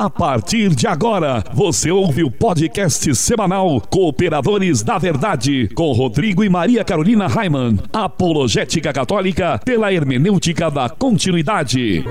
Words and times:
A 0.00 0.08
partir 0.08 0.74
de 0.74 0.86
agora, 0.86 1.44
você 1.52 1.90
ouve 1.90 2.24
o 2.24 2.30
podcast 2.30 3.14
semanal 3.14 3.78
Cooperadores 3.82 4.82
da 4.82 4.96
Verdade, 4.96 5.68
com 5.74 5.92
Rodrigo 5.92 6.42
e 6.42 6.48
Maria 6.48 6.82
Carolina 6.82 7.26
Raimann. 7.26 7.78
Apologética 7.92 8.94
Católica 8.94 9.60
pela 9.62 9.92
hermenêutica 9.92 10.70
da 10.70 10.88
continuidade. 10.88 12.02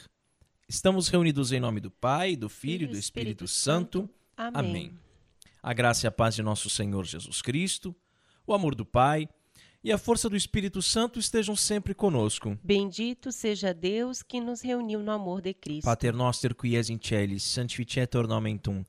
Estamos 0.69 1.08
reunidos 1.08 1.50
em 1.50 1.58
nome 1.58 1.80
do 1.80 1.91
Pai, 1.91 2.36
do 2.36 2.48
Filho 2.48 2.84
e 2.84 2.86
do 2.86 2.97
Espírito, 2.97 3.44
Espírito 3.44 3.48
Santo. 3.48 3.98
Santo. 4.00 4.10
Amém. 4.36 4.70
Amém. 4.70 4.98
A 5.60 5.72
graça 5.74 6.06
e 6.06 6.08
a 6.08 6.12
paz 6.12 6.36
de 6.36 6.42
nosso 6.42 6.70
Senhor 6.70 7.04
Jesus 7.04 7.42
Cristo, 7.42 7.94
o 8.47 8.54
amor 8.54 8.76
do 8.76 8.86
Pai 8.86 9.28
e 9.82 9.92
a 9.92 9.98
força 9.98 10.28
do 10.28 10.36
Espírito 10.36 10.80
Santo 10.80 11.19
estejam 11.19 11.56
sempre 11.56 11.94
conosco. 11.94 12.56
Bendito 12.62 13.32
seja 13.32 13.72
Deus 13.74 14.22
que 14.22 14.41
nos 14.41 14.60
reuniu 14.60 15.00
no 15.00 15.10
amor 15.10 15.41
de 15.41 15.54
Cristo. 15.54 15.84
Pater 15.84 16.12
noster 16.14 16.54
qui 16.54 16.76
es 16.76 16.88
in 16.88 16.98
celis, 17.03 17.42
sanctificetur 17.42 18.28
nomen 18.28 18.58
tum. 18.58 18.84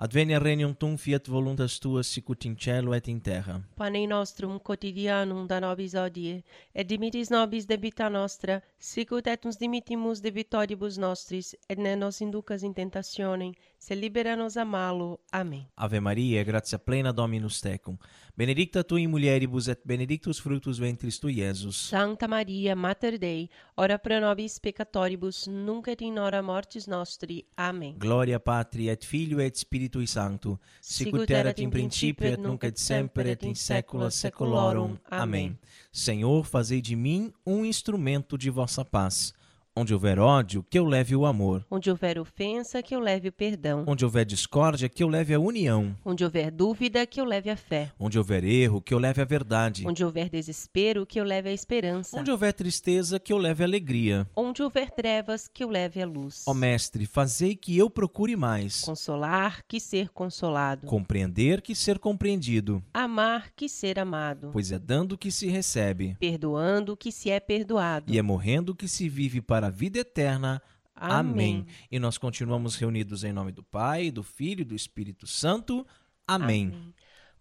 Advenia 0.00 0.38
regnum 0.38 0.72
tum, 0.72 0.96
fiat 0.96 1.26
voluntas 1.28 1.78
tua, 1.78 2.02
sicut 2.02 2.46
in 2.46 2.54
cielo 2.56 2.94
et 2.94 3.06
in 3.08 3.18
terra. 3.20 3.60
Panem 3.76 4.08
nostrum 4.08 4.58
quotidianum 4.58 5.46
da 5.46 5.58
nobis 5.60 5.92
odie, 5.92 6.38
et 6.74 6.88
dimitis 6.88 7.28
nobis 7.28 7.66
debita 7.68 8.08
nostra, 8.08 8.62
sicut 8.78 9.26
et 9.28 9.44
nos 9.44 9.58
dimittimus 9.60 10.22
debitoribus 10.24 10.96
nostris, 10.96 11.52
et 11.68 11.76
ne 11.76 11.92
nos 11.96 12.22
inducas 12.24 12.62
in 12.64 12.72
tentationem, 12.72 13.52
se 13.78 13.94
libera 13.94 14.34
nos 14.36 14.56
a 14.56 14.64
malo. 14.64 15.20
Amém. 15.30 15.66
Ave 15.76 16.00
Maria, 16.00 16.42
gratia 16.44 16.78
plena 16.78 17.12
Dominus 17.12 17.60
tecum, 17.60 17.98
benedicta 18.34 18.82
tu 18.82 18.96
in 18.96 19.10
mulieribus 19.10 19.68
et 19.68 19.82
benedictus 19.84 20.38
fructus 20.40 20.78
ventris 20.78 21.18
tui, 21.18 21.42
Iesus. 21.42 21.76
Santa 21.90 22.26
Maria, 22.26 22.74
Mater 22.74 23.18
Dei, 23.18 23.50
ora 23.76 23.98
pro 23.98 24.18
nobis 24.18 24.58
peccatoribus, 24.58 25.46
nunc 25.46 25.88
et 25.88 26.00
in 26.00 26.16
hora 26.18 26.40
mortis 26.40 26.86
nostri. 26.86 27.44
Amém. 27.54 27.98
Gloria 27.98 28.40
Patri 28.40 28.88
et 28.88 29.04
Filio 29.04 29.40
et 29.40 29.56
Spiritui 29.90 30.06
Sancto, 30.06 30.60
sicut 30.80 31.30
erat 31.30 31.58
in 31.58 31.70
principio 31.70 32.28
et 32.28 32.38
nunc 32.38 32.62
et 32.62 32.78
semper 32.78 33.26
et 33.26 33.42
in 33.42 33.54
saecula 33.54 34.10
saeculorum. 34.10 34.96
Amém. 35.10 35.58
Senhor, 35.90 36.44
fazei 36.44 36.80
de 36.80 36.94
mim 36.94 37.32
um 37.44 37.64
instrumento 37.64 38.38
de 38.38 38.50
vossa 38.50 38.84
paz. 38.84 39.34
Onde 39.76 39.94
houver 39.94 40.18
ódio, 40.18 40.64
que 40.68 40.76
eu 40.76 40.84
leve 40.84 41.14
o 41.14 41.24
amor. 41.24 41.64
Onde 41.70 41.88
houver 41.88 42.18
ofensa, 42.18 42.82
que 42.82 42.94
eu 42.94 42.98
leve 42.98 43.28
o 43.28 43.32
perdão. 43.32 43.84
Onde 43.86 44.04
houver 44.04 44.24
discórdia, 44.26 44.88
que 44.88 45.02
eu 45.02 45.08
leve 45.08 45.32
a 45.32 45.38
união. 45.38 45.96
Onde 46.04 46.24
houver 46.24 46.50
dúvida, 46.50 47.06
que 47.06 47.20
eu 47.20 47.24
leve 47.24 47.48
a 47.48 47.56
fé. 47.56 47.92
Onde 47.98 48.18
houver 48.18 48.42
erro, 48.42 48.82
que 48.82 48.92
eu 48.92 48.98
leve 48.98 49.22
a 49.22 49.24
verdade. 49.24 49.86
Onde 49.86 50.04
houver 50.04 50.28
desespero, 50.28 51.06
que 51.06 51.20
eu 51.20 51.24
leve 51.24 51.50
a 51.50 51.52
esperança. 51.52 52.18
Onde 52.18 52.32
houver 52.32 52.52
tristeza, 52.52 53.20
que 53.20 53.32
eu 53.32 53.38
leve 53.38 53.62
a 53.62 53.66
alegria. 53.66 54.26
Onde 54.34 54.60
houver 54.60 54.90
trevas, 54.90 55.46
que 55.46 55.62
eu 55.62 55.70
leve 55.70 56.02
a 56.02 56.06
luz. 56.06 56.42
Ó 56.48 56.52
Mestre, 56.52 57.06
fazei 57.06 57.54
que 57.54 57.78
eu 57.78 57.88
procure 57.88 58.34
mais. 58.34 58.80
Consolar, 58.80 59.64
que 59.68 59.78
ser 59.78 60.08
consolado. 60.08 60.88
Compreender, 60.88 61.62
que 61.62 61.76
ser 61.76 62.00
compreendido. 62.00 62.82
Amar, 62.92 63.52
que 63.54 63.68
ser 63.68 64.00
amado. 64.00 64.50
Pois 64.52 64.72
é 64.72 64.80
dando 64.80 65.16
que 65.16 65.30
se 65.30 65.46
recebe. 65.46 66.16
Perdoando, 66.18 66.96
que 66.96 67.12
se 67.12 67.30
é 67.30 67.38
perdoado. 67.38 68.12
E 68.12 68.18
é 68.18 68.22
morrendo 68.22 68.74
que 68.74 68.88
se 68.88 69.08
vive 69.08 69.40
para 69.40 69.69
a 69.70 69.72
vida 69.72 70.00
eterna. 70.00 70.60
Amém. 70.94 71.30
Amém. 71.30 71.66
E 71.90 71.98
nós 71.98 72.18
continuamos 72.18 72.76
reunidos 72.76 73.24
em 73.24 73.32
nome 73.32 73.52
do 73.52 73.62
Pai, 73.62 74.10
do 74.10 74.22
Filho 74.22 74.62
e 74.62 74.64
do 74.64 74.74
Espírito 74.74 75.26
Santo. 75.26 75.86
Amém. 76.26 76.68
Amém. 76.74 76.94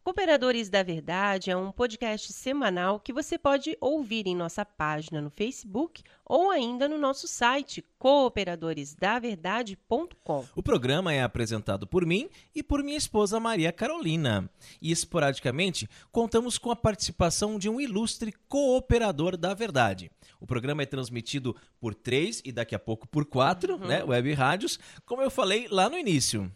Cooperadores 0.04 0.69
da 0.69 0.81
Verdade 0.81 1.51
é 1.51 1.57
um 1.57 1.72
podcast 1.72 2.31
semanal 2.31 3.00
que 3.00 3.13
você 3.13 3.38
pode 3.38 3.78
ouvir 3.81 4.28
em 4.28 4.36
nossa 4.36 4.63
página 4.66 5.22
no 5.22 5.30
Facebook 5.30 6.01
ou 6.25 6.50
ainda 6.50 6.88
no 6.88 6.98
nosso 6.98 7.28
site 7.28 7.86
cooperadoresdaverdade.com. 8.00 10.46
O 10.56 10.63
programa 10.63 11.13
é 11.13 11.22
apresentado 11.22 11.86
por 11.86 12.06
mim 12.06 12.30
e 12.56 12.63
por 12.63 12.81
minha 12.81 12.98
esposa 12.98 13.38
Maria 13.40 13.74
Carolina. 13.74 14.50
E 14.81 14.92
esporadicamente 14.92 15.88
contamos 16.12 16.57
com 16.57 16.72
a 16.72 16.75
participação 16.75 17.60
de 17.60 17.69
um 17.69 17.80
ilustre 17.80 18.34
cooperador 18.48 19.38
da 19.38 19.54
verdade. 19.54 20.10
O 20.40 20.48
programa 20.48 20.81
é 20.81 20.86
transmitido 20.86 21.54
por 21.80 21.94
três 21.94 22.42
e 22.46 22.54
daqui 22.54 22.74
a 22.74 22.80
pouco 22.80 23.07
por 23.07 23.25
quatro, 23.25 23.74
uhum. 23.74 23.86
né, 23.86 24.04
web 24.04 24.34
rádios, 24.34 24.80
como 25.06 25.22
eu 25.22 25.30
falei 25.30 25.68
lá 25.69 25.90
no 25.90 25.98
início. 25.98 26.50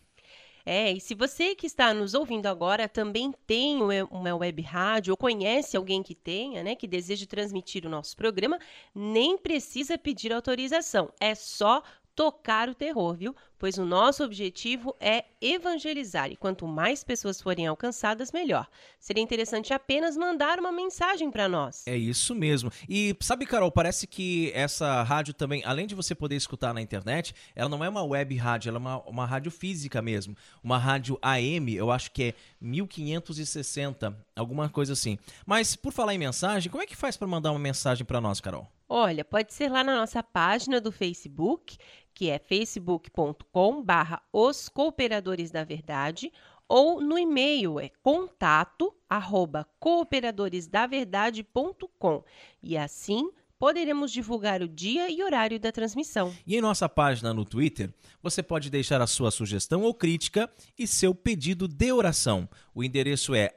É, 0.65 0.93
e 0.93 0.99
se 1.01 1.13
você 1.13 1.55
que 1.55 1.67
está 1.67 1.93
nos 1.93 2.13
ouvindo 2.13 2.45
agora 2.45 2.87
também 2.87 3.33
tem 3.45 3.81
uma 4.09 4.35
web 4.35 4.61
rádio 4.61 5.11
ou 5.11 5.17
conhece 5.17 5.75
alguém 5.75 6.01
que 6.01 6.15
tenha, 6.15 6.63
né, 6.63 6.73
que 6.75 6.87
deseje 6.87 7.25
transmitir 7.25 7.85
o 7.85 7.89
nosso 7.89 8.15
programa, 8.15 8.57
nem 8.95 9.37
precisa 9.37 9.97
pedir 9.97 10.31
autorização. 10.31 11.11
É 11.19 11.35
só 11.35 11.83
tocar 12.15 12.69
o 12.69 12.75
terror, 12.75 13.15
viu? 13.15 13.35
Pois 13.57 13.77
o 13.77 13.85
nosso 13.85 14.23
objetivo 14.23 14.95
é 14.99 15.23
evangelizar 15.41 16.29
e 16.29 16.35
quanto 16.35 16.67
mais 16.67 17.03
pessoas 17.03 17.41
forem 17.41 17.65
alcançadas, 17.65 18.31
melhor. 18.31 18.67
Seria 18.99 19.23
interessante 19.23 19.73
apenas 19.73 20.17
mandar 20.17 20.59
uma 20.59 20.71
mensagem 20.71 21.31
para 21.31 21.47
nós. 21.47 21.87
É 21.87 21.95
isso 21.95 22.35
mesmo. 22.35 22.71
E 22.89 23.15
sabe, 23.21 23.45
Carol, 23.45 23.71
parece 23.71 24.05
que 24.05 24.51
essa 24.53 25.01
rádio 25.03 25.33
também, 25.33 25.63
além 25.65 25.87
de 25.87 25.95
você 25.95 26.13
poder 26.13 26.35
escutar 26.35 26.73
na 26.73 26.81
internet, 26.81 27.33
ela 27.55 27.69
não 27.69 27.83
é 27.83 27.87
uma 27.87 28.03
web 28.03 28.35
rádio, 28.35 28.69
ela 28.69 28.77
é 28.77 28.81
uma, 28.81 28.97
uma 29.03 29.25
rádio 29.25 29.49
física 29.51 30.01
mesmo. 30.01 30.35
Uma 30.61 30.77
rádio 30.77 31.17
AM, 31.21 31.73
eu 31.73 31.89
acho 31.89 32.11
que 32.11 32.23
é 32.23 32.33
1560, 32.59 34.13
alguma 34.35 34.67
coisa 34.67 34.91
assim. 34.91 35.17
Mas 35.45 35.75
por 35.75 35.93
falar 35.93 36.13
em 36.13 36.17
mensagem, 36.17 36.69
como 36.69 36.83
é 36.83 36.85
que 36.85 36.95
faz 36.95 37.15
para 37.15 37.27
mandar 37.27 37.51
uma 37.51 37.59
mensagem 37.59 38.05
para 38.05 38.19
nós, 38.19 38.41
Carol? 38.41 38.69
Olha, 38.95 39.25
pode 39.25 39.51
ser 39.51 39.71
lá 39.71 39.83
na 39.83 39.95
nossa 39.95 40.21
página 40.21 40.79
do 40.79 40.91
Facebook, 40.91 41.79
que 42.13 42.29
é 42.29 42.37
facebook.com 42.37 43.81
barra 43.81 44.21
os 44.31 44.69
cooperadores 44.69 45.49
da 45.49 45.63
verdade, 45.63 46.31
ou 46.69 47.01
no 47.01 47.17
e-mail 47.17 47.79
é 47.79 47.89
contato 48.03 48.93
arroba 49.09 49.67
cooperadoresdaverdade.com 49.79 52.23
e 52.61 52.77
assim 52.77 53.31
poderemos 53.63 54.11
divulgar 54.11 54.61
o 54.61 54.67
dia 54.67 55.09
e 55.09 55.23
horário 55.23 55.57
da 55.57 55.71
transmissão. 55.71 56.35
E 56.45 56.57
em 56.57 56.59
nossa 56.59 56.89
página 56.89 57.33
no 57.33 57.45
Twitter, 57.45 57.93
você 58.21 58.43
pode 58.43 58.69
deixar 58.69 58.99
a 58.99 59.07
sua 59.07 59.31
sugestão 59.31 59.83
ou 59.83 59.93
crítica 59.93 60.51
e 60.77 60.85
seu 60.85 61.15
pedido 61.15 61.65
de 61.65 61.89
oração. 61.93 62.49
O 62.75 62.83
endereço 62.83 63.33
é 63.33 63.53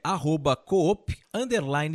coop 0.55 1.13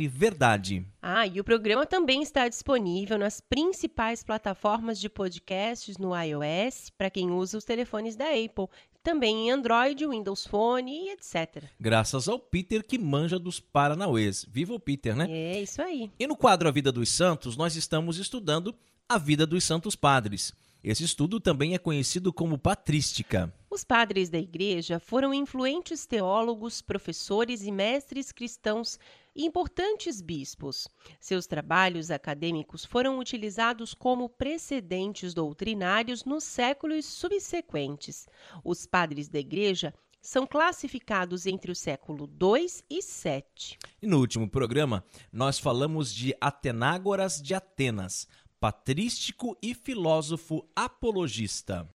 verdade. 0.07 0.85
Ah, 1.01 1.25
e 1.25 1.39
o 1.39 1.43
programa 1.43 1.87
também 1.87 2.21
está 2.21 2.47
disponível 2.47 3.17
nas 3.17 3.41
principais 3.41 4.23
plataformas 4.23 4.99
de 4.99 5.09
podcasts 5.09 5.97
no 5.97 6.11
iOS, 6.15 6.91
para 6.95 7.09
quem 7.09 7.31
usa 7.31 7.57
os 7.57 7.65
telefones 7.65 8.15
da 8.15 8.25
Apple 8.25 8.67
também 9.03 9.47
em 9.47 9.51
Android, 9.51 10.07
Windows 10.07 10.47
Phone 10.47 10.91
e 10.91 11.09
etc. 11.11 11.65
Graças 11.79 12.27
ao 12.27 12.39
Peter 12.39 12.83
que 12.83 12.97
manja 12.97 13.37
dos 13.37 13.59
Paranauês. 13.59 14.45
Viva 14.49 14.73
o 14.73 14.79
Peter, 14.79 15.15
né? 15.15 15.27
É 15.29 15.61
isso 15.61 15.81
aí. 15.81 16.09
E 16.17 16.25
no 16.25 16.35
quadro 16.35 16.67
A 16.69 16.71
Vida 16.71 16.91
dos 16.91 17.09
Santos, 17.09 17.57
nós 17.57 17.75
estamos 17.75 18.17
estudando 18.17 18.73
a 19.07 19.17
vida 19.17 19.45
dos 19.45 19.63
santos 19.63 19.95
padres. 19.95 20.53
Esse 20.83 21.03
estudo 21.03 21.39
também 21.39 21.73
é 21.73 21.77
conhecido 21.77 22.33
como 22.33 22.57
patrística. 22.57 23.53
Os 23.69 23.83
padres 23.83 24.29
da 24.29 24.37
igreja 24.37 24.99
foram 24.99 25.33
influentes 25.33 26.05
teólogos, 26.05 26.81
professores 26.81 27.63
e 27.63 27.71
mestres 27.71 28.31
cristãos 28.31 28.99
e 29.35 29.45
importantes 29.45 30.21
bispos. 30.21 30.87
Seus 31.19 31.47
trabalhos 31.47 32.11
acadêmicos 32.11 32.85
foram 32.85 33.19
utilizados 33.19 33.93
como 33.93 34.29
precedentes 34.29 35.33
doutrinários 35.33 36.23
nos 36.23 36.43
séculos 36.43 37.05
subsequentes. 37.05 38.27
Os 38.63 38.85
padres 38.85 39.27
da 39.27 39.39
Igreja 39.39 39.93
são 40.21 40.47
classificados 40.47 41.45
entre 41.45 41.71
o 41.71 41.75
século 41.75 42.29
II 42.41 42.67
e 42.89 42.99
VII. 43.01 43.77
E 44.01 44.07
no 44.07 44.19
último 44.19 44.49
programa, 44.49 45.03
nós 45.31 45.59
falamos 45.59 46.13
de 46.13 46.33
Atenágoras 46.39 47.41
de 47.41 47.53
Atenas, 47.53 48.25
patrístico 48.59 49.57
e 49.61 49.73
filósofo 49.75 50.65
apologista. 50.73 51.89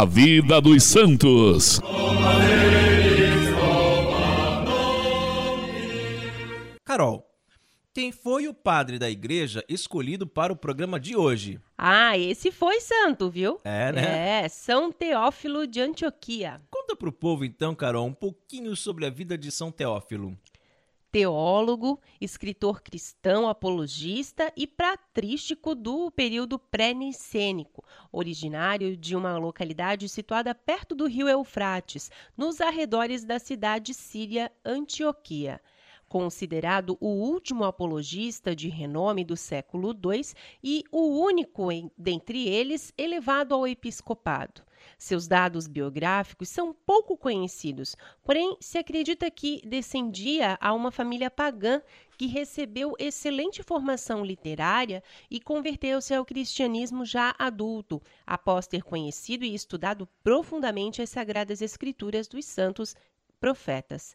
A 0.00 0.04
vida 0.04 0.60
dos 0.60 0.84
santos. 0.84 1.80
Carol, 6.84 7.26
quem 7.92 8.12
foi 8.12 8.46
o 8.46 8.54
padre 8.54 8.96
da 8.96 9.10
igreja 9.10 9.64
escolhido 9.68 10.24
para 10.24 10.52
o 10.52 10.56
programa 10.56 11.00
de 11.00 11.16
hoje? 11.16 11.58
Ah, 11.76 12.16
esse 12.16 12.52
foi 12.52 12.78
santo, 12.80 13.28
viu? 13.28 13.58
É, 13.64 13.90
né? 13.90 14.44
É, 14.44 14.48
São 14.48 14.92
Teófilo 14.92 15.66
de 15.66 15.80
Antioquia. 15.80 16.60
Conta 16.70 16.94
para 16.94 17.08
o 17.08 17.12
povo 17.12 17.44
então, 17.44 17.74
Carol, 17.74 18.06
um 18.06 18.14
pouquinho 18.14 18.76
sobre 18.76 19.04
a 19.04 19.10
vida 19.10 19.36
de 19.36 19.50
São 19.50 19.72
Teófilo 19.72 20.38
teólogo, 21.10 22.00
escritor 22.20 22.82
cristão, 22.82 23.48
apologista 23.48 24.52
e 24.56 24.66
patrístico 24.66 25.74
do 25.74 26.10
período 26.10 26.58
pré-nicênico, 26.58 27.82
originário 28.12 28.96
de 28.96 29.16
uma 29.16 29.38
localidade 29.38 30.08
situada 30.08 30.54
perto 30.54 30.94
do 30.94 31.06
rio 31.06 31.28
Eufrates, 31.28 32.10
nos 32.36 32.60
arredores 32.60 33.24
da 33.24 33.38
cidade 33.38 33.94
síria 33.94 34.52
Antioquia. 34.64 35.60
Considerado 36.08 36.96
o 37.00 37.08
último 37.08 37.64
apologista 37.64 38.56
de 38.56 38.68
renome 38.68 39.24
do 39.24 39.36
século 39.36 39.92
II 39.92 40.22
e 40.62 40.82
o 40.90 41.20
único 41.22 41.68
dentre 41.98 42.48
eles 42.48 42.94
elevado 42.96 43.54
ao 43.54 43.66
episcopado. 43.66 44.62
Seus 44.98 45.26
dados 45.26 45.66
biográficos 45.66 46.48
são 46.48 46.74
pouco 46.74 47.16
conhecidos, 47.16 47.96
porém 48.22 48.56
se 48.60 48.78
acredita 48.78 49.30
que 49.30 49.60
descendia 49.66 50.58
a 50.60 50.72
uma 50.72 50.90
família 50.90 51.30
pagã 51.30 51.80
que 52.16 52.26
recebeu 52.26 52.94
excelente 52.98 53.62
formação 53.62 54.24
literária 54.24 55.02
e 55.30 55.40
converteu-se 55.40 56.14
ao 56.14 56.24
cristianismo 56.24 57.04
já 57.04 57.34
adulto, 57.38 58.02
após 58.26 58.66
ter 58.66 58.82
conhecido 58.82 59.44
e 59.44 59.54
estudado 59.54 60.08
profundamente 60.22 61.00
as 61.00 61.10
sagradas 61.10 61.62
escrituras 61.62 62.26
dos 62.26 62.44
santos 62.44 62.96
profetas. 63.38 64.14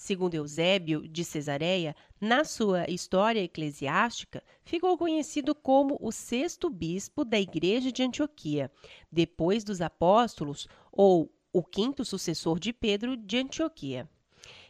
Segundo 0.00 0.32
Eusébio 0.32 1.06
de 1.06 1.22
Cesareia, 1.22 1.94
na 2.18 2.42
sua 2.42 2.90
história 2.90 3.44
eclesiástica, 3.44 4.42
ficou 4.64 4.96
conhecido 4.96 5.54
como 5.54 5.98
o 6.00 6.10
sexto 6.10 6.70
bispo 6.70 7.22
da 7.22 7.38
Igreja 7.38 7.92
de 7.92 8.02
Antioquia, 8.02 8.72
depois 9.12 9.62
dos 9.62 9.82
apóstolos, 9.82 10.66
ou 10.90 11.30
o 11.52 11.62
quinto 11.62 12.02
sucessor 12.02 12.58
de 12.58 12.72
Pedro 12.72 13.14
de 13.14 13.36
Antioquia. 13.36 14.08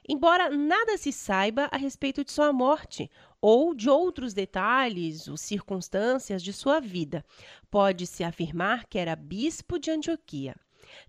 Embora 0.06 0.50
nada 0.50 0.98
se 0.98 1.12
saiba 1.12 1.68
a 1.70 1.76
respeito 1.76 2.24
de 2.24 2.32
sua 2.32 2.52
morte 2.52 3.08
ou 3.40 3.72
de 3.72 3.88
outros 3.88 4.34
detalhes 4.34 5.28
ou 5.28 5.36
circunstâncias 5.36 6.42
de 6.42 6.52
sua 6.52 6.80
vida, 6.80 7.24
pode-se 7.70 8.24
afirmar 8.24 8.84
que 8.86 8.98
era 8.98 9.14
bispo 9.14 9.78
de 9.78 9.92
Antioquia. 9.92 10.56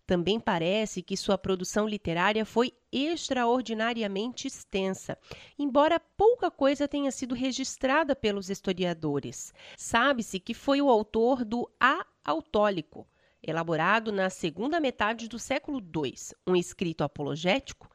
Também 0.06 0.40
parece 0.40 1.02
que 1.02 1.16
sua 1.18 1.38
produção 1.38 1.88
literária 1.88 2.46
foi 2.46 2.74
extraordinariamente 2.92 4.48
extensa, 4.48 5.18
embora 5.58 6.00
pouca 6.00 6.52
coisa 6.52 6.88
tenha 6.88 7.12
sido 7.12 7.36
registrada 7.36 8.16
pelos 8.16 8.50
historiadores. 8.50 9.54
Sabe-se 9.78 10.40
que 10.40 10.54
foi 10.54 10.82
o 10.82 10.90
autor 10.90 11.46
do 11.46 11.70
A 11.80 12.06
Autólico, 12.24 13.08
elaborado 13.42 14.12
na 14.12 14.30
segunda 14.30 14.80
metade 14.80 15.28
do 15.28 15.40
século 15.40 15.80
II, 15.80 16.14
um 16.46 16.56
escrito 16.56 17.04
apologético 17.04 17.90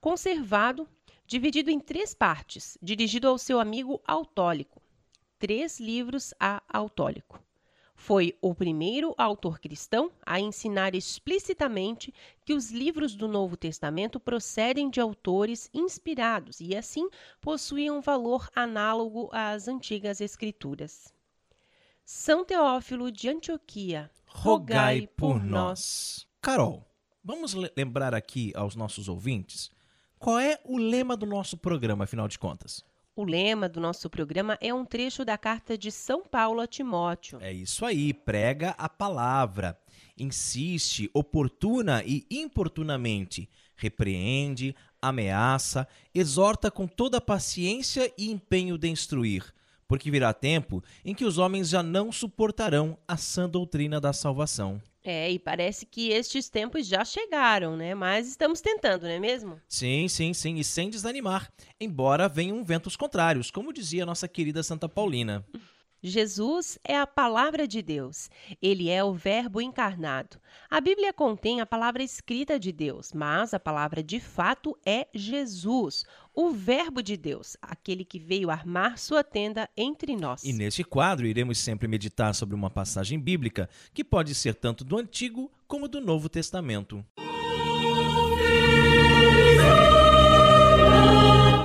conservado, 0.00 0.88
dividido 1.26 1.70
em 1.70 1.78
três 1.78 2.14
partes, 2.14 2.76
dirigido 2.82 3.28
ao 3.28 3.38
seu 3.38 3.60
amigo 3.60 4.00
Autólico. 4.06 4.82
Três 5.38 5.78
livros 5.78 6.34
a 6.40 6.62
Autólico. 6.68 7.42
Foi 8.00 8.34
o 8.40 8.54
primeiro 8.54 9.14
autor 9.18 9.60
cristão 9.60 10.10
a 10.24 10.40
ensinar 10.40 10.94
explicitamente 10.94 12.14
que 12.46 12.54
os 12.54 12.70
livros 12.70 13.14
do 13.14 13.28
Novo 13.28 13.58
Testamento 13.58 14.18
procedem 14.18 14.88
de 14.88 14.98
autores 14.98 15.68
inspirados 15.74 16.60
e, 16.62 16.74
assim, 16.74 17.10
possuíam 17.42 17.98
um 17.98 18.00
valor 18.00 18.48
análogo 18.56 19.28
às 19.30 19.68
antigas 19.68 20.22
Escrituras. 20.22 21.12
São 22.02 22.42
Teófilo 22.42 23.12
de 23.12 23.28
Antioquia, 23.28 24.10
rogai 24.24 25.06
por 25.06 25.44
nós. 25.44 26.26
Carol, 26.40 26.82
vamos 27.22 27.52
lembrar 27.76 28.14
aqui 28.14 28.50
aos 28.56 28.74
nossos 28.74 29.10
ouvintes 29.10 29.70
qual 30.18 30.38
é 30.38 30.58
o 30.64 30.78
lema 30.78 31.18
do 31.18 31.26
nosso 31.26 31.58
programa, 31.58 32.04
afinal 32.04 32.26
de 32.26 32.38
contas. 32.38 32.82
O 33.20 33.24
lema 33.26 33.68
do 33.68 33.82
nosso 33.82 34.08
programa 34.08 34.56
é 34.62 34.72
um 34.72 34.82
trecho 34.82 35.26
da 35.26 35.36
carta 35.36 35.76
de 35.76 35.90
São 35.90 36.22
Paulo 36.22 36.58
a 36.58 36.66
Timóteo. 36.66 37.38
É 37.42 37.52
isso 37.52 37.84
aí, 37.84 38.14
prega 38.14 38.70
a 38.78 38.88
palavra, 38.88 39.78
insiste 40.16 41.10
oportuna 41.12 42.02
e 42.02 42.24
importunamente, 42.30 43.46
repreende, 43.76 44.74
ameaça, 45.02 45.86
exorta 46.14 46.70
com 46.70 46.86
toda 46.86 47.20
paciência 47.20 48.10
e 48.16 48.30
empenho 48.30 48.78
de 48.78 48.88
instruir, 48.88 49.52
porque 49.86 50.10
virá 50.10 50.32
tempo 50.32 50.82
em 51.04 51.14
que 51.14 51.26
os 51.26 51.36
homens 51.36 51.68
já 51.68 51.82
não 51.82 52.10
suportarão 52.10 52.96
a 53.06 53.18
sã 53.18 53.46
doutrina 53.46 54.00
da 54.00 54.14
salvação. 54.14 54.80
É, 55.02 55.30
e 55.30 55.38
parece 55.38 55.86
que 55.86 56.10
estes 56.10 56.50
tempos 56.50 56.86
já 56.86 57.04
chegaram, 57.04 57.74
né? 57.76 57.94
Mas 57.94 58.28
estamos 58.28 58.60
tentando, 58.60 59.04
não 59.04 59.10
é 59.10 59.18
mesmo? 59.18 59.58
Sim, 59.66 60.08
sim, 60.08 60.34
sim, 60.34 60.56
e 60.56 60.64
sem 60.64 60.90
desanimar, 60.90 61.50
embora 61.80 62.28
venham 62.28 62.62
ventos 62.62 62.96
contrários, 62.96 63.50
como 63.50 63.72
dizia 63.72 64.04
nossa 64.04 64.28
querida 64.28 64.62
Santa 64.62 64.88
Paulina. 64.88 65.44
Jesus 66.02 66.78
é 66.82 66.96
a 66.96 67.06
palavra 67.06 67.68
de 67.68 67.82
Deus. 67.82 68.30
Ele 68.60 68.88
é 68.88 69.04
o 69.04 69.12
Verbo 69.12 69.60
encarnado. 69.60 70.38
A 70.70 70.80
Bíblia 70.80 71.12
contém 71.12 71.60
a 71.60 71.66
palavra 71.66 72.02
escrita 72.02 72.58
de 72.58 72.72
Deus, 72.72 73.12
mas 73.12 73.52
a 73.52 73.60
palavra 73.60 74.02
de 74.02 74.18
fato 74.18 74.76
é 74.84 75.06
Jesus, 75.14 76.04
o 76.34 76.50
Verbo 76.50 77.02
de 77.02 77.16
Deus, 77.16 77.56
aquele 77.60 78.04
que 78.04 78.18
veio 78.18 78.50
armar 78.50 78.98
sua 78.98 79.22
tenda 79.22 79.68
entre 79.76 80.16
nós. 80.16 80.42
E 80.42 80.52
neste 80.52 80.82
quadro 80.82 81.26
iremos 81.26 81.58
sempre 81.58 81.86
meditar 81.86 82.34
sobre 82.34 82.54
uma 82.54 82.70
passagem 82.70 83.18
bíblica 83.18 83.68
que 83.92 84.02
pode 84.02 84.34
ser 84.34 84.54
tanto 84.54 84.84
do 84.84 84.96
Antigo 84.96 85.50
como 85.68 85.86
do 85.86 86.00
Novo 86.00 86.28
Testamento. 86.28 87.04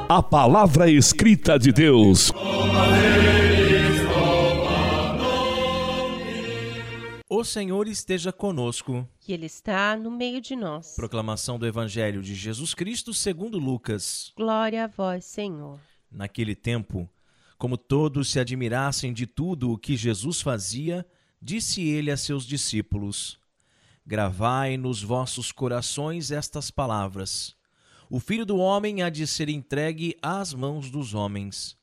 A 0.08 0.22
palavra 0.22 0.90
escrita 0.90 1.58
de 1.58 1.72
Deus. 1.72 2.32
O 7.38 7.44
Senhor 7.44 7.86
esteja 7.90 8.32
conosco. 8.32 9.06
Que 9.20 9.34
Ele 9.34 9.46
está 9.46 9.98
no 9.98 10.10
meio 10.10 10.40
de 10.40 10.56
nós. 10.56 10.96
Proclamação 10.96 11.60
do 11.60 11.68
Evangelho 11.68 12.22
de 12.22 12.34
Jesus 12.34 12.74
Cristo 12.74 13.14
segundo 13.14 13.60
Lucas. 13.60 14.32
Glória 14.38 14.86
a 14.86 14.88
vós, 14.88 15.26
Senhor. 15.26 15.78
Naquele 16.10 16.56
tempo, 16.56 17.10
como 17.58 17.78
todos 17.78 18.32
se 18.32 18.40
admirassem 18.40 19.12
de 19.12 19.28
tudo 19.28 19.70
o 19.74 19.78
que 19.78 19.98
Jesus 19.98 20.40
fazia, 20.40 21.06
disse 21.42 21.86
ele 21.86 22.10
a 22.10 22.16
seus 22.16 22.46
discípulos: 22.46 23.38
Gravai 24.06 24.78
nos 24.78 25.04
vossos 25.04 25.52
corações 25.52 26.32
estas 26.32 26.72
palavras. 26.72 27.54
O 28.10 28.22
filho 28.22 28.46
do 28.46 28.60
homem 28.60 29.04
há 29.04 29.10
de 29.10 29.28
ser 29.28 29.50
entregue 29.50 30.16
às 30.22 30.54
mãos 30.54 30.90
dos 30.90 31.14
homens. 31.14 31.78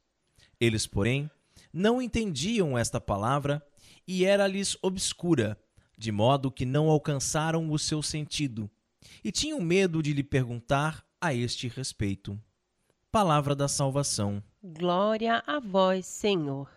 Eles, 0.58 0.86
porém, 0.86 1.30
não 1.70 2.00
entendiam 2.00 2.78
esta 2.78 2.98
palavra 2.98 3.62
e 4.06 4.24
era-lhes 4.24 4.76
obscura, 4.82 5.58
de 5.96 6.10
modo 6.10 6.50
que 6.50 6.64
não 6.64 6.88
alcançaram 6.88 7.70
o 7.70 7.78
seu 7.78 8.02
sentido, 8.02 8.70
e 9.22 9.30
tinham 9.30 9.60
medo 9.60 10.02
de 10.02 10.12
lhe 10.12 10.22
perguntar 10.22 11.04
a 11.20 11.32
este 11.34 11.68
respeito. 11.68 12.38
Palavra 13.10 13.54
da 13.54 13.68
salvação. 13.68 14.42
Glória 14.62 15.42
a 15.46 15.60
vós, 15.60 16.06
Senhor. 16.06 16.68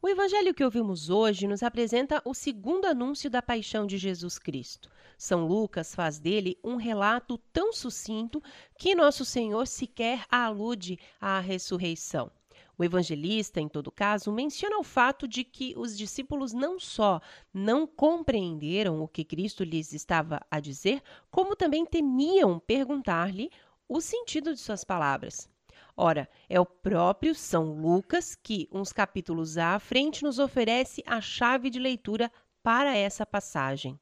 O 0.00 0.08
evangelho 0.08 0.52
que 0.52 0.64
ouvimos 0.64 1.10
hoje 1.10 1.46
nos 1.46 1.62
apresenta 1.62 2.20
o 2.24 2.34
segundo 2.34 2.86
anúncio 2.86 3.30
da 3.30 3.40
paixão 3.40 3.86
de 3.86 3.98
Jesus 3.98 4.36
Cristo. 4.36 4.90
São 5.16 5.46
Lucas 5.46 5.94
faz 5.94 6.18
dele 6.18 6.58
um 6.64 6.74
relato 6.74 7.38
tão 7.52 7.72
sucinto 7.72 8.42
que 8.76 8.96
nosso 8.96 9.24
Senhor 9.24 9.64
sequer 9.68 10.26
alude 10.28 10.98
à 11.20 11.38
ressurreição. 11.38 12.32
O 12.78 12.84
evangelista, 12.84 13.60
em 13.60 13.68
todo 13.68 13.90
caso, 13.90 14.32
menciona 14.32 14.78
o 14.78 14.82
fato 14.82 15.28
de 15.28 15.44
que 15.44 15.74
os 15.76 15.96
discípulos 15.96 16.52
não 16.52 16.80
só 16.80 17.20
não 17.52 17.86
compreenderam 17.86 19.00
o 19.02 19.08
que 19.08 19.24
Cristo 19.24 19.62
lhes 19.62 19.92
estava 19.92 20.40
a 20.50 20.58
dizer, 20.58 21.02
como 21.30 21.54
também 21.54 21.84
temiam 21.84 22.58
perguntar-lhe 22.58 23.50
o 23.88 24.00
sentido 24.00 24.54
de 24.54 24.60
suas 24.60 24.84
palavras. 24.84 25.48
Ora, 25.96 26.28
é 26.48 26.58
o 26.58 26.64
próprio 26.64 27.34
São 27.34 27.74
Lucas 27.74 28.34
que, 28.34 28.66
uns 28.72 28.92
capítulos 28.92 29.58
à 29.58 29.78
frente, 29.78 30.22
nos 30.22 30.38
oferece 30.38 31.02
a 31.06 31.20
chave 31.20 31.68
de 31.68 31.78
leitura 31.78 32.32
para 32.62 32.96
essa 32.96 33.26
passagem. 33.26 34.00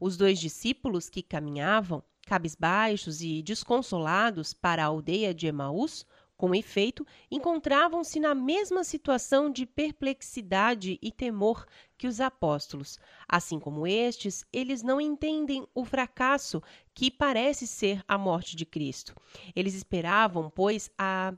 Os 0.00 0.16
dois 0.16 0.38
discípulos 0.38 1.08
que 1.08 1.22
caminhavam, 1.22 2.02
cabisbaixos 2.26 3.20
e 3.20 3.42
desconsolados, 3.42 4.54
para 4.54 4.84
a 4.84 4.86
aldeia 4.86 5.34
de 5.34 5.46
Emaús, 5.48 6.06
com 6.36 6.54
efeito, 6.54 7.06
encontravam-se 7.30 8.18
na 8.18 8.34
mesma 8.34 8.82
situação 8.82 9.50
de 9.50 9.64
perplexidade 9.64 10.98
e 11.00 11.12
temor 11.12 11.66
que 11.96 12.06
os 12.06 12.20
apóstolos. 12.20 12.98
Assim 13.28 13.58
como 13.58 13.86
estes, 13.86 14.44
eles 14.52 14.82
não 14.82 15.00
entendem 15.00 15.66
o 15.74 15.84
fracasso 15.84 16.62
que 16.92 17.10
parece 17.10 17.66
ser 17.66 18.02
a 18.08 18.18
morte 18.18 18.56
de 18.56 18.66
Cristo. 18.66 19.14
Eles 19.54 19.74
esperavam, 19.74 20.50
pois, 20.50 20.90
a 20.98 21.32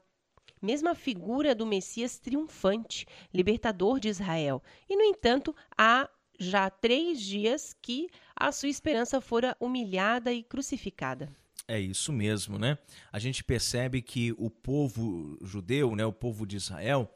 mesma 0.61 0.95
figura 0.95 1.55
do 1.55 1.67
Messias 1.67 2.19
triunfante, 2.19 3.07
libertador 3.33 4.01
de 4.01 4.09
Israel. 4.09 4.63
E, 4.89 4.97
no 4.97 5.03
entanto, 5.03 5.55
há 5.77 6.09
já 6.39 6.69
três 6.71 7.21
dias 7.21 7.75
que 7.81 8.09
a 8.35 8.53
sua 8.53 8.69
esperança 8.69 9.21
fora 9.21 9.57
humilhada 9.61 10.33
e 10.33 10.43
crucificada. 10.43 11.35
É 11.69 11.81
isso 11.81 12.13
mesmo, 12.13 12.59
né? 12.59 12.79
A 13.11 13.19
gente 13.19 13.43
percebe 13.43 14.01
que 14.01 14.33
o 14.39 14.49
povo 14.49 15.37
judeu, 15.43 15.97
né, 15.97 16.07
o 16.07 16.13
povo 16.13 16.47
de 16.47 16.57
Israel, 16.57 17.13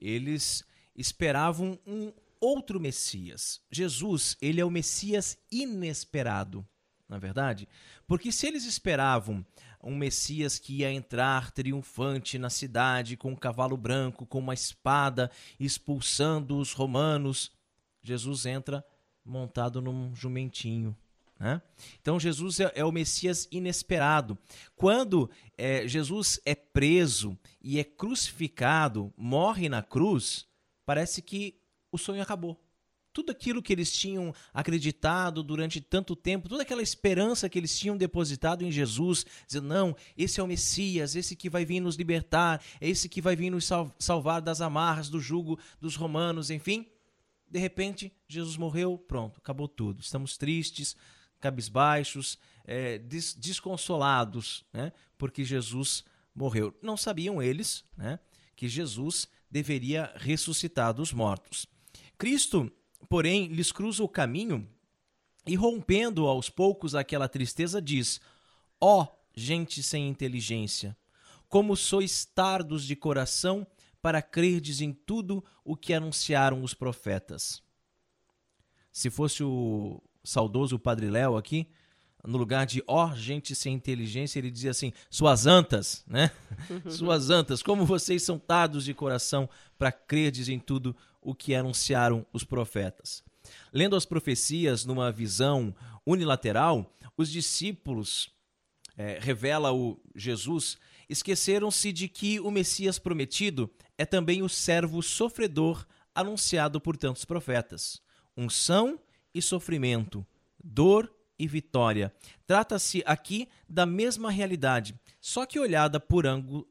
eles 0.00 0.64
esperavam 0.96 1.78
um 1.86 2.12
outro 2.40 2.80
Messias. 2.80 3.60
Jesus, 3.70 4.36
ele 4.42 4.60
é 4.60 4.64
o 4.64 4.70
Messias 4.70 5.38
inesperado, 5.50 6.66
na 7.08 7.16
é 7.16 7.20
verdade? 7.20 7.68
Porque 8.04 8.32
se 8.32 8.48
eles 8.48 8.64
esperavam 8.64 9.46
um 9.80 9.96
Messias 9.96 10.58
que 10.58 10.78
ia 10.78 10.92
entrar 10.92 11.52
triunfante 11.52 12.38
na 12.38 12.50
cidade 12.50 13.16
com 13.16 13.30
um 13.30 13.36
cavalo 13.36 13.76
branco, 13.76 14.26
com 14.26 14.40
uma 14.40 14.54
espada, 14.54 15.30
expulsando 15.58 16.58
os 16.58 16.72
romanos, 16.72 17.52
Jesus 18.02 18.46
entra 18.46 18.84
montado 19.24 19.80
num 19.80 20.14
jumentinho, 20.14 20.96
né? 21.42 21.60
Então, 22.00 22.20
Jesus 22.20 22.60
é, 22.60 22.70
é, 22.72 22.84
o 22.84 22.92
Messias 22.92 23.48
inesperado. 23.50 24.38
Quando 24.76 25.28
é, 25.58 25.88
Jesus 25.88 26.40
é 26.46 26.54
preso 26.54 27.36
e 27.60 27.80
é 27.80 27.84
crucificado, 27.84 29.12
morre 29.16 29.68
na 29.68 29.82
cruz, 29.82 30.46
parece 30.86 31.20
que 31.20 31.58
o 31.90 31.98
sonho 31.98 32.22
acabou. 32.22 32.56
Tudo 33.12 33.32
aquilo 33.32 33.60
que 33.60 33.72
eles 33.72 33.90
tinham 33.92 34.32
acreditado 34.54 35.42
durante 35.42 35.80
tanto 35.80 36.14
tempo, 36.14 36.48
toda 36.48 36.62
aquela 36.62 36.80
esperança 36.80 37.48
que 37.48 37.58
eles 37.58 37.76
tinham 37.76 37.96
depositado 37.96 38.62
em 38.62 38.70
Jesus, 38.70 39.26
dizendo: 39.44 39.66
não, 39.66 39.96
esse 40.16 40.38
é 40.38 40.42
o 40.44 40.46
Messias, 40.46 41.16
esse 41.16 41.34
que 41.34 41.50
vai 41.50 41.64
vir 41.64 41.80
nos 41.80 41.96
libertar, 41.96 42.62
é 42.80 42.88
esse 42.88 43.08
que 43.08 43.20
vai 43.20 43.34
vir 43.34 43.50
nos 43.50 43.68
salvar 43.98 44.40
das 44.40 44.60
amarras, 44.60 45.10
do 45.10 45.18
jugo 45.18 45.58
dos 45.80 45.96
romanos, 45.96 46.50
enfim. 46.50 46.86
De 47.50 47.58
repente, 47.58 48.12
Jesus 48.28 48.56
morreu, 48.56 48.96
pronto, 48.96 49.38
acabou 49.38 49.66
tudo. 49.66 50.00
Estamos 50.00 50.38
tristes, 50.38 50.96
cabisbaixos, 51.42 52.38
é, 52.64 52.96
des 52.96 53.34
desconsolados, 53.34 54.64
né? 54.72 54.92
porque 55.18 55.44
Jesus 55.44 56.04
morreu. 56.34 56.74
Não 56.80 56.96
sabiam 56.96 57.42
eles 57.42 57.84
né, 57.96 58.18
que 58.56 58.68
Jesus 58.68 59.28
deveria 59.50 60.12
ressuscitar 60.16 60.94
dos 60.94 61.12
mortos. 61.12 61.66
Cristo, 62.16 62.72
porém, 63.08 63.48
lhes 63.48 63.72
cruza 63.72 64.02
o 64.02 64.08
caminho 64.08 64.66
e, 65.44 65.56
rompendo 65.56 66.26
aos 66.26 66.48
poucos 66.48 66.94
aquela 66.94 67.28
tristeza, 67.28 67.82
diz: 67.82 68.20
Ó 68.80 69.02
oh, 69.02 69.08
gente 69.34 69.82
sem 69.82 70.08
inteligência, 70.08 70.96
como 71.48 71.76
sois 71.76 72.24
tardos 72.24 72.84
de 72.84 72.94
coração 72.94 73.66
para 74.00 74.22
crerdes 74.22 74.80
em 74.80 74.92
tudo 74.92 75.44
o 75.64 75.76
que 75.76 75.92
anunciaram 75.92 76.62
os 76.62 76.72
profetas. 76.72 77.62
Se 78.92 79.10
fosse 79.10 79.42
o 79.42 80.02
saudoso 80.24 80.78
Padre 80.78 81.10
Léo 81.10 81.36
aqui, 81.36 81.68
no 82.24 82.38
lugar 82.38 82.66
de 82.66 82.82
ó 82.86 83.10
oh, 83.10 83.16
gente 83.16 83.54
sem 83.54 83.74
inteligência, 83.74 84.38
ele 84.38 84.50
dizia 84.50 84.70
assim: 84.70 84.92
suas 85.10 85.46
antas, 85.46 86.04
né? 86.06 86.30
suas 86.88 87.30
antas, 87.30 87.62
como 87.62 87.84
vocês 87.84 88.22
são 88.22 88.38
tardos 88.38 88.84
de 88.84 88.94
coração 88.94 89.48
para 89.76 89.90
crerdes 89.90 90.48
em 90.48 90.58
tudo 90.58 90.94
o 91.20 91.34
que 91.34 91.54
anunciaram 91.54 92.24
os 92.32 92.44
profetas. 92.44 93.22
Lendo 93.72 93.96
as 93.96 94.04
profecias 94.04 94.84
numa 94.84 95.10
visão 95.10 95.74
unilateral, 96.06 96.96
os 97.16 97.30
discípulos, 97.30 98.30
é, 98.96 99.18
revela 99.20 99.72
o 99.72 100.00
Jesus, 100.14 100.78
esqueceram-se 101.08 101.92
de 101.92 102.08
que 102.08 102.38
o 102.38 102.50
Messias 102.50 102.98
prometido 102.98 103.68
é 103.98 104.04
também 104.04 104.42
o 104.42 104.48
servo 104.48 105.02
sofredor 105.02 105.84
anunciado 106.14 106.80
por 106.80 106.96
tantos 106.96 107.24
profetas. 107.24 108.00
Unção 108.36 108.98
e 109.34 109.40
sofrimento, 109.40 110.26
dor 110.62 111.12
e 111.38 111.46
vitória. 111.46 112.12
Trata-se 112.46 113.02
aqui 113.06 113.48
da 113.68 113.84
mesma 113.84 114.30
realidade, 114.30 114.94
só 115.20 115.44
que 115.46 115.58
olhada 115.58 115.98
por 115.98 116.24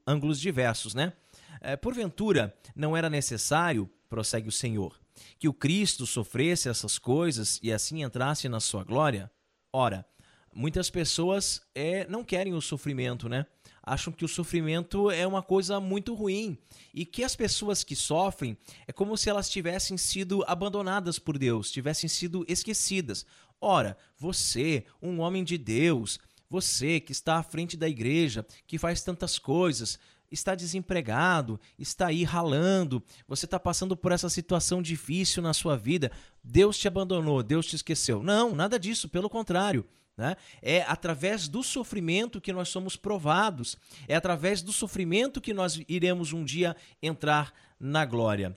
ângulos 0.05 0.39
diversos, 0.39 0.93
né? 0.93 1.13
É, 1.59 1.75
porventura, 1.75 2.55
não 2.75 2.95
era 2.95 3.09
necessário, 3.09 3.89
prossegue 4.09 4.49
o 4.49 4.51
Senhor, 4.51 4.99
que 5.37 5.47
o 5.47 5.53
Cristo 5.53 6.07
sofresse 6.07 6.69
essas 6.69 6.97
coisas 6.97 7.59
e 7.61 7.71
assim 7.71 8.03
entrasse 8.03 8.49
na 8.49 8.59
sua 8.59 8.83
glória? 8.83 9.29
Ora, 9.71 10.05
muitas 10.53 10.89
pessoas 10.89 11.61
é, 11.75 12.07
não 12.07 12.23
querem 12.23 12.53
o 12.53 12.61
sofrimento, 12.61 13.29
né? 13.29 13.45
Acham 13.83 14.13
que 14.13 14.25
o 14.25 14.27
sofrimento 14.27 15.09
é 15.09 15.25
uma 15.25 15.41
coisa 15.41 15.79
muito 15.79 16.13
ruim 16.13 16.57
e 16.93 17.05
que 17.05 17.23
as 17.23 17.35
pessoas 17.35 17.83
que 17.83 17.95
sofrem 17.95 18.57
é 18.87 18.93
como 18.93 19.17
se 19.17 19.29
elas 19.29 19.49
tivessem 19.49 19.97
sido 19.97 20.43
abandonadas 20.47 21.17
por 21.17 21.37
Deus, 21.37 21.71
tivessem 21.71 22.09
sido 22.09 22.45
esquecidas. 22.47 23.25
Ora, 23.59 23.97
você, 24.17 24.85
um 25.01 25.19
homem 25.19 25.43
de 25.43 25.57
Deus, 25.57 26.19
você 26.49 26.99
que 26.99 27.11
está 27.11 27.37
à 27.37 27.43
frente 27.43 27.77
da 27.77 27.87
igreja, 27.87 28.45
que 28.67 28.77
faz 28.77 29.01
tantas 29.01 29.39
coisas, 29.39 29.99
está 30.31 30.55
desempregado, 30.55 31.59
está 31.77 32.07
aí 32.07 32.23
ralando, 32.23 33.03
você 33.27 33.45
está 33.45 33.59
passando 33.59 33.97
por 33.97 34.11
essa 34.11 34.29
situação 34.29 34.81
difícil 34.81 35.43
na 35.43 35.53
sua 35.53 35.77
vida, 35.77 36.11
Deus 36.43 36.77
te 36.77 36.87
abandonou, 36.87 37.43
Deus 37.43 37.65
te 37.65 37.75
esqueceu. 37.75 38.23
Não, 38.23 38.55
nada 38.55 38.79
disso, 38.79 39.09
pelo 39.09 39.29
contrário. 39.29 39.85
Né? 40.21 40.37
É 40.61 40.83
através 40.83 41.47
do 41.47 41.63
sofrimento 41.63 42.39
que 42.39 42.53
nós 42.53 42.69
somos 42.69 42.95
provados, 42.95 43.75
é 44.07 44.15
através 44.15 44.61
do 44.61 44.71
sofrimento 44.71 45.41
que 45.41 45.51
nós 45.51 45.81
iremos 45.89 46.31
um 46.31 46.45
dia 46.45 46.75
entrar 47.01 47.51
na 47.79 48.05
glória. 48.05 48.55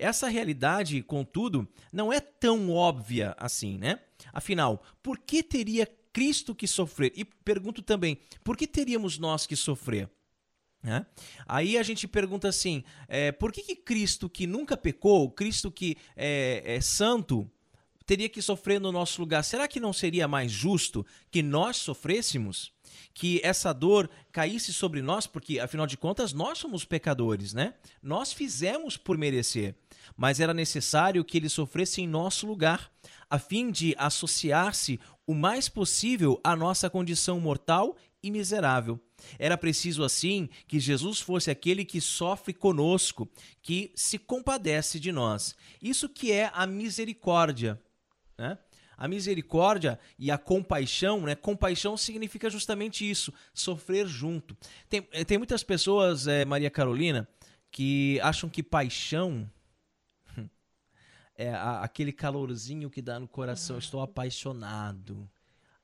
Essa 0.00 0.26
realidade, 0.26 1.00
contudo, 1.04 1.68
não 1.92 2.12
é 2.12 2.18
tão 2.18 2.72
óbvia 2.72 3.36
assim, 3.38 3.78
né? 3.78 4.00
Afinal, 4.32 4.82
por 5.00 5.20
que 5.20 5.44
teria 5.44 5.86
Cristo 6.12 6.56
que 6.56 6.66
sofrer? 6.66 7.12
E 7.14 7.24
pergunto 7.24 7.82
também, 7.82 8.18
por 8.42 8.56
que 8.56 8.66
teríamos 8.66 9.16
nós 9.16 9.46
que 9.46 9.54
sofrer? 9.54 10.10
Né? 10.82 11.06
Aí 11.46 11.78
a 11.78 11.84
gente 11.84 12.08
pergunta 12.08 12.48
assim: 12.48 12.82
é, 13.06 13.30
por 13.30 13.52
que, 13.52 13.62
que 13.62 13.76
Cristo 13.76 14.28
que 14.28 14.44
nunca 14.44 14.76
pecou, 14.76 15.30
Cristo 15.30 15.70
que 15.70 15.96
é, 16.16 16.62
é 16.64 16.80
santo, 16.80 17.48
teria 18.06 18.28
que 18.28 18.40
sofrer 18.40 18.80
no 18.80 18.92
nosso 18.92 19.20
lugar? 19.20 19.42
Será 19.42 19.66
que 19.66 19.80
não 19.80 19.92
seria 19.92 20.28
mais 20.28 20.50
justo 20.50 21.04
que 21.30 21.42
nós 21.42 21.76
sofrêssemos? 21.76 22.72
Que 23.12 23.40
essa 23.42 23.72
dor 23.72 24.08
caísse 24.30 24.72
sobre 24.72 25.02
nós, 25.02 25.26
porque 25.26 25.58
afinal 25.58 25.86
de 25.86 25.96
contas 25.96 26.32
nós 26.32 26.58
somos 26.58 26.84
pecadores, 26.84 27.52
né? 27.52 27.74
Nós 28.02 28.32
fizemos 28.32 28.96
por 28.96 29.18
merecer, 29.18 29.74
mas 30.16 30.38
era 30.38 30.54
necessário 30.54 31.24
que 31.24 31.36
ele 31.36 31.48
sofresse 31.48 32.00
em 32.00 32.06
nosso 32.06 32.46
lugar, 32.46 32.90
a 33.28 33.38
fim 33.38 33.70
de 33.70 33.94
associar-se 33.98 35.00
o 35.26 35.34
mais 35.34 35.68
possível 35.68 36.40
à 36.44 36.54
nossa 36.54 36.88
condição 36.88 37.40
mortal 37.40 37.96
e 38.22 38.30
miserável. 38.30 39.00
Era 39.38 39.56
preciso, 39.56 40.04
assim, 40.04 40.48
que 40.68 40.78
Jesus 40.78 41.20
fosse 41.20 41.50
aquele 41.50 41.84
que 41.84 42.00
sofre 42.00 42.52
conosco, 42.52 43.28
que 43.62 43.92
se 43.94 44.18
compadece 44.18 45.00
de 45.00 45.10
nós. 45.10 45.54
Isso 45.82 46.08
que 46.08 46.32
é 46.32 46.50
a 46.52 46.66
misericórdia. 46.66 47.80
Né? 48.38 48.58
A 48.96 49.06
misericórdia 49.06 49.98
e 50.18 50.30
a 50.30 50.38
compaixão, 50.38 51.22
né? 51.22 51.34
Compaixão 51.34 51.96
significa 51.96 52.48
justamente 52.48 53.08
isso, 53.08 53.32
sofrer 53.52 54.06
junto. 54.06 54.56
Tem, 54.88 55.06
eh, 55.12 55.24
tem 55.24 55.36
muitas 55.36 55.62
pessoas, 55.62 56.26
é, 56.26 56.44
Maria 56.44 56.70
Carolina, 56.70 57.28
que 57.70 58.18
acham 58.22 58.48
que 58.48 58.62
paixão 58.62 59.50
é 61.36 61.50
a, 61.50 61.82
aquele 61.82 62.12
calorzinho 62.12 62.88
que 62.88 63.02
dá 63.02 63.20
no 63.20 63.28
coração. 63.28 63.76
Estou 63.76 64.00
apaixonado. 64.00 65.28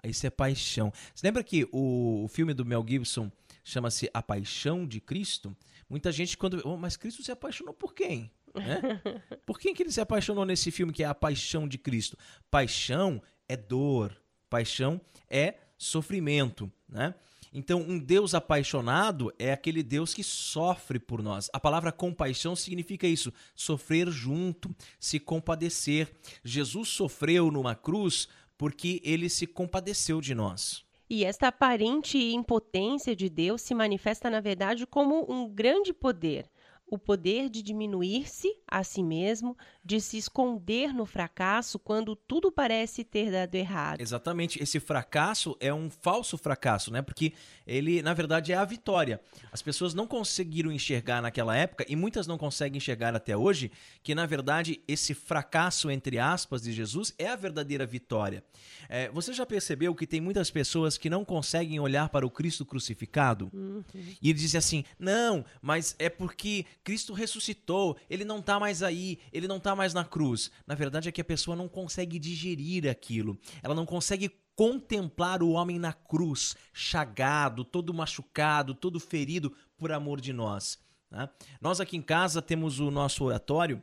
Isso 0.04 0.26
é 0.26 0.30
paixão. 0.30 0.92
Você 1.14 1.26
lembra 1.26 1.44
que 1.44 1.68
o, 1.70 2.24
o 2.24 2.28
filme 2.28 2.52
do 2.54 2.64
Mel 2.64 2.84
Gibson 2.86 3.30
chama-se 3.62 4.10
A 4.12 4.20
Paixão 4.20 4.86
de 4.86 5.00
Cristo? 5.00 5.56
Muita 5.88 6.10
gente 6.10 6.36
quando... 6.36 6.60
Oh, 6.64 6.76
mas 6.76 6.96
Cristo 6.96 7.22
se 7.22 7.30
apaixonou 7.30 7.72
por 7.72 7.94
quem? 7.94 8.30
Né? 8.54 9.00
Por 9.46 9.58
quem 9.58 9.74
que 9.74 9.82
ele 9.82 9.92
se 9.92 10.00
apaixonou 10.00 10.44
nesse 10.44 10.70
filme 10.70 10.92
que 10.92 11.02
é 11.02 11.06
A 11.06 11.14
Paixão 11.14 11.66
de 11.66 11.78
Cristo? 11.78 12.16
Paixão 12.50 13.22
é 13.48 13.56
dor. 13.56 14.16
Paixão 14.48 15.00
é 15.28 15.54
sofrimento, 15.78 16.70
né? 16.88 17.14
Então, 17.54 17.80
um 17.80 17.98
Deus 17.98 18.34
apaixonado 18.34 19.30
é 19.38 19.52
aquele 19.52 19.82
Deus 19.82 20.14
que 20.14 20.24
sofre 20.24 20.98
por 20.98 21.22
nós. 21.22 21.50
A 21.52 21.60
palavra 21.60 21.92
compaixão 21.92 22.56
significa 22.56 23.06
isso, 23.06 23.30
sofrer 23.54 24.10
junto, 24.10 24.74
se 24.98 25.20
compadecer. 25.20 26.10
Jesus 26.42 26.88
sofreu 26.88 27.50
numa 27.50 27.74
cruz 27.74 28.26
porque 28.56 29.02
ele 29.04 29.28
se 29.28 29.46
compadeceu 29.46 30.20
de 30.20 30.34
nós. 30.34 30.82
E 31.10 31.26
esta 31.26 31.48
aparente 31.48 32.16
impotência 32.16 33.14
de 33.14 33.28
Deus 33.28 33.60
se 33.60 33.74
manifesta, 33.74 34.30
na 34.30 34.40
verdade, 34.40 34.86
como 34.86 35.30
um 35.30 35.46
grande 35.46 35.92
poder 35.92 36.48
o 36.92 36.98
poder 36.98 37.48
de 37.48 37.62
diminuir-se 37.62 38.54
a 38.68 38.84
si 38.84 39.02
mesmo, 39.02 39.56
de 39.82 39.98
se 39.98 40.18
esconder 40.18 40.92
no 40.92 41.06
fracasso 41.06 41.78
quando 41.78 42.14
tudo 42.14 42.52
parece 42.52 43.02
ter 43.02 43.32
dado 43.32 43.54
errado. 43.54 44.02
Exatamente. 44.02 44.62
Esse 44.62 44.78
fracasso 44.78 45.56
é 45.58 45.72
um 45.72 45.88
falso 45.88 46.36
fracasso, 46.36 46.92
né? 46.92 47.00
Porque 47.00 47.32
ele, 47.66 48.02
na 48.02 48.12
verdade, 48.12 48.52
é 48.52 48.56
a 48.56 48.64
vitória. 48.66 49.22
As 49.50 49.62
pessoas 49.62 49.94
não 49.94 50.06
conseguiram 50.06 50.70
enxergar 50.70 51.22
naquela 51.22 51.56
época, 51.56 51.86
e 51.88 51.96
muitas 51.96 52.26
não 52.26 52.36
conseguem 52.36 52.76
enxergar 52.76 53.16
até 53.16 53.34
hoje, 53.34 53.72
que, 54.02 54.14
na 54.14 54.26
verdade, 54.26 54.82
esse 54.86 55.14
fracasso, 55.14 55.90
entre 55.90 56.18
aspas, 56.18 56.60
de 56.60 56.74
Jesus 56.74 57.14
é 57.18 57.28
a 57.28 57.36
verdadeira 57.36 57.86
vitória. 57.86 58.44
É, 58.86 59.08
você 59.08 59.32
já 59.32 59.46
percebeu 59.46 59.94
que 59.94 60.06
tem 60.06 60.20
muitas 60.20 60.50
pessoas 60.50 60.98
que 60.98 61.08
não 61.08 61.24
conseguem 61.24 61.80
olhar 61.80 62.10
para 62.10 62.26
o 62.26 62.30
Cristo 62.30 62.66
crucificado? 62.66 63.48
Uhum. 63.50 63.82
E 64.20 64.32
dizem 64.34 64.58
assim: 64.58 64.84
não, 64.98 65.42
mas 65.62 65.96
é 65.98 66.10
porque 66.10 66.66
Cristo 66.84 67.12
ressuscitou, 67.12 67.96
ele 68.10 68.24
não 68.24 68.38
está 68.38 68.58
mais 68.58 68.82
aí, 68.82 69.18
ele 69.32 69.46
não 69.48 69.58
está 69.58 69.74
mais 69.74 69.94
na 69.94 70.04
cruz. 70.04 70.50
Na 70.66 70.74
verdade 70.74 71.08
é 71.08 71.12
que 71.12 71.20
a 71.20 71.24
pessoa 71.24 71.56
não 71.56 71.68
consegue 71.68 72.18
digerir 72.18 72.88
aquilo, 72.90 73.38
ela 73.62 73.74
não 73.74 73.86
consegue 73.86 74.30
contemplar 74.54 75.42
o 75.42 75.50
homem 75.50 75.78
na 75.78 75.92
cruz, 75.92 76.54
chagado, 76.72 77.64
todo 77.64 77.94
machucado, 77.94 78.74
todo 78.74 79.00
ferido 79.00 79.54
por 79.76 79.92
amor 79.92 80.20
de 80.20 80.32
nós. 80.32 80.78
Né? 81.10 81.28
Nós 81.60 81.80
aqui 81.80 81.96
em 81.96 82.02
casa 82.02 82.42
temos 82.42 82.78
o 82.78 82.90
nosso 82.90 83.24
oratório 83.24 83.82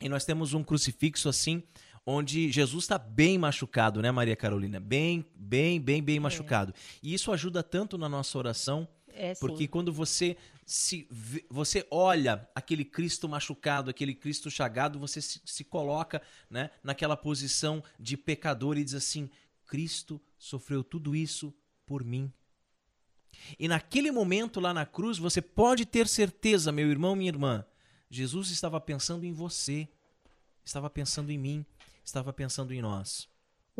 e 0.00 0.08
nós 0.08 0.24
temos 0.24 0.54
um 0.54 0.64
crucifixo 0.64 1.28
assim, 1.28 1.62
onde 2.06 2.50
Jesus 2.50 2.84
está 2.84 2.98
bem 2.98 3.36
machucado, 3.38 4.00
né, 4.00 4.10
Maria 4.10 4.34
Carolina? 4.34 4.80
Bem, 4.80 5.24
bem, 5.34 5.80
bem, 5.80 6.02
bem 6.02 6.16
é. 6.16 6.20
machucado. 6.20 6.74
E 7.02 7.12
isso 7.12 7.30
ajuda 7.30 7.62
tanto 7.62 7.98
na 7.98 8.08
nossa 8.08 8.38
oração, 8.38 8.88
é, 9.14 9.34
porque 9.34 9.66
quando 9.66 9.92
você 9.92 10.36
se 10.66 11.08
você 11.50 11.84
olha 11.90 12.48
aquele 12.54 12.84
Cristo 12.84 13.28
machucado, 13.28 13.90
aquele 13.90 14.14
Cristo 14.14 14.50
chagado, 14.50 15.00
você 15.00 15.20
se, 15.20 15.40
se 15.44 15.64
coloca 15.64 16.22
né, 16.48 16.70
naquela 16.82 17.16
posição 17.16 17.82
de 17.98 18.16
pecador 18.16 18.78
e 18.78 18.84
diz 18.84 18.94
assim: 18.94 19.28
Cristo 19.66 20.20
sofreu 20.38 20.84
tudo 20.84 21.16
isso 21.16 21.52
por 21.84 22.04
mim. 22.04 22.32
E 23.58 23.66
naquele 23.66 24.10
momento 24.10 24.60
lá 24.60 24.72
na 24.72 24.86
cruz, 24.86 25.18
você 25.18 25.42
pode 25.42 25.84
ter 25.84 26.06
certeza, 26.06 26.70
meu 26.70 26.88
irmão, 26.88 27.16
minha 27.16 27.30
irmã, 27.30 27.64
Jesus 28.08 28.50
estava 28.50 28.80
pensando 28.80 29.24
em 29.24 29.32
você, 29.32 29.88
estava 30.64 30.88
pensando 30.88 31.30
em 31.30 31.38
mim, 31.38 31.66
estava 32.04 32.32
pensando 32.32 32.72
em 32.72 32.80
nós. 32.80 33.28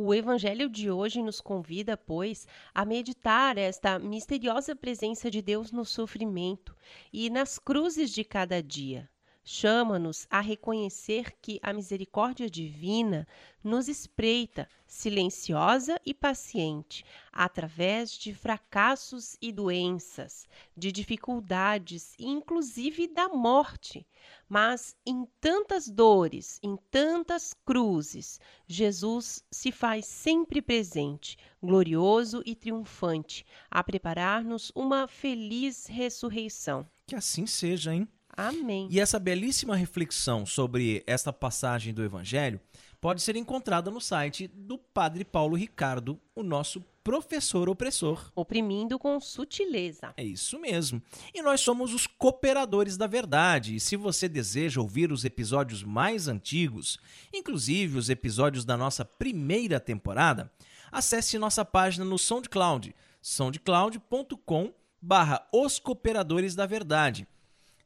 O 0.03 0.15
Evangelho 0.15 0.67
de 0.67 0.91
hoje 0.91 1.23
nos 1.23 1.43
convida, 1.43 1.95
pois, 1.95 2.49
a 2.75 2.87
meditar 2.87 3.59
esta 3.59 3.99
misteriosa 3.99 4.75
presença 4.75 5.31
de 5.31 5.43
Deus 5.43 5.71
no 5.71 5.85
sofrimento 5.85 6.75
e 7.13 7.29
nas 7.29 7.59
cruzes 7.59 8.11
de 8.11 8.25
cada 8.25 8.63
dia. 8.63 9.11
Chama-nos 9.53 10.29
a 10.31 10.41
reconhecer 10.41 11.33
que 11.43 11.59
a 11.61 11.73
misericórdia 11.73 12.49
divina 12.49 13.27
nos 13.65 13.89
espreita, 13.89 14.69
silenciosa 14.87 16.01
e 16.07 16.15
paciente, 16.15 17.05
através 17.33 18.13
de 18.13 18.33
fracassos 18.33 19.37
e 19.43 19.51
doenças, 19.51 20.47
de 20.77 20.93
dificuldades 20.93 22.15
e 22.17 22.29
inclusive 22.29 23.09
da 23.09 23.29
morte. 23.29 24.07
Mas 24.49 24.95
em 25.05 25.27
tantas 25.41 25.91
dores, 25.91 26.61
em 26.63 26.77
tantas 26.89 27.53
cruzes, 27.53 28.39
Jesus 28.69 29.45
se 29.51 29.73
faz 29.73 30.07
sempre 30.07 30.63
presente, 30.63 31.37
glorioso 31.61 32.41
e 32.47 32.55
triunfante, 32.55 33.45
a 33.69 33.83
preparar-nos 33.83 34.71
uma 34.77 35.09
feliz 35.09 35.87
ressurreição. 35.87 36.89
Que 37.05 37.17
assim 37.17 37.47
seja, 37.47 37.93
hein? 37.93 38.09
Amém. 38.49 38.89
E 38.91 38.99
essa 38.99 39.19
belíssima 39.19 39.77
reflexão 39.77 40.47
sobre 40.47 41.03
esta 41.07 41.33
passagem 41.33 41.93
do 41.93 42.03
Evangelho 42.03 42.61
pode 43.01 43.21
ser 43.21 43.37
encontrada 43.37 43.91
no 43.91 44.01
site 44.01 44.47
do 44.49 44.79
Padre 44.79 45.25
Paulo 45.25 45.57
Ricardo, 45.57 46.19
o 46.35 46.43
nosso 46.43 46.83
professor 47.05 47.69
opressor. 47.69 48.31
Oprimindo 48.35 48.99
com 48.99 49.21
sutileza. 49.21 50.15
É 50.17 50.25
isso 50.25 50.59
mesmo. 50.59 51.03
E 51.35 51.43
nós 51.43 51.61
somos 51.61 51.93
os 51.93 52.07
cooperadores 52.07 52.97
da 52.97 53.07
verdade. 53.07 53.77
E 53.77 53.81
se 53.81 53.97
você 53.97 54.29
deseja 54.29 54.81
ouvir 54.81 55.13
os 55.13 55.25
episódios 55.25 55.83
mais 55.83 56.29
antigos, 56.29 56.99
inclusive 57.33 57.99
os 57.99 58.09
episódios 58.11 58.65
da 58.65 58.77
nossa 58.77 59.05
primeira 59.05 59.81
temporada, 59.81 60.51
acesse 60.91 61.39
nossa 61.39 61.65
página 61.65 62.05
no 62.05 62.19
SoundCloud, 62.19 62.95
soundcloud.com 63.21 64.73
barra 65.01 65.47
Os 65.53 65.79
Cooperadores 65.79 66.55
da 66.55 66.67
Verdade. 66.67 67.27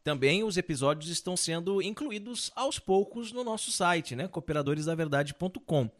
Também 0.04 0.44
os 0.44 0.56
episódios 0.58 1.10
estão 1.10 1.34
sendo 1.34 1.80
incluídos 1.80 2.52
aos 2.54 2.78
poucos 2.78 3.32
no 3.32 3.42
nosso 3.42 3.72
site, 3.72 4.14
né? 4.14 4.28
cooperadoresdaverdade.com. 4.28 5.90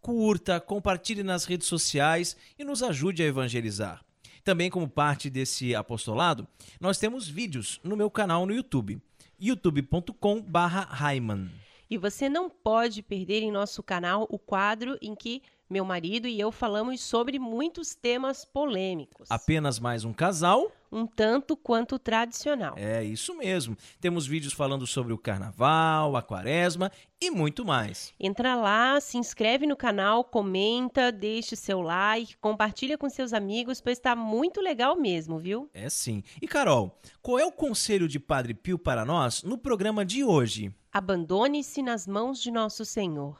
Curta, 0.00 0.60
compartilhe 0.60 1.22
nas 1.22 1.44
redes 1.44 1.68
sociais 1.68 2.36
e 2.58 2.64
nos 2.64 2.82
ajude 2.82 3.22
a 3.22 3.26
evangelizar. 3.26 4.04
Também 4.42 4.68
como 4.68 4.88
parte 4.88 5.30
desse 5.30 5.76
apostolado, 5.76 6.48
nós 6.80 6.98
temos 6.98 7.28
vídeos 7.28 7.78
no 7.84 7.96
meu 7.96 8.10
canal 8.10 8.44
no 8.44 8.52
YouTube, 8.52 9.00
youtube.com/raiman. 9.40 11.48
E 11.88 11.96
você 11.96 12.28
não 12.28 12.50
pode 12.50 13.00
perder 13.00 13.42
em 13.42 13.52
nosso 13.52 13.80
canal 13.80 14.26
o 14.28 14.40
quadro 14.40 14.98
em 15.00 15.14
que 15.14 15.40
Meu 15.70 15.84
marido 15.86 16.28
e 16.28 16.38
eu 16.38 16.52
falamos 16.52 17.00
sobre 17.00 17.38
muitos 17.38 17.94
temas 17.94 18.44
polêmicos. 18.44 19.30
Apenas 19.30 19.78
mais 19.78 20.04
um 20.04 20.12
casal 20.12 20.70
um 20.92 21.06
tanto 21.06 21.56
quanto 21.56 21.98
tradicional. 21.98 22.74
É 22.76 23.02
isso 23.02 23.34
mesmo. 23.36 23.76
Temos 24.00 24.26
vídeos 24.26 24.52
falando 24.52 24.86
sobre 24.86 25.12
o 25.12 25.18
carnaval, 25.18 26.14
a 26.16 26.22
quaresma 26.22 26.92
e 27.20 27.30
muito 27.30 27.64
mais. 27.64 28.12
Entra 28.20 28.54
lá, 28.54 29.00
se 29.00 29.16
inscreve 29.16 29.66
no 29.66 29.76
canal, 29.76 30.22
comenta, 30.22 31.10
deixe 31.10 31.56
seu 31.56 31.80
like, 31.80 32.36
compartilha 32.38 32.98
com 32.98 33.08
seus 33.08 33.32
amigos, 33.32 33.80
pois 33.80 33.96
está 33.96 34.14
muito 34.14 34.60
legal 34.60 34.96
mesmo, 34.96 35.38
viu? 35.38 35.70
É 35.72 35.88
sim. 35.88 36.22
E 36.40 36.46
Carol, 36.46 36.98
qual 37.22 37.38
é 37.38 37.44
o 37.44 37.52
conselho 37.52 38.06
de 38.06 38.20
Padre 38.20 38.52
Pio 38.52 38.78
para 38.78 39.04
nós 39.04 39.42
no 39.42 39.56
programa 39.56 40.04
de 40.04 40.22
hoje? 40.22 40.74
Abandone-se 40.92 41.82
nas 41.82 42.06
mãos 42.06 42.40
de 42.40 42.50
nosso 42.50 42.84
Senhor. 42.84 43.38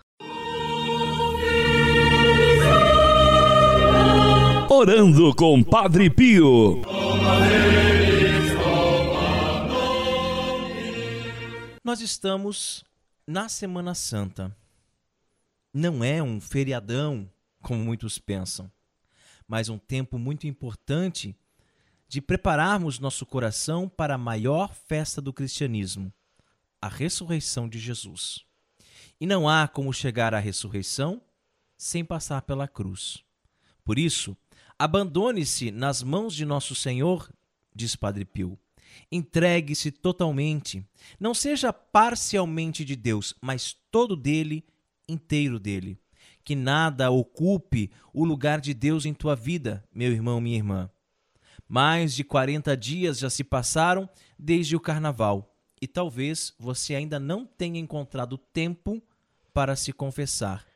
Orando 4.70 5.34
com 5.34 5.62
Padre 5.62 6.08
Pio. 6.08 6.80
Nós 11.84 12.00
estamos 12.00 12.84
na 13.26 13.48
Semana 13.48 13.94
Santa. 13.94 14.56
Não 15.74 16.02
é 16.02 16.22
um 16.22 16.40
feriadão, 16.40 17.30
como 17.60 17.84
muitos 17.84 18.18
pensam, 18.18 18.70
mas 19.46 19.68
um 19.68 19.78
tempo 19.78 20.18
muito 20.18 20.46
importante 20.46 21.36
de 22.08 22.20
prepararmos 22.20 22.98
nosso 22.98 23.26
coração 23.26 23.88
para 23.88 24.14
a 24.14 24.18
maior 24.18 24.74
festa 24.74 25.20
do 25.20 25.32
cristianismo, 25.32 26.12
a 26.80 26.88
ressurreição 26.88 27.68
de 27.68 27.78
Jesus. 27.78 28.44
E 29.20 29.26
não 29.26 29.48
há 29.48 29.68
como 29.68 29.92
chegar 29.92 30.34
à 30.34 30.38
ressurreição 30.38 31.20
sem 31.76 32.04
passar 32.04 32.42
pela 32.42 32.68
cruz. 32.68 33.24
Por 33.84 33.98
isso, 33.98 34.36
abandone-se 34.82 35.70
nas 35.70 36.02
mãos 36.02 36.34
de 36.34 36.44
nosso 36.44 36.74
Senhor, 36.74 37.32
diz 37.72 37.94
Padre 37.94 38.24
Pio. 38.24 38.58
Entregue-se 39.12 39.92
totalmente. 39.92 40.84
Não 41.20 41.32
seja 41.32 41.72
parcialmente 41.72 42.84
de 42.84 42.96
Deus, 42.96 43.32
mas 43.40 43.76
todo 43.92 44.16
dele, 44.16 44.66
inteiro 45.08 45.60
dele. 45.60 45.96
Que 46.42 46.56
nada 46.56 47.12
ocupe 47.12 47.92
o 48.12 48.24
lugar 48.24 48.60
de 48.60 48.74
Deus 48.74 49.06
em 49.06 49.14
tua 49.14 49.36
vida, 49.36 49.84
meu 49.94 50.10
irmão, 50.10 50.40
minha 50.40 50.56
irmã. 50.56 50.90
Mais 51.68 52.12
de 52.12 52.24
40 52.24 52.76
dias 52.76 53.20
já 53.20 53.30
se 53.30 53.44
passaram 53.44 54.10
desde 54.36 54.74
o 54.74 54.80
carnaval 54.80 55.54
e 55.80 55.86
talvez 55.86 56.52
você 56.58 56.96
ainda 56.96 57.20
não 57.20 57.46
tenha 57.46 57.78
encontrado 57.78 58.36
tempo 58.36 59.00
para 59.54 59.76
se 59.76 59.92
confessar. 59.92 60.66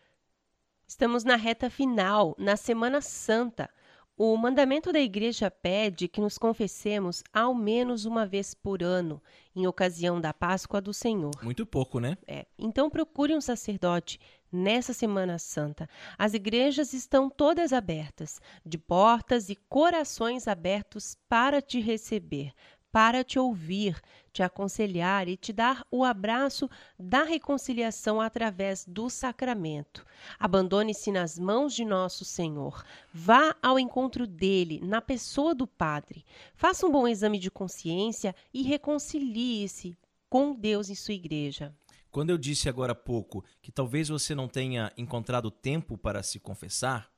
Estamos 0.86 1.24
na 1.24 1.34
reta 1.34 1.68
final, 1.68 2.36
na 2.38 2.56
Semana 2.56 3.00
Santa. 3.00 3.68
O 4.18 4.34
mandamento 4.34 4.94
da 4.94 5.00
Igreja 5.00 5.50
pede 5.50 6.08
que 6.08 6.22
nos 6.22 6.38
confessemos 6.38 7.22
ao 7.34 7.54
menos 7.54 8.06
uma 8.06 8.24
vez 8.24 8.54
por 8.54 8.82
ano, 8.82 9.22
em 9.54 9.66
ocasião 9.66 10.18
da 10.18 10.32
Páscoa 10.32 10.80
do 10.80 10.94
Senhor. 10.94 11.32
Muito 11.42 11.66
pouco, 11.66 12.00
né? 12.00 12.16
É. 12.26 12.46
Então 12.58 12.88
procure 12.88 13.36
um 13.36 13.42
sacerdote 13.42 14.18
nessa 14.50 14.94
Semana 14.94 15.38
Santa. 15.38 15.86
As 16.16 16.32
igrejas 16.32 16.94
estão 16.94 17.28
todas 17.28 17.74
abertas, 17.74 18.40
de 18.64 18.78
portas 18.78 19.50
e 19.50 19.56
corações 19.68 20.48
abertos 20.48 21.14
para 21.28 21.60
te 21.60 21.78
receber, 21.78 22.54
para 22.96 23.22
te 23.22 23.38
ouvir, 23.38 24.00
te 24.32 24.42
aconselhar 24.42 25.28
e 25.28 25.36
te 25.36 25.52
dar 25.52 25.86
o 25.90 26.02
abraço 26.02 26.66
da 26.98 27.24
reconciliação 27.24 28.22
através 28.22 28.86
do 28.86 29.10
sacramento. 29.10 30.02
Abandone-se 30.38 31.12
nas 31.12 31.38
mãos 31.38 31.74
de 31.74 31.84
nosso 31.84 32.24
Senhor. 32.24 32.82
Vá 33.12 33.54
ao 33.62 33.78
encontro 33.78 34.26
dele, 34.26 34.80
na 34.82 35.02
pessoa 35.02 35.54
do 35.54 35.66
Padre. 35.66 36.24
Faça 36.54 36.86
um 36.86 36.90
bom 36.90 37.06
exame 37.06 37.38
de 37.38 37.50
consciência 37.50 38.34
e 38.50 38.62
reconcilie-se 38.62 39.94
com 40.26 40.54
Deus 40.54 40.88
em 40.88 40.94
sua 40.94 41.12
igreja. 41.12 41.76
Quando 42.10 42.30
eu 42.30 42.38
disse 42.38 42.66
agora 42.66 42.92
há 42.92 42.94
pouco 42.94 43.44
que 43.60 43.70
talvez 43.70 44.08
você 44.08 44.34
não 44.34 44.48
tenha 44.48 44.90
encontrado 44.96 45.50
tempo 45.50 45.98
para 45.98 46.22
se 46.22 46.40
confessar, 46.40 47.12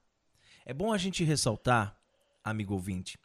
é 0.67 0.75
bom 0.75 0.93
a 0.93 0.99
gente 0.99 1.23
ressaltar, 1.23 1.97
amigo 2.43 2.75
ouvinte, 2.75 3.17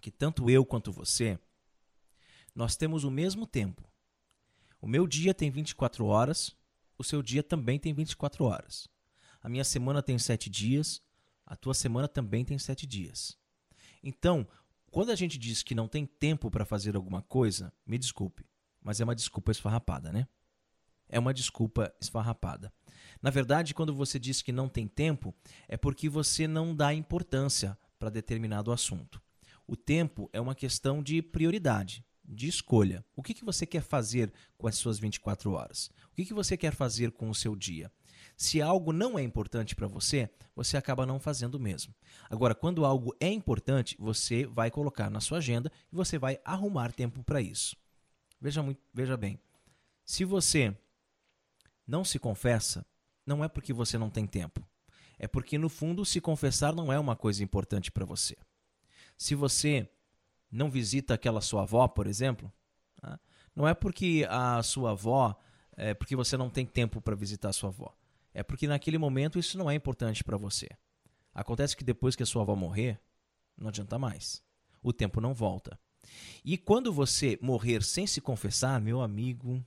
que 0.00 0.10
tanto 0.10 0.50
eu 0.50 0.66
quanto 0.66 0.90
você 0.90 1.38
nós 2.54 2.76
temos 2.76 3.04
o 3.04 3.10
mesmo 3.10 3.46
tempo. 3.46 3.88
O 4.80 4.86
meu 4.86 5.06
dia 5.06 5.34
tem 5.34 5.50
24 5.50 6.06
horas, 6.06 6.56
o 6.98 7.04
seu 7.04 7.22
dia 7.22 7.42
também 7.42 7.78
tem 7.78 7.92
24 7.92 8.44
horas. 8.44 8.88
A 9.42 9.48
minha 9.48 9.64
semana 9.64 10.02
tem 10.02 10.18
7 10.18 10.48
dias, 10.50 11.02
a 11.46 11.56
tua 11.56 11.74
semana 11.74 12.08
também 12.08 12.44
tem 12.44 12.58
7 12.58 12.86
dias. 12.86 13.36
Então, 14.02 14.46
quando 14.90 15.10
a 15.10 15.14
gente 15.14 15.38
diz 15.38 15.62
que 15.62 15.74
não 15.74 15.86
tem 15.86 16.06
tempo 16.06 16.50
para 16.50 16.64
fazer 16.64 16.96
alguma 16.96 17.22
coisa, 17.22 17.72
me 17.86 17.98
desculpe, 17.98 18.44
mas 18.82 19.00
é 19.00 19.04
uma 19.04 19.14
desculpa 19.14 19.50
esfarrapada, 19.50 20.12
né? 20.12 20.26
É 21.08 21.18
uma 21.18 21.34
desculpa 21.34 21.92
esfarrapada. 22.00 22.72
Na 23.20 23.30
verdade, 23.30 23.74
quando 23.74 23.94
você 23.94 24.18
diz 24.18 24.42
que 24.42 24.52
não 24.52 24.68
tem 24.68 24.86
tempo, 24.86 25.34
é 25.68 25.76
porque 25.76 26.08
você 26.08 26.46
não 26.46 26.74
dá 26.74 26.94
importância 26.94 27.76
para 27.98 28.10
determinado 28.10 28.72
assunto. 28.72 29.20
O 29.66 29.76
tempo 29.76 30.30
é 30.32 30.40
uma 30.40 30.54
questão 30.54 31.02
de 31.02 31.20
prioridade 31.20 32.04
de 32.30 32.48
escolha. 32.48 33.04
O 33.16 33.22
que, 33.22 33.34
que 33.34 33.44
você 33.44 33.66
quer 33.66 33.82
fazer 33.82 34.32
com 34.56 34.68
as 34.68 34.76
suas 34.76 34.98
24 34.98 35.50
horas? 35.52 35.90
O 36.12 36.14
que, 36.14 36.24
que 36.24 36.34
você 36.34 36.56
quer 36.56 36.72
fazer 36.72 37.10
com 37.10 37.28
o 37.28 37.34
seu 37.34 37.56
dia? 37.56 37.90
Se 38.36 38.62
algo 38.62 38.92
não 38.92 39.18
é 39.18 39.22
importante 39.22 39.74
para 39.74 39.86
você, 39.86 40.30
você 40.54 40.76
acaba 40.76 41.04
não 41.04 41.18
fazendo 41.18 41.58
mesmo. 41.58 41.94
Agora, 42.28 42.54
quando 42.54 42.84
algo 42.84 43.14
é 43.20 43.28
importante, 43.28 43.96
você 43.98 44.46
vai 44.46 44.70
colocar 44.70 45.10
na 45.10 45.20
sua 45.20 45.38
agenda 45.38 45.70
e 45.92 45.96
você 45.96 46.18
vai 46.18 46.40
arrumar 46.44 46.92
tempo 46.92 47.22
para 47.22 47.40
isso. 47.40 47.76
Veja, 48.40 48.62
muito, 48.62 48.80
veja 48.94 49.16
bem, 49.16 49.38
se 50.04 50.24
você 50.24 50.74
não 51.86 52.04
se 52.04 52.18
confessa, 52.18 52.86
não 53.26 53.44
é 53.44 53.48
porque 53.48 53.72
você 53.72 53.98
não 53.98 54.08
tem 54.08 54.26
tempo. 54.26 54.66
É 55.18 55.28
porque, 55.28 55.58
no 55.58 55.68
fundo, 55.68 56.04
se 56.04 56.20
confessar 56.20 56.74
não 56.74 56.90
é 56.90 56.98
uma 56.98 57.14
coisa 57.14 57.44
importante 57.44 57.92
para 57.92 58.06
você. 58.06 58.36
Se 59.18 59.34
você 59.34 59.86
não 60.50 60.70
visita 60.70 61.14
aquela 61.14 61.40
sua 61.40 61.62
avó, 61.62 61.86
por 61.86 62.06
exemplo, 62.06 62.52
tá? 63.00 63.18
não 63.54 63.66
é 63.68 63.74
porque 63.74 64.26
a 64.28 64.62
sua 64.62 64.92
avó, 64.92 65.36
é 65.76 65.94
porque 65.94 66.16
você 66.16 66.36
não 66.36 66.50
tem 66.50 66.66
tempo 66.66 67.00
para 67.00 67.14
visitar 67.14 67.50
a 67.50 67.52
sua 67.52 67.68
avó. 67.68 67.94
É 68.32 68.42
porque 68.42 68.66
naquele 68.66 68.98
momento 68.98 69.38
isso 69.38 69.58
não 69.58 69.70
é 69.70 69.74
importante 69.74 70.22
para 70.22 70.36
você. 70.36 70.68
Acontece 71.34 71.76
que 71.76 71.84
depois 71.84 72.14
que 72.14 72.22
a 72.22 72.26
sua 72.26 72.42
avó 72.42 72.54
morrer, 72.54 73.00
não 73.56 73.68
adianta 73.68 73.98
mais. 73.98 74.42
O 74.82 74.92
tempo 74.92 75.20
não 75.20 75.34
volta. 75.34 75.78
E 76.44 76.56
quando 76.56 76.92
você 76.92 77.38
morrer 77.40 77.82
sem 77.82 78.06
se 78.06 78.20
confessar, 78.20 78.80
meu 78.80 79.00
amigo, 79.00 79.64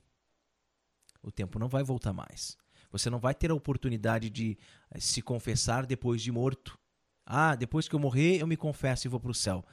o 1.22 1.30
tempo 1.30 1.58
não 1.58 1.68
vai 1.68 1.82
voltar 1.82 2.12
mais. 2.12 2.56
Você 2.90 3.10
não 3.10 3.18
vai 3.18 3.34
ter 3.34 3.50
a 3.50 3.54
oportunidade 3.54 4.30
de 4.30 4.58
eh, 4.90 5.00
se 5.00 5.22
confessar 5.22 5.86
depois 5.86 6.22
de 6.22 6.30
morto. 6.30 6.78
Ah, 7.26 7.56
depois 7.56 7.88
que 7.88 7.94
eu 7.94 7.98
morrer, 7.98 8.40
eu 8.40 8.46
me 8.46 8.56
confesso 8.56 9.06
e 9.06 9.10
vou 9.10 9.18
para 9.18 9.30
o 9.30 9.34
céu. 9.34 9.64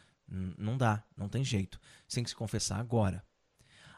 Não 0.57 0.77
dá, 0.77 1.03
não 1.15 1.27
tem 1.27 1.43
jeito. 1.43 1.79
Você 2.07 2.15
tem 2.15 2.23
que 2.23 2.29
se 2.29 2.35
confessar 2.35 2.79
agora. 2.79 3.23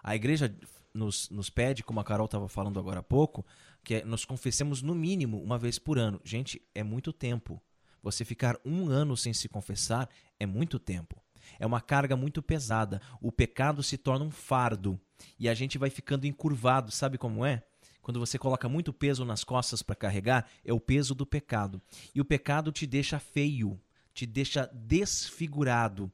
A 0.01 0.15
igreja 0.15 0.53
nos, 0.93 1.29
nos 1.29 1.49
pede, 1.49 1.83
como 1.83 1.99
a 1.99 2.03
Carol 2.03 2.25
estava 2.25 2.49
falando 2.49 2.79
agora 2.79 2.99
há 2.99 3.03
pouco, 3.03 3.45
que 3.83 3.95
é, 3.95 4.05
nós 4.05 4.25
confessemos 4.25 4.81
no 4.81 4.95
mínimo 4.95 5.41
uma 5.41 5.57
vez 5.57 5.77
por 5.77 5.97
ano. 5.97 6.19
Gente, 6.23 6.61
é 6.73 6.83
muito 6.83 7.13
tempo. 7.13 7.61
Você 8.01 8.25
ficar 8.25 8.59
um 8.65 8.89
ano 8.89 9.15
sem 9.15 9.33
se 9.33 9.47
confessar 9.47 10.09
é 10.39 10.45
muito 10.45 10.79
tempo. 10.79 11.21
É 11.59 11.65
uma 11.65 11.81
carga 11.81 12.15
muito 12.15 12.41
pesada. 12.41 13.01
O 13.21 13.31
pecado 13.31 13.83
se 13.83 13.97
torna 13.97 14.25
um 14.25 14.31
fardo 14.31 14.99
e 15.39 15.47
a 15.47 15.53
gente 15.53 15.77
vai 15.77 15.89
ficando 15.89 16.25
encurvado. 16.25 16.91
Sabe 16.91 17.17
como 17.17 17.45
é? 17.45 17.63
Quando 18.01 18.19
você 18.19 18.37
coloca 18.37 18.67
muito 18.67 18.91
peso 18.91 19.23
nas 19.23 19.43
costas 19.43 19.81
para 19.81 19.95
carregar, 19.95 20.45
é 20.65 20.73
o 20.73 20.79
peso 20.79 21.15
do 21.15 21.25
pecado. 21.25 21.81
E 22.13 22.19
o 22.19 22.25
pecado 22.25 22.71
te 22.71 22.85
deixa 22.85 23.19
feio, 23.19 23.79
te 24.13 24.25
deixa 24.25 24.69
desfigurado. 24.73 26.11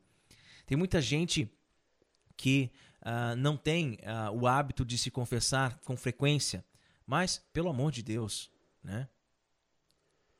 Tem 0.70 0.78
muita 0.78 1.02
gente 1.02 1.52
que 2.38 2.70
uh, 3.02 3.36
não 3.36 3.58
tem 3.58 3.94
uh, 4.04 4.32
o 4.40 4.46
hábito 4.46 4.86
de 4.86 5.00
se 5.00 5.10
confessar 5.10 5.80
com 5.80 5.98
frequência, 5.98 6.64
mas, 7.08 7.44
pelo 7.52 7.70
amor 7.70 7.92
de 7.92 8.04
Deus, 8.04 8.52
né? 8.84 9.10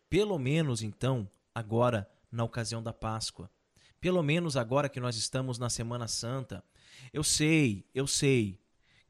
Pelo 0.08 0.38
menos 0.38 0.84
então, 0.84 1.28
agora, 1.54 2.08
na 2.32 2.44
ocasião 2.44 2.84
da 2.84 2.94
Páscoa. 2.94 3.50
Pelo 4.00 4.22
menos 4.22 4.56
agora 4.56 4.88
que 4.88 5.00
nós 5.00 5.16
estamos 5.16 5.58
na 5.58 5.68
Semana 5.68 6.08
Santa. 6.08 6.64
Eu 7.12 7.24
sei, 7.24 7.84
eu 7.92 8.06
sei 8.06 8.60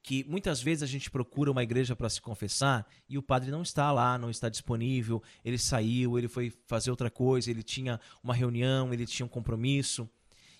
que 0.01 0.23
muitas 0.23 0.61
vezes 0.61 0.83
a 0.83 0.87
gente 0.87 1.11
procura 1.11 1.51
uma 1.51 1.63
igreja 1.63 1.97
para 1.97 2.09
se 2.09 2.21
confessar 2.21 2.87
e 3.09 3.17
o 3.17 3.21
padre 3.21 3.51
não 3.51 3.63
está 3.63 3.91
lá, 3.91 4.17
não 4.17 4.29
está 4.29 4.47
disponível, 4.47 5.21
ele 5.43 5.57
saiu, 5.57 6.17
ele 6.17 6.29
foi 6.29 6.49
fazer 6.65 6.91
outra 6.91 7.11
coisa, 7.11 7.51
ele 7.51 7.61
tinha 7.61 7.99
uma 8.23 8.33
reunião, 8.33 8.93
ele 8.93 9.05
tinha 9.05 9.25
um 9.25 9.29
compromisso. 9.29 10.09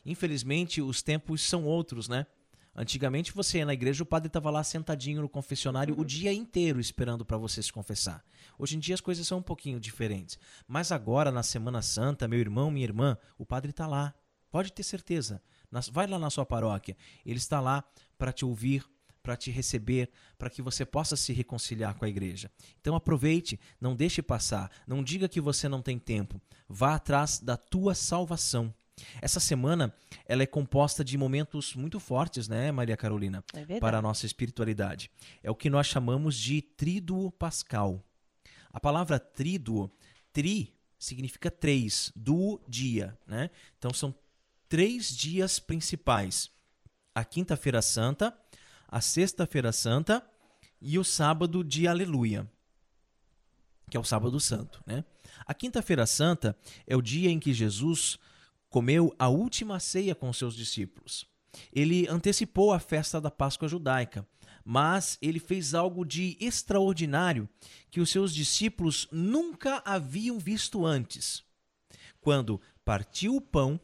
Infelizmente, 0.06 0.82
os 0.82 1.02
tempos 1.02 1.42
são 1.42 1.66
outros, 1.66 2.08
né? 2.08 2.26
Antigamente 2.76 3.34
você 3.34 3.58
ia 3.58 3.66
na 3.66 3.74
igreja, 3.74 4.04
o 4.04 4.06
padre 4.06 4.28
estava 4.28 4.50
lá 4.50 4.64
sentadinho 4.64 5.22
no 5.22 5.28
confessionário 5.28 6.00
o 6.00 6.06
dia 6.06 6.32
inteiro 6.32 6.80
esperando 6.80 7.26
para 7.26 7.38
você 7.38 7.62
se 7.62 7.74
confessar. 7.74 8.24
Hoje 8.58 8.78
em 8.78 8.80
dia 8.80 8.96
as 8.96 9.02
coisas 9.02 9.28
são 9.28 9.40
um 9.40 9.44
pouquinho 9.44 9.80
diferentes. 9.80 10.40
Mas 10.68 10.92
agora, 10.92 11.32
na 11.32 11.44
Semana 11.44 11.82
Santa, 11.82 12.28
meu 12.28 12.40
irmão, 12.40 12.72
minha 12.72 12.86
irmã, 12.86 13.18
o 13.38 13.46
padre 13.46 13.72
está 13.72 13.86
lá. 13.86 14.14
Pode 14.50 14.72
ter 14.72 14.84
certeza. 14.84 15.42
Vai 15.92 16.08
lá 16.08 16.18
na 16.18 16.30
sua 16.30 16.46
paróquia. 16.46 16.96
Ele 17.26 17.38
está 17.38 17.60
lá 17.60 17.84
para 18.18 18.32
te 18.32 18.46
ouvir, 18.46 18.86
para 19.22 19.36
te 19.36 19.52
receber, 19.52 20.10
para 20.38 20.50
que 20.50 20.62
você 20.62 20.86
possa 20.86 21.16
se 21.16 21.34
reconciliar 21.34 21.96
com 21.96 22.06
a 22.06 22.10
igreja. 22.10 22.50
Então 22.80 22.96
aproveite, 22.96 23.60
não 23.80 23.96
deixe 23.96 24.22
passar, 24.22 24.72
não 24.88 25.04
diga 25.04 25.28
que 25.28 25.42
você 25.42 25.68
não 25.68 25.82
tem 25.82 26.00
tempo. 26.00 26.42
Vá 26.68 26.96
atrás 26.96 27.40
da 27.40 27.58
tua 27.58 27.94
salvação. 27.94 28.74
Essa 29.22 29.40
semana 29.40 29.94
ela 30.26 30.44
é 30.44 30.46
composta 30.46 31.04
de 31.04 31.18
momentos 31.18 31.76
muito 31.76 32.00
fortes, 32.00 32.48
né, 32.48 32.72
Maria 32.72 32.98
Carolina, 32.98 33.44
é 33.54 33.80
para 33.80 33.98
a 33.98 34.02
nossa 34.02 34.26
espiritualidade. 34.26 35.10
É 35.44 35.50
o 35.50 35.56
que 35.56 35.70
nós 35.70 35.88
chamamos 35.88 36.36
de 36.36 36.62
tríduo 36.62 37.32
pascal. 37.32 38.04
A 38.72 38.80
palavra 38.80 39.20
tríduo, 39.20 39.92
tri 40.32 40.74
significa 40.98 41.50
três, 41.50 42.12
duo 42.16 42.62
dia, 42.68 43.18
né? 43.26 43.50
Então 43.78 43.94
são 43.94 44.14
três 44.68 45.10
dias 45.16 45.60
principais: 45.60 46.52
a 47.16 47.24
quinta-feira 47.24 47.82
santa, 47.82 48.38
a 48.88 49.02
sexta-feira 49.02 49.72
santa 49.72 50.24
e 50.82 51.00
o 51.00 51.04
sábado 51.04 51.64
de 51.64 51.88
Aleluia, 51.88 52.50
que 53.90 53.98
é 53.98 54.00
o 54.00 54.04
sábado 54.04 54.40
santo, 54.40 54.82
né? 54.86 55.04
A 55.46 55.54
quinta-feira 55.54 56.06
santa 56.06 56.56
é 56.86 56.96
o 56.96 57.02
dia 57.02 57.30
em 57.30 57.40
que 57.40 57.54
Jesus 57.54 58.20
comeu 58.70 59.14
a 59.18 59.28
última 59.28 59.80
ceia 59.80 60.14
com 60.14 60.32
seus 60.32 60.56
discípulos. 60.56 61.26
Ele 61.74 62.08
antecipou 62.08 62.72
a 62.72 62.80
festa 62.80 63.20
da 63.20 63.32
Páscoa 63.32 63.68
judaica, 63.68 64.28
mas 64.64 65.18
ele 65.22 65.40
fez 65.40 65.74
algo 65.74 66.06
de 66.06 66.38
extraordinário 66.40 67.50
que 67.90 68.00
os 68.00 68.10
seus 68.10 68.34
discípulos 68.34 69.08
nunca 69.12 69.82
haviam 69.84 70.38
visto 70.38 70.86
antes. 70.86 71.44
Quando 72.22 72.62
partiu 72.86 73.36
o 73.36 73.42
pão 73.42 73.80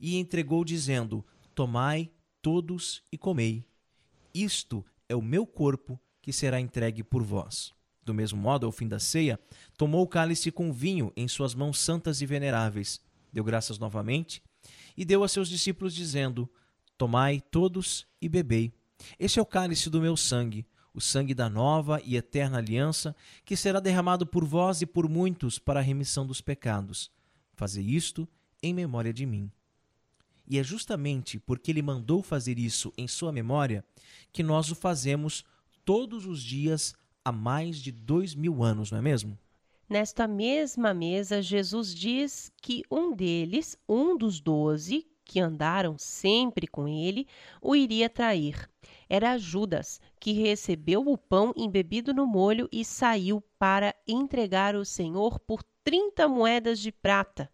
e 0.00 0.16
entregou, 0.16 0.64
dizendo: 0.64 1.24
Tomai 1.54 2.10
todos 2.40 3.02
e 3.12 3.18
comei. 3.18 3.64
Isto 4.32 4.84
é 5.08 5.14
o 5.14 5.22
meu 5.22 5.46
corpo 5.46 6.00
que 6.22 6.32
será 6.32 6.58
entregue 6.58 7.02
por 7.02 7.22
vós. 7.22 7.72
Do 8.02 8.14
mesmo 8.14 8.40
modo, 8.40 8.66
ao 8.66 8.72
fim 8.72 8.88
da 8.88 8.98
ceia, 8.98 9.38
tomou 9.76 10.02
o 10.02 10.08
cálice 10.08 10.50
com 10.50 10.72
vinho 10.72 11.12
em 11.16 11.28
suas 11.28 11.54
mãos 11.54 11.78
santas 11.78 12.20
e 12.20 12.26
veneráveis 12.26 13.00
deu 13.34 13.42
graças 13.42 13.80
novamente 13.80 14.40
e 14.96 15.04
deu 15.04 15.24
a 15.24 15.28
seus 15.28 15.48
discípulos, 15.48 15.92
dizendo: 15.92 16.48
Tomai 16.96 17.42
todos 17.50 18.06
e 18.22 18.28
bebei. 18.28 18.72
Este 19.18 19.40
é 19.40 19.42
o 19.42 19.46
cálice 19.46 19.90
do 19.90 20.00
meu 20.00 20.16
sangue, 20.16 20.64
o 20.94 21.00
sangue 21.00 21.34
da 21.34 21.50
nova 21.50 22.00
e 22.04 22.16
eterna 22.16 22.58
aliança, 22.58 23.14
que 23.44 23.56
será 23.56 23.80
derramado 23.80 24.24
por 24.24 24.44
vós 24.44 24.80
e 24.80 24.86
por 24.86 25.08
muitos 25.08 25.58
para 25.58 25.80
a 25.80 25.82
remissão 25.82 26.24
dos 26.24 26.40
pecados. 26.40 27.10
Fazei 27.54 27.84
isto 27.84 28.26
em 28.62 28.72
memória 28.72 29.12
de 29.12 29.26
mim. 29.26 29.50
E 30.46 30.58
é 30.58 30.62
justamente 30.62 31.40
porque 31.40 31.72
ele 31.72 31.82
mandou 31.82 32.22
fazer 32.22 32.58
isso 32.58 32.92
em 32.96 33.08
sua 33.08 33.32
memória 33.32 33.84
que 34.32 34.42
nós 34.42 34.70
o 34.70 34.76
fazemos 34.76 35.44
todos 35.84 36.24
os 36.24 36.40
dias 36.40 36.94
há 37.24 37.32
mais 37.32 37.78
de 37.78 37.90
dois 37.90 38.34
mil 38.34 38.62
anos, 38.62 38.92
não 38.92 38.98
é 38.98 39.02
mesmo? 39.02 39.36
Nesta 39.88 40.26
mesma 40.26 40.94
mesa, 40.94 41.42
Jesus 41.42 41.94
diz 41.94 42.50
que 42.62 42.82
um 42.90 43.14
deles, 43.14 43.76
um 43.88 44.16
dos 44.16 44.40
doze, 44.40 45.06
que 45.24 45.40
andaram 45.40 45.96
sempre 45.98 46.66
com 46.66 46.86
ele, 46.86 47.26
o 47.60 47.74
iria 47.76 48.08
trair. 48.08 48.68
Era 49.08 49.38
Judas, 49.38 50.00
que 50.18 50.32
recebeu 50.32 51.02
o 51.06 51.18
pão 51.18 51.52
embebido 51.56 52.14
no 52.14 52.26
molho 52.26 52.68
e 52.72 52.84
saiu 52.84 53.42
para 53.58 53.94
entregar 54.06 54.74
o 54.74 54.84
Senhor 54.84 55.38
por 55.40 55.62
trinta 55.82 56.26
moedas 56.26 56.78
de 56.78 56.90
prata. 56.90 57.50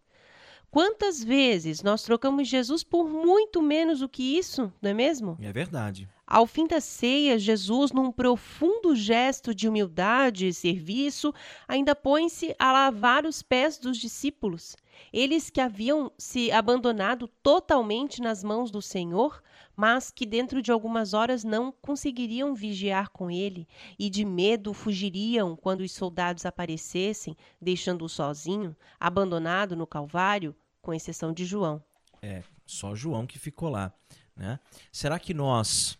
Quantas 0.71 1.21
vezes 1.21 1.83
nós 1.83 2.01
trocamos 2.01 2.47
Jesus 2.47 2.81
por 2.81 3.03
muito 3.09 3.61
menos 3.61 3.99
do 3.99 4.07
que 4.07 4.37
isso, 4.37 4.71
não 4.81 4.91
é 4.91 4.93
mesmo? 4.93 5.37
É 5.41 5.51
verdade. 5.51 6.07
Ao 6.25 6.47
fim 6.47 6.65
da 6.65 6.79
ceia, 6.79 7.37
Jesus, 7.37 7.91
num 7.91 8.09
profundo 8.09 8.95
gesto 8.95 9.53
de 9.53 9.67
humildade 9.67 10.47
e 10.47 10.53
serviço, 10.53 11.33
ainda 11.67 11.93
põe-se 11.93 12.55
a 12.57 12.71
lavar 12.71 13.25
os 13.25 13.43
pés 13.43 13.77
dos 13.77 13.97
discípulos. 13.97 14.77
Eles 15.11 15.49
que 15.49 15.59
haviam 15.59 16.09
se 16.17 16.49
abandonado 16.53 17.27
totalmente 17.43 18.21
nas 18.21 18.41
mãos 18.41 18.71
do 18.71 18.81
Senhor, 18.81 19.43
mas 19.75 20.09
que 20.09 20.25
dentro 20.25 20.61
de 20.61 20.71
algumas 20.71 21.13
horas 21.13 21.43
não 21.43 21.69
conseguiriam 21.81 22.55
vigiar 22.55 23.09
com 23.09 23.29
ele 23.29 23.67
e 23.99 24.09
de 24.09 24.23
medo 24.23 24.73
fugiriam 24.73 25.57
quando 25.57 25.81
os 25.81 25.91
soldados 25.91 26.45
aparecessem, 26.45 27.35
deixando-o 27.59 28.07
sozinho, 28.07 28.73
abandonado 28.97 29.75
no 29.75 29.85
Calvário, 29.85 30.55
com 30.81 30.93
exceção 30.93 31.33
de 31.33 31.45
João. 31.45 31.83
É, 32.21 32.43
só 32.65 32.95
João 32.95 33.25
que 33.25 33.39
ficou 33.39 33.69
lá. 33.69 33.93
Né? 34.35 34.59
Será 34.91 35.19
que 35.19 35.33
nós 35.33 35.99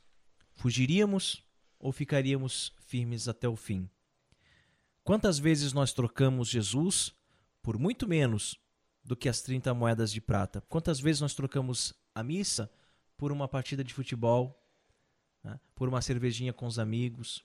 Fugiríamos 0.61 1.43
ou 1.79 1.91
ficaríamos 1.91 2.71
firmes 2.81 3.27
até 3.27 3.49
o 3.49 3.55
fim? 3.55 3.89
Quantas 5.03 5.39
vezes 5.39 5.73
nós 5.73 5.91
trocamos 5.91 6.49
Jesus 6.49 7.15
por 7.63 7.79
muito 7.79 8.07
menos 8.07 8.61
do 9.03 9.15
que 9.15 9.27
as 9.27 9.41
30 9.41 9.73
moedas 9.73 10.11
de 10.11 10.21
prata? 10.21 10.61
Quantas 10.69 10.99
vezes 10.99 11.19
nós 11.19 11.33
trocamos 11.33 11.95
a 12.13 12.21
missa 12.21 12.71
por 13.17 13.31
uma 13.31 13.47
partida 13.47 13.83
de 13.83 13.91
futebol, 13.91 14.63
né? 15.43 15.59
por 15.73 15.89
uma 15.89 15.99
cervejinha 15.99 16.53
com 16.53 16.67
os 16.67 16.77
amigos, 16.77 17.43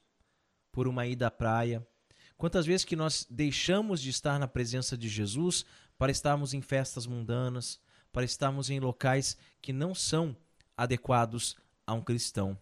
por 0.70 0.87
uma 0.87 1.07
ida 1.07 1.29
à 1.29 1.31
praia? 1.31 1.88
Quantas 2.37 2.66
vezes 2.66 2.85
que 2.85 2.96
nós 2.96 3.27
deixamos 3.31 4.03
de 4.03 4.11
estar 4.11 4.38
na 4.38 4.46
presença 4.46 4.94
de 4.94 5.09
Jesus 5.09 5.64
para 5.98 6.12
estarmos 6.12 6.54
em 6.54 6.61
festas 6.61 7.06
mundanas, 7.06 7.80
para 8.12 8.24
estarmos 8.24 8.70
em 8.70 8.80
locais 8.80 9.37
que 9.61 9.72
não 9.72 9.94
são 9.94 10.37
adequados 10.76 11.56
a 11.87 11.94
um 11.94 12.02
cristão? 12.02 12.59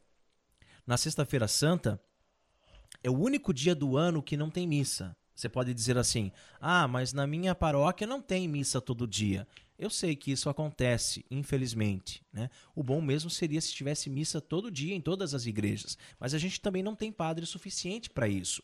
Na 0.87 0.97
Sexta-feira 0.97 1.49
Santa, 1.49 2.01
é 3.03 3.11
o 3.11 3.19
único 3.19 3.53
dia 3.53 3.75
do 3.75 3.97
ano 3.97 4.23
que 4.23 4.37
não 4.37 4.51
tem 4.51 4.67
missa. 4.67 5.17
Você 5.35 5.49
pode 5.49 5.75
dizer 5.75 5.99
assim: 5.99 6.31
ah, 6.61 6.87
mas 6.87 7.13
na 7.13 7.27
minha 7.27 7.55
paróquia 7.55 8.07
não 8.07 8.23
tem 8.23 8.47
missa 8.47 8.81
todo 8.81 9.07
dia. 9.07 9.47
Eu 9.77 9.91
sei 9.91 10.15
que 10.15 10.31
isso 10.31 10.49
acontece, 10.49 11.25
infelizmente. 11.31 12.23
Né? 12.33 12.49
O 12.75 12.83
bom 12.83 13.01
mesmo 13.01 13.29
seria 13.29 13.61
se 13.61 13.73
tivesse 13.73 14.09
missa 14.09 14.41
todo 14.41 14.71
dia 14.71 14.95
em 14.95 15.01
todas 15.01 15.35
as 15.35 15.47
igrejas. 15.47 15.99
Mas 16.19 16.33
a 16.33 16.39
gente 16.39 16.61
também 16.61 16.83
não 16.83 16.95
tem 16.95 17.11
padre 17.11 17.45
suficiente 17.45 18.09
para 18.09 18.29
isso. 18.29 18.63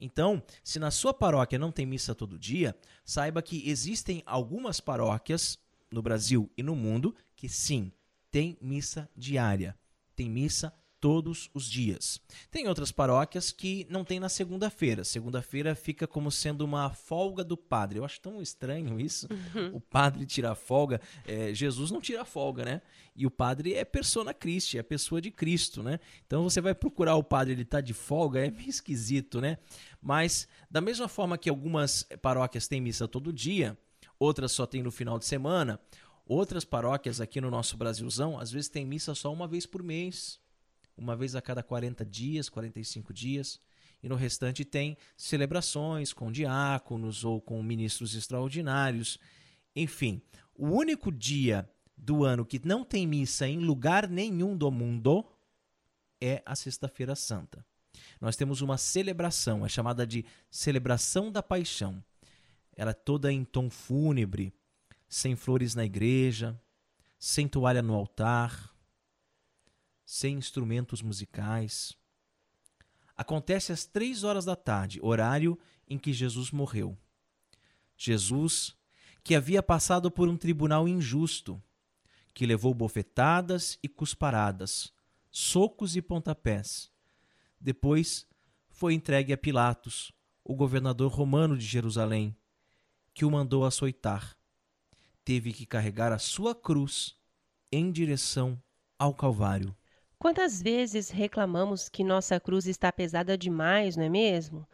Então, 0.00 0.42
se 0.62 0.78
na 0.78 0.90
sua 0.90 1.12
paróquia 1.12 1.58
não 1.58 1.72
tem 1.72 1.86
missa 1.86 2.14
todo 2.14 2.38
dia, 2.38 2.76
saiba 3.04 3.42
que 3.42 3.68
existem 3.68 4.22
algumas 4.26 4.80
paróquias 4.80 5.58
no 5.90 6.02
Brasil 6.02 6.50
e 6.56 6.62
no 6.62 6.74
mundo 6.74 7.14
que 7.34 7.48
sim, 7.48 7.92
tem 8.30 8.56
missa 8.60 9.08
diária. 9.16 9.76
Tem 10.14 10.28
missa 10.28 10.72
todos 11.00 11.48
os 11.54 11.70
dias. 11.70 12.20
Tem 12.50 12.66
outras 12.68 12.90
paróquias 12.90 13.52
que 13.52 13.86
não 13.88 14.04
tem 14.04 14.18
na 14.18 14.28
segunda-feira. 14.28 15.04
Segunda-feira 15.04 15.74
fica 15.74 16.06
como 16.06 16.30
sendo 16.30 16.64
uma 16.64 16.90
folga 16.90 17.44
do 17.44 17.56
padre. 17.56 17.98
Eu 17.98 18.04
acho 18.04 18.20
tão 18.20 18.42
estranho 18.42 19.00
isso. 19.00 19.28
Uhum. 19.30 19.76
O 19.76 19.80
padre 19.80 20.26
tira 20.26 20.54
folga. 20.54 21.00
É, 21.26 21.54
Jesus 21.54 21.90
não 21.90 22.00
tira 22.00 22.24
folga, 22.24 22.64
né? 22.64 22.82
E 23.14 23.26
o 23.26 23.30
padre 23.30 23.74
é 23.74 23.84
persona 23.84 24.32
Christi, 24.32 24.76
é 24.76 24.80
a 24.80 24.84
pessoa 24.84 25.20
de 25.20 25.30
Cristo, 25.30 25.82
né? 25.82 25.98
Então 26.26 26.42
você 26.42 26.60
vai 26.60 26.74
procurar 26.74 27.16
o 27.16 27.24
padre, 27.24 27.52
ele 27.52 27.64
tá 27.64 27.80
de 27.80 27.92
folga, 27.92 28.46
é 28.46 28.50
meio 28.50 28.68
esquisito, 28.68 29.40
né? 29.40 29.58
Mas 30.00 30.46
da 30.70 30.80
mesma 30.80 31.08
forma 31.08 31.38
que 31.38 31.50
algumas 31.50 32.06
paróquias 32.22 32.68
têm 32.68 32.80
missa 32.80 33.08
todo 33.08 33.32
dia, 33.32 33.76
outras 34.18 34.52
só 34.52 34.66
tem 34.66 34.82
no 34.82 34.90
final 34.90 35.18
de 35.18 35.24
semana, 35.24 35.80
outras 36.26 36.64
paróquias 36.64 37.20
aqui 37.20 37.40
no 37.40 37.50
nosso 37.50 37.76
Brasilzão, 37.76 38.38
às 38.38 38.52
vezes 38.52 38.68
tem 38.68 38.86
missa 38.86 39.14
só 39.14 39.32
uma 39.32 39.48
vez 39.48 39.66
por 39.66 39.82
mês 39.82 40.40
uma 40.98 41.16
vez 41.16 41.34
a 41.34 41.40
cada 41.40 41.62
40 41.62 42.04
dias, 42.04 42.48
45 42.48 43.12
dias. 43.12 43.60
E 44.02 44.08
no 44.08 44.14
restante 44.14 44.64
tem 44.64 44.96
celebrações 45.16 46.12
com 46.12 46.30
diáconos 46.30 47.24
ou 47.24 47.40
com 47.40 47.62
ministros 47.62 48.14
extraordinários. 48.14 49.18
Enfim, 49.74 50.20
o 50.54 50.68
único 50.68 51.10
dia 51.10 51.68
do 51.96 52.24
ano 52.24 52.44
que 52.44 52.60
não 52.64 52.84
tem 52.84 53.06
missa 53.06 53.48
em 53.48 53.58
lugar 53.58 54.08
nenhum 54.08 54.56
do 54.56 54.70
mundo 54.70 55.24
é 56.20 56.42
a 56.44 56.54
Sexta-feira 56.54 57.14
Santa. 57.14 57.64
Nós 58.20 58.36
temos 58.36 58.60
uma 58.60 58.76
celebração, 58.76 59.64
é 59.64 59.68
chamada 59.68 60.06
de 60.06 60.24
Celebração 60.50 61.30
da 61.30 61.42
Paixão. 61.42 62.02
Ela 62.76 62.92
é 62.92 62.94
toda 62.94 63.32
em 63.32 63.44
tom 63.44 63.68
fúnebre, 63.68 64.52
sem 65.08 65.34
flores 65.34 65.74
na 65.74 65.84
igreja, 65.84 66.60
sem 67.18 67.48
toalha 67.48 67.82
no 67.82 67.94
altar, 67.94 68.72
sem 70.10 70.38
instrumentos 70.38 71.02
musicais. 71.02 71.94
Acontece 73.14 73.72
às 73.72 73.84
três 73.84 74.24
horas 74.24 74.46
da 74.46 74.56
tarde, 74.56 74.98
horário 75.02 75.58
em 75.86 75.98
que 75.98 76.14
Jesus 76.14 76.50
morreu. 76.50 76.96
Jesus, 77.94 78.74
que 79.22 79.34
havia 79.34 79.62
passado 79.62 80.10
por 80.10 80.26
um 80.26 80.34
tribunal 80.34 80.88
injusto, 80.88 81.62
que 82.32 82.46
levou 82.46 82.72
bofetadas 82.72 83.78
e 83.82 83.88
cusparadas, 83.88 84.90
socos 85.30 85.94
e 85.94 86.00
pontapés. 86.00 86.90
Depois 87.60 88.26
foi 88.70 88.94
entregue 88.94 89.34
a 89.34 89.36
Pilatos, 89.36 90.10
o 90.42 90.56
governador 90.56 91.12
romano 91.12 91.54
de 91.54 91.66
Jerusalém, 91.66 92.34
que 93.12 93.26
o 93.26 93.30
mandou 93.30 93.66
açoitar. 93.66 94.38
Teve 95.22 95.52
que 95.52 95.66
carregar 95.66 96.12
a 96.12 96.18
sua 96.18 96.54
cruz 96.54 97.14
em 97.70 97.92
direção 97.92 98.58
ao 98.98 99.12
Calvário. 99.14 99.76
Quantas 100.18 100.60
vezes 100.60 101.10
reclamamos 101.10 101.88
que 101.88 102.02
nossa 102.02 102.40
cruz 102.40 102.66
está 102.66 102.90
pesada 102.90 103.38
demais, 103.38 103.96
não 103.96 104.04
é 104.04 104.08
mesmo? 104.08 104.66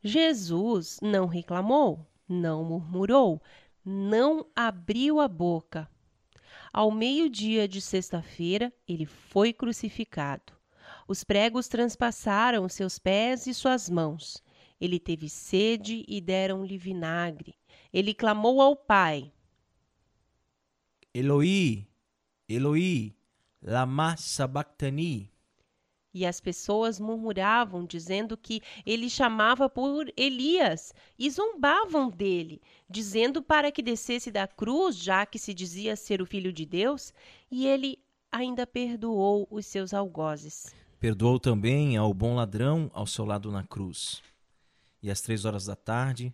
Jesus 0.00 1.00
não 1.02 1.26
reclamou, 1.26 2.06
não 2.28 2.64
murmurou, 2.64 3.42
não 3.84 4.46
abriu 4.54 5.18
a 5.18 5.26
boca. 5.26 5.90
Ao 6.72 6.90
meio-dia 6.90 7.66
de 7.66 7.80
sexta-feira, 7.80 8.72
ele 8.86 9.04
foi 9.04 9.52
crucificado. 9.52 10.52
Os 11.08 11.24
pregos 11.24 11.66
transpassaram 11.66 12.68
seus 12.68 12.98
pés 12.98 13.46
e 13.48 13.52
suas 13.52 13.90
mãos. 13.90 14.42
Ele 14.80 15.00
teve 15.00 15.28
sede 15.28 16.04
e 16.06 16.20
deram-lhe 16.20 16.78
vinagre. 16.78 17.56
Ele 17.92 18.14
clamou 18.14 18.60
ao 18.60 18.76
Pai: 18.76 19.32
Eloi, 21.12 21.86
Eloi, 22.48 23.14
lama 23.62 24.16
sabachthani. 24.16 25.30
E 26.14 26.26
as 26.26 26.40
pessoas 26.40 27.00
murmuravam, 27.00 27.86
dizendo 27.86 28.36
que 28.36 28.60
ele 28.84 29.08
chamava 29.08 29.70
por 29.70 30.12
Elias, 30.14 30.92
e 31.18 31.30
zombavam 31.30 32.10
dele, 32.10 32.60
dizendo 32.88 33.42
para 33.42 33.72
que 33.72 33.82
descesse 33.82 34.30
da 34.30 34.46
cruz, 34.46 34.96
já 34.96 35.24
que 35.24 35.38
se 35.38 35.54
dizia 35.54 35.96
ser 35.96 36.20
o 36.20 36.26
filho 36.26 36.52
de 36.52 36.66
Deus, 36.66 37.14
e 37.50 37.66
ele 37.66 37.98
ainda 38.30 38.66
perdoou 38.66 39.48
os 39.50 39.64
seus 39.64 39.94
algozes. 39.94 40.74
Perdoou 41.00 41.40
também 41.40 41.96
ao 41.96 42.12
bom 42.12 42.34
ladrão 42.34 42.90
ao 42.92 43.06
seu 43.06 43.24
lado 43.24 43.50
na 43.50 43.64
cruz. 43.64 44.22
E 45.02 45.10
às 45.10 45.20
três 45.22 45.46
horas 45.46 45.64
da 45.64 45.74
tarde, 45.74 46.32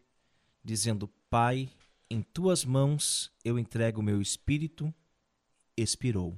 dizendo: 0.62 1.08
Pai, 1.30 1.70
em 2.10 2.20
tuas 2.20 2.64
mãos 2.64 3.32
eu 3.44 3.58
entrego 3.58 4.00
o 4.00 4.04
meu 4.04 4.20
espírito, 4.20 4.92
expirou. 5.76 6.36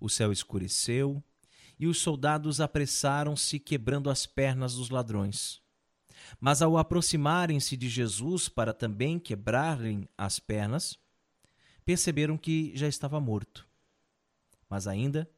O 0.00 0.08
céu 0.08 0.32
escureceu 0.32 1.22
e 1.78 1.86
os 1.86 1.98
soldados 1.98 2.60
apressaram-se, 2.60 3.58
quebrando 3.58 4.08
as 4.08 4.26
pernas 4.26 4.74
dos 4.74 4.90
ladrões. 4.90 5.60
Mas 6.40 6.62
ao 6.62 6.78
aproximarem-se 6.78 7.76
de 7.76 7.88
Jesus 7.88 8.48
para 8.48 8.72
também 8.72 9.18
quebrarem 9.18 10.08
as 10.16 10.38
pernas, 10.38 10.98
perceberam 11.84 12.38
que 12.38 12.72
já 12.74 12.88
estava 12.88 13.20
morto. 13.20 13.66
Mas 14.68 14.86
ainda, 14.86 15.28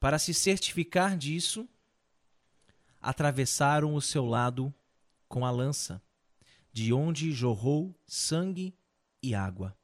para 0.00 0.18
se 0.18 0.32
certificar 0.32 1.16
disso, 1.16 1.68
atravessaram 3.00 3.94
o 3.94 4.00
seu 4.00 4.24
lado 4.24 4.72
com 5.28 5.44
a 5.44 5.50
lança, 5.50 6.02
de 6.72 6.92
onde 6.92 7.32
jorrou 7.32 7.94
sangue 8.06 8.74
e 9.22 9.34
água. 9.34 9.76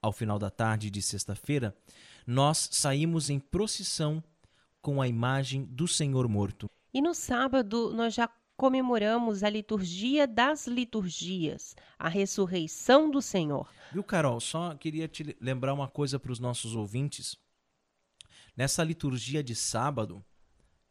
Ao 0.00 0.12
final 0.12 0.38
da 0.38 0.50
tarde 0.50 0.90
de 0.90 1.02
sexta-feira, 1.02 1.76
nós 2.26 2.68
saímos 2.72 3.30
em 3.30 3.38
procissão 3.38 4.22
com 4.80 5.00
a 5.00 5.08
imagem 5.08 5.64
do 5.64 5.86
Senhor 5.86 6.28
morto. 6.28 6.68
E 6.92 7.00
no 7.00 7.14
sábado 7.14 7.92
nós 7.94 8.14
já 8.14 8.28
comemoramos 8.56 9.42
a 9.42 9.50
liturgia 9.50 10.26
das 10.26 10.66
liturgias, 10.66 11.74
a 11.98 12.08
ressurreição 12.08 13.10
do 13.10 13.22
Senhor. 13.22 13.68
Viu, 13.92 14.04
Carol? 14.04 14.38
Só 14.40 14.74
queria 14.74 15.08
te 15.08 15.36
lembrar 15.40 15.72
uma 15.72 15.88
coisa 15.88 16.18
para 16.18 16.32
os 16.32 16.38
nossos 16.38 16.76
ouvintes. 16.76 17.36
Nessa 18.56 18.84
liturgia 18.84 19.42
de 19.42 19.54
sábado, 19.54 20.22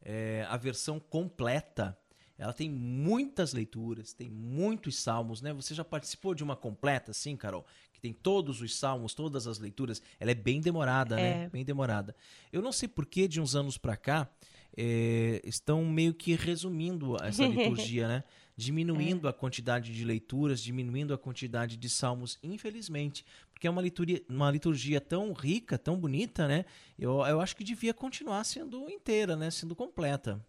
é, 0.01 0.45
a 0.49 0.57
versão 0.57 0.99
completa, 0.99 1.97
ela 2.37 2.53
tem 2.53 2.69
muitas 2.69 3.53
leituras, 3.53 4.13
tem 4.13 4.29
muitos 4.29 4.97
salmos, 4.97 5.41
né? 5.41 5.53
Você 5.53 5.75
já 5.75 5.85
participou 5.85 6.33
de 6.33 6.43
uma 6.43 6.55
completa, 6.55 7.11
assim, 7.11 7.37
Carol? 7.37 7.65
Que 8.01 8.07
tem 8.09 8.13
todos 8.13 8.61
os 8.61 8.75
salmos, 8.75 9.13
todas 9.13 9.45
as 9.45 9.59
leituras. 9.59 10.01
Ela 10.19 10.31
é 10.31 10.35
bem 10.35 10.59
demorada, 10.59 11.15
né? 11.15 11.21
é. 11.21 11.33
né? 11.35 11.49
Bem 11.49 11.63
demorada. 11.63 12.15
Eu 12.51 12.61
não 12.61 12.71
sei 12.71 12.87
por 12.87 13.05
que 13.05 13.27
de 13.27 13.39
uns 13.39 13.55
anos 13.55 13.77
para 13.77 13.95
cá 13.95 14.27
é, 14.75 15.41
estão 15.43 15.85
meio 15.85 16.13
que 16.13 16.33
resumindo 16.33 17.15
essa 17.23 17.45
liturgia, 17.47 18.07
né? 18.07 18.23
Diminuindo 18.57 19.27
é. 19.27 19.29
a 19.29 19.33
quantidade 19.33 19.93
de 19.93 20.03
leituras, 20.03 20.61
diminuindo 20.61 21.13
a 21.13 21.17
quantidade 21.17 21.77
de 21.77 21.89
salmos, 21.89 22.37
infelizmente 22.43 23.25
porque 23.61 23.67
é 23.67 23.69
uma 23.69 23.81
liturgia, 23.83 24.23
uma 24.27 24.49
liturgia 24.49 24.99
tão 24.99 25.33
rica, 25.33 25.77
tão 25.77 25.95
bonita, 25.95 26.47
né? 26.47 26.65
Eu, 26.97 27.23
eu 27.27 27.39
acho 27.39 27.55
que 27.55 27.63
devia 27.63 27.93
continuar 27.93 28.43
sendo 28.43 28.89
inteira, 28.89 29.35
né? 29.35 29.51
Sendo 29.51 29.75
completa. 29.75 30.43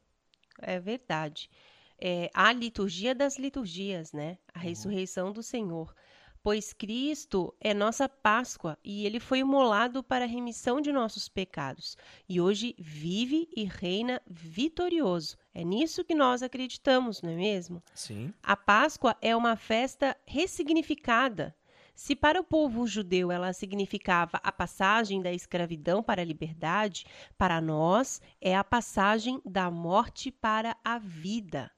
É 0.59 0.81
verdade. 0.81 1.51
É, 2.01 2.31
a 2.33 2.51
liturgia 2.55 3.15
das 3.15 3.39
liturgias, 3.39 4.15
né? 4.15 4.39
A 4.55 4.61
uhum. 4.61 4.65
ressurreição 4.65 5.31
do 5.31 5.43
Senhor. 5.43 5.95
Pois 6.43 6.73
Cristo 6.73 7.55
é 7.61 7.73
nossa 7.73 8.09
Páscoa 8.09 8.77
e 8.85 9.07
ele 9.07 9.21
foi 9.21 9.39
imolado 9.39 10.03
para 10.03 10.25
a 10.25 10.29
remissão 10.29 10.81
de 10.81 10.93
nossos 10.93 11.29
pecados. 11.29 11.97
E 12.29 12.41
hoje 12.41 12.75
vive 12.79 13.49
e 13.57 13.65
reina 13.65 14.21
vitorioso. 14.27 15.39
É 15.55 15.63
nisso 15.63 16.05
que 16.05 16.15
nós 16.15 16.43
acreditamos, 16.43 17.23
não 17.23 17.31
é 17.31 17.37
mesmo? 17.37 17.83
Sim. 17.95 18.35
A 18.43 18.57
Páscoa 18.57 19.17
é 19.23 19.37
uma 19.37 19.55
festa 19.55 20.17
ressignificada 20.27 21.55
se 21.95 22.17
para 22.17 22.41
o 22.41 22.45
povo 22.45 22.87
judeu 22.87 23.31
ela 23.31 23.53
significava 23.53 24.41
a 24.43 24.51
passagem 24.51 25.21
da 25.21 25.33
escravidão 25.33 26.03
para 26.03 26.23
a 26.23 26.25
liberdade, 26.25 27.05
para 27.37 27.61
nós 27.61 28.21
é 28.41 28.57
a 28.57 28.65
passagem 28.65 29.41
da 29.45 29.71
morte 29.71 30.31
para 30.31 30.77
a 30.83 30.99
vida. 30.99 31.71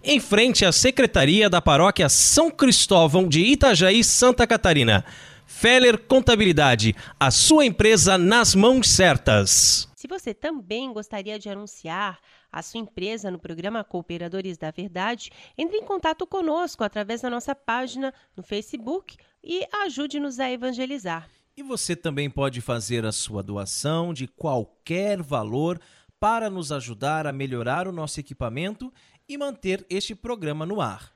Em 0.03 0.21
frente 0.21 0.65
à 0.65 0.73
Secretaria 0.73 1.49
da 1.49 1.63
Paróquia 1.63 2.09
São 2.09 2.51
Cristóvão 2.51 3.29
de 3.29 3.41
Itajaí, 3.41 4.03
Santa 4.03 4.45
Catarina. 4.47 5.05
Feller 5.47 5.99
Contabilidade, 5.99 6.95
a 7.19 7.31
sua 7.31 7.65
empresa 7.65 8.19
nas 8.19 8.55
mãos 8.55 8.91
certas. 8.91 9.89
Se 9.97 10.07
você 10.07 10.35
também 10.35 10.93
gostaria 10.93 11.39
de 11.39 11.49
anunciar 11.49 12.19
a 12.53 12.63
sua 12.63 12.81
empresa 12.81 13.31
no 13.31 13.39
programa 13.39 13.85
Cooperadores 13.85 14.57
da 14.57 14.71
Verdade, 14.71 15.31
entre 15.57 15.77
em 15.77 15.85
contato 15.85 16.27
conosco 16.27 16.85
através 16.85 17.21
da 17.21 17.31
nossa 17.31 17.55
página 17.55 18.13
no 18.37 18.43
Facebook 18.43 19.17
e 19.43 19.67
ajude-nos 19.85 20.41
a 20.41 20.51
evangelizar. 20.51 21.29
E 21.57 21.63
você 21.63 21.97
também 21.97 22.31
pode 22.31 22.61
fazer 22.61 23.05
a 23.05 23.13
sua 23.13 23.43
doação 23.43 24.15
de 24.15 24.29
qualquer 24.29 25.21
valor 25.23 25.81
para 26.21 26.49
nos 26.49 26.73
ajudar 26.73 27.27
a 27.27 27.33
melhorar 27.33 27.87
o 27.87 27.93
nosso 27.93 28.21
equipamento 28.21 28.93
e 29.29 29.37
manter 29.37 29.85
este 29.91 30.15
programa 30.15 30.65
no 30.65 30.81
ar. 30.81 31.13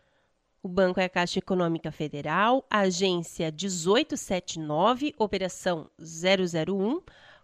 O 0.63 0.69
banco 0.69 1.01
é 1.01 1.05
a 1.05 1.09
Caixa 1.09 1.41
Econômica 1.41 1.91
Federal, 1.91 2.65
agência 2.71 3.47
1879, 3.47 5.13
operação 5.19 5.91
001, 5.99 7.01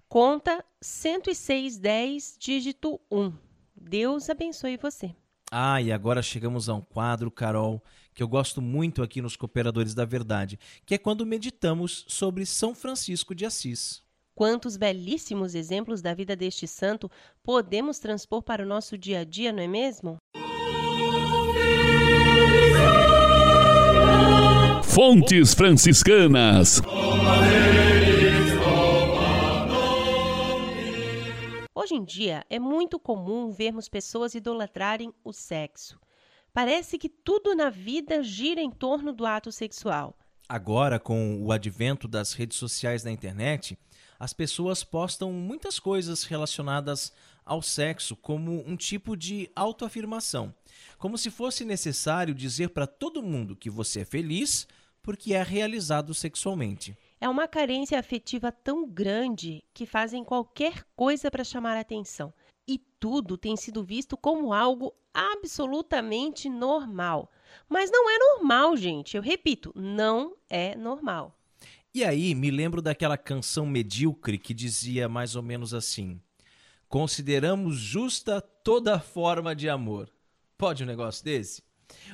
conta 0.08 0.64
10610, 0.80 2.36
dígito 2.38 3.00
1. 3.10 3.47
Deus 3.80 4.28
abençoe 4.28 4.76
você. 4.76 5.14
Ah, 5.50 5.80
e 5.80 5.90
agora 5.90 6.22
chegamos 6.22 6.68
a 6.68 6.74
um 6.74 6.80
quadro, 6.80 7.30
Carol, 7.30 7.82
que 8.14 8.22
eu 8.22 8.28
gosto 8.28 8.60
muito 8.60 9.02
aqui 9.02 9.22
nos 9.22 9.36
Cooperadores 9.36 9.94
da 9.94 10.04
Verdade, 10.04 10.58
que 10.84 10.94
é 10.94 10.98
quando 10.98 11.24
meditamos 11.24 12.04
sobre 12.06 12.44
São 12.44 12.74
Francisco 12.74 13.34
de 13.34 13.46
Assis. 13.46 14.02
Quantos 14.34 14.76
belíssimos 14.76 15.54
exemplos 15.54 16.02
da 16.02 16.14
vida 16.14 16.36
deste 16.36 16.66
santo 16.66 17.10
podemos 17.42 17.98
transpor 17.98 18.42
para 18.42 18.62
o 18.62 18.66
nosso 18.66 18.96
dia 18.96 19.20
a 19.20 19.24
dia, 19.24 19.52
não 19.52 19.62
é 19.62 19.66
mesmo? 19.66 20.16
Fontes 24.84 25.54
Franciscanas. 25.54 26.82
Hoje 31.88 31.94
em 31.94 32.04
dia, 32.04 32.44
é 32.50 32.58
muito 32.58 33.00
comum 33.00 33.50
vermos 33.50 33.88
pessoas 33.88 34.34
idolatrarem 34.34 35.10
o 35.24 35.32
sexo. 35.32 35.98
Parece 36.52 36.98
que 36.98 37.08
tudo 37.08 37.54
na 37.54 37.70
vida 37.70 38.22
gira 38.22 38.60
em 38.60 38.70
torno 38.70 39.10
do 39.10 39.24
ato 39.24 39.50
sexual. 39.50 40.14
Agora, 40.46 41.00
com 41.00 41.42
o 41.42 41.50
advento 41.50 42.06
das 42.06 42.34
redes 42.34 42.58
sociais 42.58 43.04
na 43.04 43.10
internet, 43.10 43.78
as 44.18 44.34
pessoas 44.34 44.84
postam 44.84 45.32
muitas 45.32 45.78
coisas 45.78 46.24
relacionadas 46.24 47.10
ao 47.42 47.62
sexo 47.62 48.14
como 48.14 48.62
um 48.68 48.76
tipo 48.76 49.16
de 49.16 49.50
autoafirmação, 49.56 50.54
como 50.98 51.16
se 51.16 51.30
fosse 51.30 51.64
necessário 51.64 52.34
dizer 52.34 52.68
para 52.68 52.86
todo 52.86 53.22
mundo 53.22 53.56
que 53.56 53.70
você 53.70 54.00
é 54.00 54.04
feliz 54.04 54.68
porque 55.02 55.32
é 55.32 55.42
realizado 55.42 56.12
sexualmente. 56.12 56.94
É 57.20 57.28
uma 57.28 57.48
carência 57.48 57.98
afetiva 57.98 58.52
tão 58.52 58.88
grande 58.88 59.64
que 59.74 59.84
fazem 59.84 60.22
qualquer 60.22 60.84
coisa 60.94 61.30
para 61.30 61.42
chamar 61.42 61.76
atenção. 61.76 62.32
E 62.66 62.78
tudo 63.00 63.36
tem 63.36 63.56
sido 63.56 63.82
visto 63.82 64.16
como 64.16 64.52
algo 64.52 64.94
absolutamente 65.12 66.48
normal. 66.48 67.30
Mas 67.68 67.90
não 67.90 68.08
é 68.08 68.18
normal, 68.18 68.76
gente. 68.76 69.16
Eu 69.16 69.22
repito, 69.22 69.72
não 69.74 70.36
é 70.48 70.76
normal. 70.76 71.36
E 71.94 72.04
aí, 72.04 72.34
me 72.34 72.50
lembro 72.50 72.80
daquela 72.80 73.16
canção 73.16 73.66
medíocre 73.66 74.38
que 74.38 74.54
dizia 74.54 75.08
mais 75.08 75.34
ou 75.34 75.42
menos 75.42 75.74
assim: 75.74 76.20
Consideramos 76.88 77.76
justa 77.76 78.40
toda 78.40 79.00
forma 79.00 79.56
de 79.56 79.68
amor. 79.68 80.08
Pode 80.56 80.82
um 80.82 80.86
negócio 80.86 81.24
desse? 81.24 81.62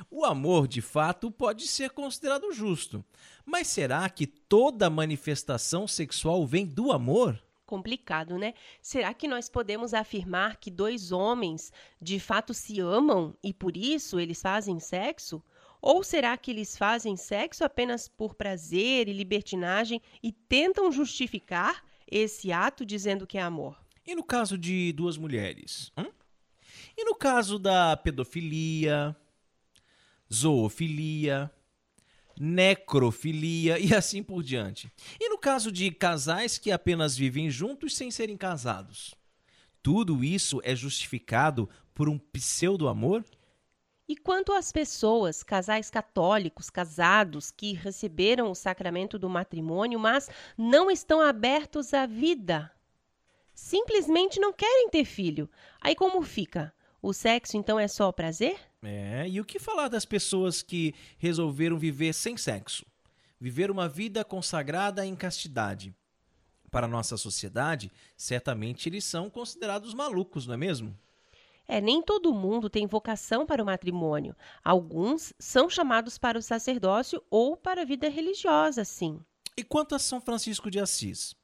O 0.09 0.25
amor, 0.25 0.67
de 0.67 0.81
fato, 0.81 1.31
pode 1.31 1.67
ser 1.67 1.91
considerado 1.91 2.51
justo. 2.51 3.03
Mas 3.45 3.67
será 3.67 4.09
que 4.09 4.25
toda 4.25 4.89
manifestação 4.89 5.87
sexual 5.87 6.45
vem 6.45 6.65
do 6.65 6.91
amor? 6.91 7.41
Complicado, 7.65 8.37
né? 8.37 8.53
Será 8.81 9.13
que 9.13 9.27
nós 9.27 9.49
podemos 9.49 9.93
afirmar 9.93 10.57
que 10.57 10.69
dois 10.69 11.11
homens 11.11 11.71
de 11.99 12.19
fato 12.19 12.53
se 12.53 12.79
amam 12.79 13.35
e 13.43 13.51
por 13.53 13.75
isso 13.75 14.19
eles 14.19 14.41
fazem 14.41 14.79
sexo? 14.79 15.43
Ou 15.81 16.03
será 16.03 16.37
que 16.37 16.51
eles 16.51 16.77
fazem 16.77 17.15
sexo 17.15 17.63
apenas 17.63 18.07
por 18.07 18.35
prazer 18.35 19.07
e 19.07 19.13
libertinagem 19.13 20.01
e 20.21 20.31
tentam 20.31 20.91
justificar 20.91 21.83
esse 22.09 22.51
ato 22.51 22.85
dizendo 22.85 23.27
que 23.27 23.37
é 23.37 23.41
amor? 23.41 23.77
E 24.05 24.13
no 24.15 24.23
caso 24.23 24.57
de 24.57 24.91
duas 24.93 25.17
mulheres? 25.17 25.91
Hum? 25.97 26.11
E 26.97 27.03
no 27.03 27.15
caso 27.15 27.57
da 27.57 27.97
pedofilia, 27.97 29.15
zoofilia, 30.33 31.51
necrofilia 32.39 33.79
e 33.79 33.93
assim 33.93 34.21
por 34.21 34.43
diante. 34.43 34.91
E 35.19 35.29
no 35.29 35.37
caso 35.37 35.71
de 35.71 35.91
casais 35.91 36.57
que 36.57 36.71
apenas 36.71 37.15
vivem 37.15 37.49
juntos 37.49 37.95
sem 37.95 38.11
serem 38.11 38.37
casados? 38.37 39.15
Tudo 39.81 40.23
isso 40.23 40.59
é 40.63 40.75
justificado 40.75 41.69
por 41.93 42.09
um 42.09 42.17
pseudo-amor? 42.17 43.23
E 44.07 44.15
quanto 44.15 44.51
às 44.51 44.71
pessoas, 44.71 45.41
casais 45.41 45.89
católicos, 45.89 46.69
casados, 46.69 47.49
que 47.49 47.73
receberam 47.73 48.51
o 48.51 48.55
sacramento 48.55 49.17
do 49.17 49.27
matrimônio, 49.27 49.99
mas 49.99 50.29
não 50.55 50.91
estão 50.91 51.21
abertos 51.21 51.91
à 51.93 52.05
vida? 52.05 52.71
Simplesmente 53.53 54.39
não 54.39 54.53
querem 54.53 54.89
ter 54.89 55.05
filho. 55.05 55.49
Aí 55.81 55.95
como 55.95 56.21
fica? 56.21 56.73
O 57.05 57.13
sexo 57.13 57.55
então 57.55 57.79
é 57.79 57.87
só 57.87 58.11
prazer? 58.11 58.57
É, 58.81 59.29
e 59.29 59.39
o 59.39 59.45
que 59.45 59.59
falar 59.59 59.89
das 59.89 60.05
pessoas 60.05 60.63
que 60.63 60.91
resolveram 61.19 61.77
viver 61.77 62.13
sem 62.13 62.35
sexo? 62.35 62.83
Viver 63.39 63.69
uma 63.69 63.87
vida 63.87 64.25
consagrada 64.25 65.05
em 65.05 65.15
castidade? 65.15 65.93
Para 66.71 66.87
a 66.87 66.89
nossa 66.89 67.15
sociedade, 67.15 67.91
certamente 68.17 68.89
eles 68.89 69.05
são 69.05 69.29
considerados 69.29 69.93
malucos, 69.93 70.47
não 70.47 70.55
é 70.55 70.57
mesmo? 70.57 70.97
É, 71.67 71.79
nem 71.79 72.01
todo 72.01 72.33
mundo 72.33 72.71
tem 72.71 72.87
vocação 72.87 73.45
para 73.45 73.61
o 73.61 73.67
matrimônio. 73.67 74.35
Alguns 74.63 75.31
são 75.37 75.69
chamados 75.69 76.17
para 76.17 76.39
o 76.39 76.41
sacerdócio 76.41 77.21
ou 77.29 77.55
para 77.55 77.83
a 77.83 77.85
vida 77.85 78.09
religiosa, 78.09 78.83
sim. 78.83 79.19
E 79.55 79.63
quanto 79.63 79.93
a 79.93 79.99
São 79.99 80.19
Francisco 80.19 80.71
de 80.71 80.79
Assis? 80.79 81.35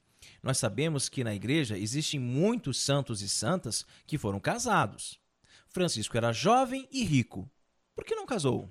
Nós 0.41 0.57
sabemos 0.57 1.07
que 1.07 1.24
na 1.24 1.36
igreja 1.36 1.78
existem 1.78 2.20
muitos 2.20 2.80
santos 2.80 3.22
e 3.22 3.30
santas 3.30 3.86
que 4.07 4.18
foram 4.18 4.39
casados. 4.39 5.20
Francisco 5.72 6.17
era 6.17 6.34
jovem 6.34 6.88
e 6.91 7.03
rico. 7.03 7.47
Por 7.95 8.03
que 8.03 8.15
não 8.15 8.26
casou? 8.26 8.67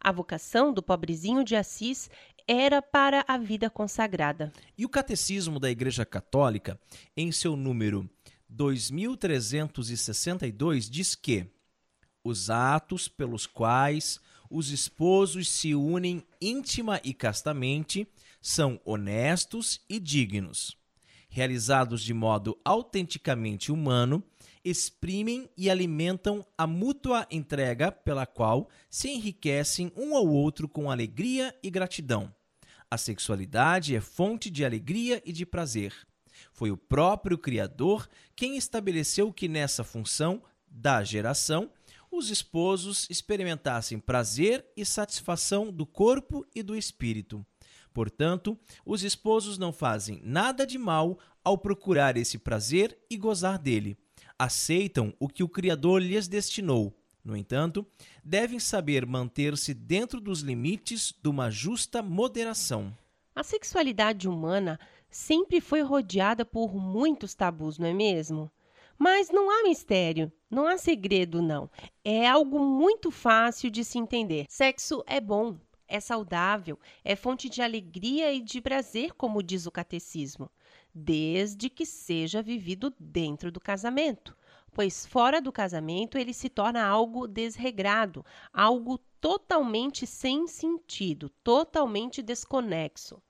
A 0.00 0.10
vocação 0.10 0.72
do 0.72 0.82
pobrezinho 0.82 1.44
de 1.44 1.54
Assis 1.54 2.08
era 2.46 2.80
para 2.82 3.24
a 3.28 3.38
vida 3.38 3.70
consagrada. 3.70 4.52
E 4.76 4.84
o 4.84 4.88
Catecismo 4.88 5.60
da 5.60 5.70
Igreja 5.70 6.04
Católica, 6.04 6.76
em 7.16 7.30
seu 7.30 7.54
número 7.54 8.10
2362 8.48 10.90
diz 10.90 11.14
que 11.14 11.46
os 12.24 12.50
atos 12.50 13.06
pelos 13.08 13.46
quais 13.46 14.20
os 14.50 14.70
esposos 14.70 15.48
se 15.48 15.72
unem 15.74 16.22
íntima 16.40 17.00
e 17.02 17.14
castamente 17.14 18.06
são 18.40 18.80
honestos 18.84 19.80
e 19.88 19.98
dignos. 19.98 20.76
Realizados 21.28 22.02
de 22.02 22.12
modo 22.12 22.58
autenticamente 22.64 23.72
humano, 23.72 24.22
exprimem 24.64 25.50
e 25.56 25.68
alimentam 25.68 26.44
a 26.56 26.66
mútua 26.66 27.26
entrega 27.30 27.90
pela 27.90 28.26
qual 28.26 28.68
se 28.88 29.08
enriquecem 29.08 29.92
um 29.96 30.16
ao 30.16 30.26
outro 30.26 30.68
com 30.68 30.90
alegria 30.90 31.54
e 31.62 31.70
gratidão. 31.70 32.32
A 32.90 32.98
sexualidade 32.98 33.96
é 33.96 34.00
fonte 34.00 34.50
de 34.50 34.64
alegria 34.64 35.22
e 35.24 35.32
de 35.32 35.46
prazer. 35.46 35.94
Foi 36.52 36.70
o 36.70 36.76
próprio 36.76 37.38
Criador 37.38 38.08
quem 38.36 38.56
estabeleceu 38.56 39.32
que 39.32 39.48
nessa 39.48 39.82
função 39.82 40.42
da 40.66 41.02
geração 41.02 41.70
os 42.10 42.30
esposos 42.30 43.06
experimentassem 43.08 43.98
prazer 43.98 44.64
e 44.76 44.84
satisfação 44.84 45.72
do 45.72 45.86
corpo 45.86 46.46
e 46.54 46.62
do 46.62 46.76
espírito. 46.76 47.44
Portanto, 47.92 48.58
os 48.84 49.02
esposos 49.02 49.56
não 49.58 49.72
fazem 49.72 50.20
nada 50.22 50.66
de 50.66 50.78
mal 50.78 51.18
ao 51.42 51.58
procurar 51.58 52.16
esse 52.16 52.38
prazer 52.38 52.98
e 53.10 53.16
gozar 53.16 53.58
dele. 53.58 53.96
Aceitam 54.38 55.14
o 55.18 55.28
que 55.28 55.42
o 55.42 55.48
Criador 55.48 56.00
lhes 56.00 56.28
destinou. 56.28 56.92
No 57.24 57.36
entanto, 57.36 57.86
devem 58.24 58.58
saber 58.58 59.06
manter-se 59.06 59.72
dentro 59.72 60.20
dos 60.20 60.40
limites 60.40 61.14
de 61.22 61.28
uma 61.28 61.50
justa 61.50 62.02
moderação. 62.02 62.92
A 63.34 63.42
sexualidade 63.42 64.28
humana 64.28 64.78
sempre 65.08 65.60
foi 65.60 65.82
rodeada 65.82 66.44
por 66.44 66.74
muitos 66.74 67.34
tabus, 67.34 67.78
não 67.78 67.86
é 67.86 67.92
mesmo? 67.94 68.50
Mas 68.98 69.30
não 69.30 69.50
há 69.50 69.62
mistério, 69.62 70.30
não 70.50 70.66
há 70.66 70.76
segredo, 70.76 71.40
não. 71.40 71.70
É 72.04 72.28
algo 72.28 72.58
muito 72.58 73.10
fácil 73.10 73.70
de 73.70 73.84
se 73.84 73.98
entender. 73.98 74.46
Sexo 74.48 75.02
é 75.06 75.20
bom, 75.20 75.56
é 75.88 76.00
saudável, 76.00 76.78
é 77.04 77.14
fonte 77.14 77.48
de 77.48 77.62
alegria 77.62 78.32
e 78.32 78.40
de 78.40 78.60
prazer, 78.60 79.12
como 79.12 79.42
diz 79.42 79.66
o 79.66 79.70
catecismo, 79.70 80.50
desde 80.94 81.70
que 81.70 81.86
seja 81.86 82.42
vivido 82.42 82.92
dentro 82.98 83.50
do 83.50 83.60
casamento. 83.60 84.36
Pois 84.72 85.04
fora 85.06 85.40
do 85.40 85.52
casamento 85.52 86.16
ele 86.16 86.32
se 86.32 86.48
torna 86.48 86.84
algo 86.84 87.26
desregrado, 87.26 88.24
algo 88.52 88.98
totalmente 89.20 90.06
sem 90.06 90.46
sentido, 90.46 91.28
totalmente 91.44 92.22
desconexo. 92.22 93.22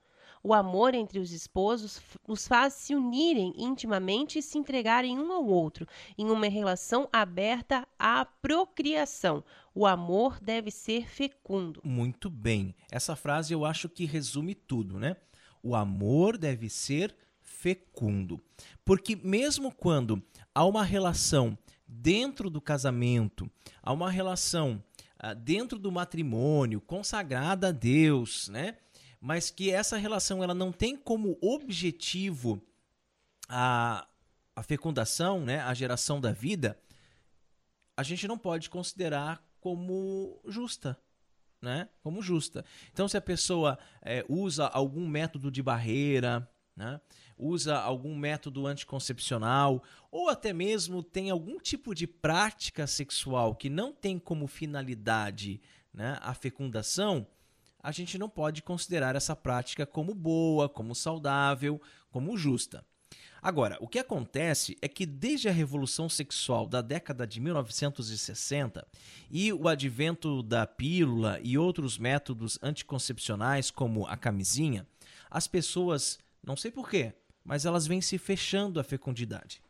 O 0.45 0.53
amor 0.53 0.93
entre 0.93 1.21
os 1.21 1.31
esposos 1.31 2.01
os 2.27 2.49
faz 2.49 2.75
se 2.75 2.97
unirem 2.97 3.55
intimamente 3.57 4.41
e 4.41 4.43
se 4.43 4.59
entregarem 4.59 5.17
um 5.17 5.33
ao 5.33 5.47
outro, 5.47 5.87
em 6.19 6.31
uma 6.31 6.49
relação 6.49 7.09
aberta 7.13 7.87
à 7.97 8.25
procriação. 8.25 9.45
O 9.73 9.87
amor 9.87 10.41
deve 10.41 10.71
ser 10.73 11.09
fecundo. 11.09 11.81
Muito 11.85 12.29
bem. 12.29 12.75
Essa 12.91 13.15
frase 13.15 13.53
eu 13.55 13.65
acho 13.65 13.89
que 13.89 14.05
resume 14.05 14.55
tudo, 14.55 14.99
né? 14.99 15.17
O 15.63 15.77
amor 15.77 16.37
deve 16.37 16.69
ser 16.69 17.15
fecundo. 17.63 18.43
Porque 18.85 19.15
mesmo 19.15 19.73
quando 19.73 20.21
há 20.53 20.65
uma 20.65 20.83
relação 20.83 21.57
dentro 21.87 22.51
do 22.51 22.61
casamento, 22.61 23.49
há 23.81 23.93
uma 23.93 24.11
relação 24.11 24.83
ah, 25.17 25.33
dentro 25.33 25.79
do 25.79 25.93
matrimônio 25.93 26.81
consagrada 26.81 27.69
a 27.69 27.73
Deus, 27.73 28.49
né? 28.49 28.79
mas 29.21 29.49
que 29.49 29.71
essa 29.71 29.97
relação 29.97 30.43
ela 30.43 30.55
não 30.55 30.73
tem 30.73 30.97
como 30.97 31.39
objetivo 31.41 32.61
a, 33.49 34.09
a 34.57 34.63
fecundação, 34.65 35.45
né, 35.45 35.61
a 35.61 35.73
geração 35.73 36.21
da 36.21 36.33
vida, 36.33 36.77
a 37.97 38.03
gente 38.03 38.27
não 38.27 38.37
pode 38.37 38.69
considerar 38.69 39.41
como 39.61 40.43
justa. 40.49 40.99
Né? 41.61 41.89
Como 42.03 42.21
justa. 42.21 42.65
Então, 42.93 43.07
se 43.07 43.17
a 43.17 43.21
pessoa 43.21 43.79
é, 44.01 44.25
usa 44.29 44.67
algum 44.67 45.07
método 45.07 45.49
de 45.49 45.63
barreira, 45.63 46.51
né? 46.77 47.01
Usa 47.43 47.76
algum 47.76 48.16
método 48.16 48.66
anticoncepcional, 48.66 49.82
ou 50.11 50.28
até 50.28 50.53
mesmo 50.53 51.03
tem 51.03 51.30
algum 51.30 51.59
tipo 51.59 51.95
de 51.95 52.07
prática 52.07 52.86
sexual 52.86 53.55
que 53.55 53.68
não 53.68 53.93
tem 53.93 54.18
como 54.18 54.47
finalidade 54.47 55.61
né, 55.93 56.18
a 56.22 56.32
fecundação, 56.34 57.26
a 57.82 57.90
gente 57.90 58.16
não 58.16 58.28
pode 58.28 58.62
considerar 58.62 59.16
essa 59.16 59.34
prática 59.34 59.84
como 59.84 60.14
boa, 60.14 60.68
como 60.68 60.95
saudável, 60.95 61.80
como 62.11 62.36
justa. 62.36 62.84
Agora, 63.43 63.76
o 63.80 63.88
que 63.88 63.99
acontece 63.99 64.78
é 64.80 64.86
que 64.86 65.05
desde 65.05 65.49
a 65.49 65.53
revolução 65.53 66.09
sexual 66.09 66.64
da 66.64 66.80
década 66.80 67.26
de 67.26 67.40
1960 67.40 68.86
e 69.28 69.53
o 69.53 69.66
advento 69.66 70.45
da 70.45 70.64
pílula 70.64 71.40
e 71.43 71.59
outros 71.59 71.99
métodos 71.99 72.57
anticoncepcionais 72.62 73.68
como 73.68 74.07
a 74.07 74.16
camisinha, 74.16 74.86
as 75.28 75.49
pessoas, 75.49 76.20
não 76.40 76.57
sei 76.57 76.70
porquê, 76.70 77.12
mas 77.45 77.64
elas 77.66 77.86
vêm 77.86 78.01
se 78.01 78.18
fechando 78.18 78.78
à 78.80 78.84
fecundidade. 78.84 79.62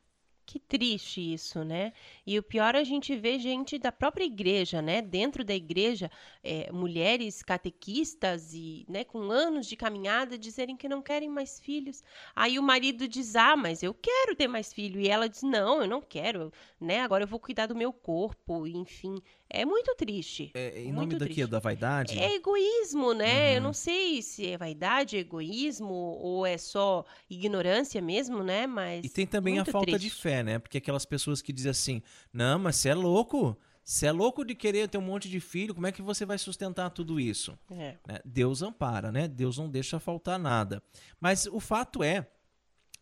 Que 0.45 0.59
triste 0.59 1.33
isso, 1.33 1.65
né? 1.65 1.93
E 2.27 2.39
o 2.39 2.43
pior 2.43 2.75
a 2.75 2.83
gente 2.85 3.17
vê 3.17 3.39
gente 3.39 3.79
da 3.79 3.93
própria 3.93 4.25
igreja, 4.25 4.83
né? 4.83 5.01
Dentro 5.01 5.45
da 5.45 5.55
igreja, 5.55 6.11
é, 6.43 6.71
mulheres 6.73 7.43
catequistas 7.43 8.53
e, 8.53 8.85
né, 8.89 9.05
com 9.05 9.31
anos 9.31 9.67
de 9.67 9.77
caminhada 9.77 10.37
dizerem 10.37 10.77
que 10.77 10.89
não 10.89 11.01
querem 11.01 11.29
mais 11.29 11.61
filhos. 11.61 12.03
Aí 12.35 12.59
o 12.59 12.63
marido 12.63 13.09
diz: 13.09 13.37
"Ah, 13.37 13.57
mas 13.57 13.83
eu 13.83 13.95
quero 13.95 14.35
ter 14.35 14.49
mais 14.49 14.73
filho". 14.73 15.01
E 15.01 15.09
ela 15.09 15.29
diz: 15.29 15.43
"Não, 15.43 15.81
eu 15.81 15.89
não 15.89 16.03
quero, 16.03 16.53
né? 16.81 17.01
Agora 17.01 17.23
eu 17.25 17.29
vou 17.29 17.39
cuidar 17.41 17.67
do 17.67 17.77
meu 17.77 17.93
corpo". 17.93 18.67
Enfim, 18.67 19.23
é 19.53 19.65
muito 19.65 19.95
triste. 19.95 20.51
É, 20.55 20.81
em 20.81 20.87
muito 20.93 20.97
nome 20.97 21.15
daqui 21.17 21.35
triste. 21.35 21.51
da 21.51 21.59
vaidade? 21.59 22.19
É 22.19 22.35
egoísmo, 22.35 23.13
né? 23.13 23.53
Eu 23.53 23.59
Uhum. 23.59 23.63
não 23.65 23.73
sei 23.73 24.23
se 24.23 24.47
é 24.47 24.57
vaidade, 24.57 25.17
egoísmo 25.17 25.93
ou 25.93 26.47
é 26.47 26.57
só 26.59 27.05
ignorância 27.29 28.01
mesmo, 28.01 28.43
né? 28.43 28.67
Mas 28.67 29.05
E 29.05 29.09
tem 29.09 29.27
também 29.27 29.59
a 29.59 29.65
falta 29.65 29.93
de 29.93 29.99
triste. 30.09 30.21
fé, 30.23 30.43
né? 30.43 30.59
Porque 30.59 30.79
aquelas 30.79 31.05
pessoas 31.05 31.43
que 31.43 31.53
dizem 31.53 31.71
assim: 31.71 32.03
não, 32.33 32.59
mas 32.59 32.77
você 32.77 32.89
é 32.89 32.95
louco. 32.95 33.57
Você 33.85 34.07
é 34.07 34.13
louco 34.13 34.45
de 34.45 34.55
querer 34.55 34.89
ter 34.89 34.97
um 34.97 35.03
monte 35.03 35.29
de 35.29 35.41
filho, 35.41 35.75
como 35.75 35.89
é 35.89 35.93
que 35.93 36.01
você 36.01 36.25
vai 36.25 36.39
sustentar 36.39 36.89
tudo 36.91 37.19
isso? 37.19 37.59
É. 37.69 37.97
né? 38.07 38.21
Deus 38.25 38.63
ampara, 38.63 39.11
né? 39.11 39.27
Deus 39.27 39.59
não 39.59 39.69
deixa 39.69 39.99
faltar 39.99 40.39
nada. 40.39 40.81
Mas 41.21 41.47
o 41.47 41.59
fato 41.59 42.01
é 42.03 42.29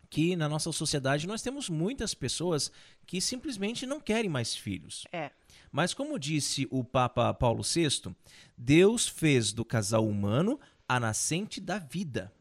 que 0.09 0.35
na 0.35 0.49
nossa 0.49 0.71
sociedade 0.71 1.27
nós 1.27 1.41
temos 1.43 1.69
muitas 1.69 2.13
pessoas 2.15 2.71
que 3.05 3.21
simplesmente 3.21 3.85
não 3.85 3.99
querem 3.99 4.29
mais 4.29 4.55
filhos. 4.55 5.05
É. 5.11 5.29
Mas 5.71 5.93
como 5.93 6.19
disse 6.19 6.67
o 6.69 6.83
Papa 6.83 7.33
Paulo 7.33 7.63
VI, 7.63 8.13
Deus 8.57 9.07
fez 9.07 9.53
do 9.53 9.63
casal 9.63 10.07
humano 10.07 10.59
a 10.87 10.99
nascente 10.99 11.61
da 11.61 11.79
vida. 11.79 12.31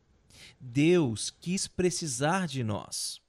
Deus 0.58 1.30
quis 1.30 1.66
precisar 1.66 2.48
de 2.48 2.64
nós. 2.64 3.20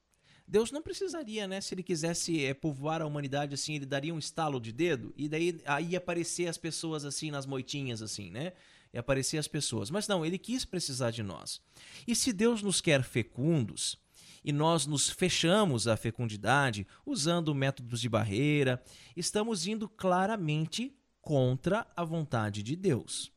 Deus 0.47 0.71
não 0.71 0.81
precisaria, 0.81 1.47
né? 1.47 1.61
Se 1.61 1.73
ele 1.73 1.83
quisesse 1.83 2.43
eh, 2.43 2.53
povoar 2.53 3.01
a 3.01 3.05
humanidade 3.05 3.53
assim, 3.53 3.75
ele 3.75 3.85
daria 3.85 4.13
um 4.13 4.19
estalo 4.19 4.59
de 4.59 4.73
dedo 4.73 5.13
e 5.15 5.29
daí 5.29 5.61
aí 5.65 5.95
aparecer 5.95 6.47
as 6.47 6.57
pessoas 6.57 7.05
assim 7.05 7.31
nas 7.31 7.45
moitinhas 7.45 8.01
assim, 8.01 8.29
né? 8.29 8.51
E 8.91 8.97
aparecer 8.97 9.37
as 9.37 9.47
pessoas. 9.47 9.89
Mas 9.89 10.09
não, 10.09 10.25
ele 10.25 10.37
quis 10.37 10.65
precisar 10.65 11.11
de 11.11 11.23
nós. 11.23 11.61
E 12.05 12.13
se 12.13 12.33
Deus 12.33 12.61
nos 12.61 12.81
quer 12.81 13.01
fecundos 13.03 13.97
e 14.43 14.51
nós 14.51 14.85
nos 14.85 15.09
fechamos 15.09 15.87
à 15.87 15.95
fecundidade 15.95 16.87
usando 17.05 17.53
métodos 17.53 18.01
de 18.01 18.09
barreira, 18.09 18.83
estamos 19.15 19.67
indo 19.67 19.87
claramente 19.87 20.95
contra 21.21 21.87
a 21.95 22.03
vontade 22.03 22.63
de 22.63 22.75
Deus. 22.75 23.31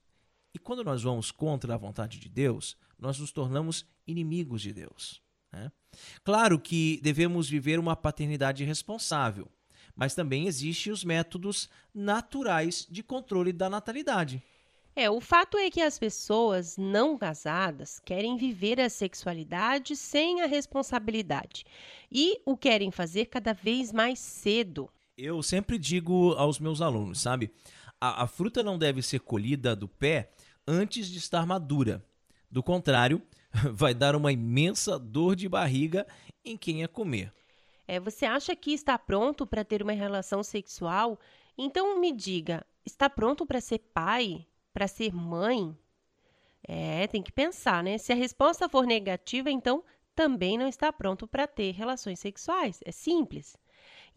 E 0.55 0.59
quando 0.59 0.85
nós 0.85 1.03
vamos 1.03 1.31
contra 1.31 1.75
a 1.75 1.79
vontade 1.79 2.19
de 2.19 2.29
Deus, 2.29 2.77
nós 2.99 3.19
nos 3.19 3.33
tornamos 3.33 3.85
inimigos 4.07 4.63
de 4.63 4.73
Deus. 4.73 5.21
né? 5.53 5.71
Claro 6.23 6.59
que 6.59 7.01
devemos 7.03 7.49
viver 7.49 7.79
uma 7.79 7.97
paternidade 7.97 8.65
responsável, 8.65 9.51
mas 9.95 10.15
também 10.15 10.47
existem 10.47 10.93
os 10.93 11.05
métodos 11.05 11.69
naturais 11.93 12.87
de 12.91 13.03
controle 13.03 13.53
da 13.53 13.69
natalidade. 13.69 14.43
É, 14.97 15.11
o 15.11 15.21
fato 15.21 15.59
é 15.59 15.69
que 15.71 15.81
as 15.81 15.99
pessoas 15.99 16.77
não 16.77 17.19
casadas 17.19 17.99
querem 17.99 18.37
viver 18.37 18.81
a 18.81 18.89
sexualidade 18.89 19.97
sem 19.97 20.41
a 20.41 20.47
responsabilidade 20.47 21.65
e 22.11 22.41
o 22.47 22.57
querem 22.57 22.93
fazer 22.93 23.27
cada 23.27 23.53
vez 23.53 23.93
mais 23.93 24.21
cedo. 24.21 24.89
Eu 25.19 25.43
sempre 25.43 25.79
digo 25.79 26.33
aos 26.35 26.61
meus 26.61 26.81
alunos, 26.81 27.21
sabe? 27.21 27.51
A, 28.01 28.23
a 28.23 28.27
fruta 28.29 28.63
não 28.63 28.79
deve 28.79 29.03
ser 29.03 29.19
colhida 29.19 29.75
do 29.75 29.89
pé 29.89 30.31
antes 30.67 31.09
de 31.09 31.19
estar 31.19 31.45
madura. 31.45 32.05
Do 32.49 32.63
contrário, 32.63 33.21
vai 33.73 33.95
dar 33.95 34.15
uma 34.15 34.31
imensa 34.31 34.97
dor 34.97 35.35
de 35.35 35.49
barriga 35.49 36.07
em 36.45 36.57
quem 36.57 36.85
a 36.85 36.89
comer. 36.89 37.33
É, 37.87 37.99
você 37.99 38.27
acha 38.27 38.55
que 38.55 38.73
está 38.73 38.97
pronto 38.97 39.45
para 39.45 39.65
ter 39.65 39.83
uma 39.83 39.93
relação 39.93 40.43
sexual? 40.43 41.19
Então 41.59 42.01
me 42.01 42.13
diga, 42.13 42.65
está 42.87 43.11
pronto 43.11 43.45
para 43.45 43.61
ser 43.61 43.81
pai? 43.93 44.47
Para 44.75 44.87
ser 44.87 45.15
mãe? 45.15 45.75
É, 46.67 47.07
tem 47.07 47.23
que 47.23 47.33
pensar, 47.33 47.83
né? 47.83 47.97
Se 47.97 48.13
a 48.13 48.17
resposta 48.17 48.69
for 48.69 48.85
negativa, 48.85 49.51
então 49.51 49.83
também 50.15 50.59
não 50.59 50.69
está 50.69 50.93
pronto 50.93 51.27
para 51.27 51.47
ter 51.47 51.73
relações 51.73 52.19
sexuais. 52.21 52.81
É 52.85 52.93
simples. 52.93 53.57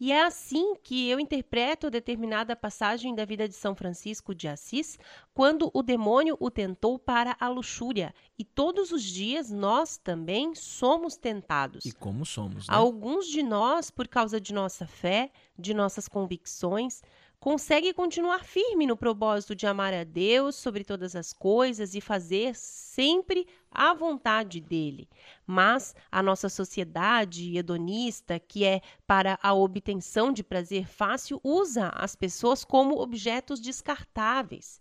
E 0.00 0.12
é 0.12 0.24
assim 0.24 0.76
que 0.76 1.08
eu 1.08 1.18
interpreto 1.18 1.90
determinada 1.90 2.54
passagem 2.54 3.14
da 3.16 3.24
vida 3.24 3.48
de 3.48 3.54
São 3.54 3.74
Francisco 3.74 4.32
de 4.32 4.46
Assis, 4.46 4.96
quando 5.34 5.70
o 5.74 5.82
demônio 5.82 6.36
o 6.38 6.50
tentou 6.50 7.00
para 7.00 7.36
a 7.40 7.48
luxúria. 7.48 8.14
E 8.38 8.44
todos 8.44 8.92
os 8.92 9.02
dias 9.02 9.50
nós 9.50 9.98
também 9.98 10.54
somos 10.54 11.16
tentados. 11.16 11.84
E 11.84 11.90
como 11.90 12.24
somos, 12.24 12.68
né? 12.68 12.74
Alguns 12.74 13.26
de 13.26 13.42
nós, 13.42 13.90
por 13.90 14.06
causa 14.06 14.40
de 14.40 14.54
nossa 14.54 14.86
fé, 14.86 15.32
de 15.58 15.74
nossas 15.74 16.06
convicções, 16.06 17.02
conseguem 17.40 17.94
continuar 17.94 18.44
firme 18.44 18.86
no 18.86 18.96
propósito 18.96 19.54
de 19.54 19.66
amar 19.66 19.94
a 19.94 20.02
Deus 20.02 20.56
sobre 20.56 20.82
todas 20.82 21.14
as 21.14 21.32
coisas 21.32 21.94
e 21.94 22.00
fazer 22.00 22.54
sempre 22.54 23.46
a 23.70 23.94
vontade 23.94 24.60
dele. 24.60 25.08
Mas 25.46 25.94
a 26.10 26.22
nossa 26.22 26.48
sociedade 26.48 27.56
hedonista, 27.56 28.40
que 28.40 28.64
é 28.64 28.80
para 29.06 29.38
a 29.40 29.54
obtenção 29.54 30.32
de 30.32 30.42
prazer 30.42 30.88
fácil, 30.88 31.40
usa 31.44 31.90
as 31.90 32.16
pessoas 32.16 32.64
como 32.64 33.00
objetos 33.00 33.60
descartáveis. 33.60 34.80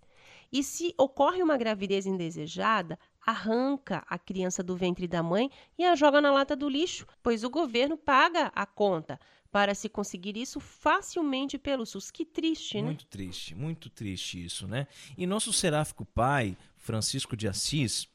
E 0.51 0.63
se 0.63 0.93
ocorre 0.97 1.43
uma 1.43 1.57
gravidez 1.57 2.05
indesejada, 2.05 2.97
arranca 3.25 4.03
a 4.07 4.17
criança 4.17 4.63
do 4.63 4.75
ventre 4.75 5.05
da 5.07 5.21
mãe 5.21 5.51
e 5.77 5.85
a 5.85 5.93
joga 5.93 6.21
na 6.21 6.31
lata 6.31 6.55
do 6.55 6.69
lixo, 6.69 7.05
pois 7.21 7.43
o 7.43 7.49
governo 7.49 7.97
paga 7.97 8.51
a 8.55 8.65
conta 8.65 9.19
para 9.57 9.73
se 9.73 9.89
conseguir 9.89 10.37
isso 10.37 10.59
facilmente 10.59 11.57
pelo 11.57 11.83
SUS. 11.83 12.11
Que 12.11 12.23
triste, 12.23 12.77
né? 12.77 12.83
Muito 12.83 13.07
triste, 13.07 13.55
muito 13.55 13.89
triste 13.89 14.45
isso, 14.45 14.67
né? 14.67 14.85
E 15.17 15.25
nosso 15.25 15.51
seráfico 15.51 16.05
pai, 16.05 16.55
Francisco 16.77 17.35
de 17.35 17.47
Assis, 17.47 18.07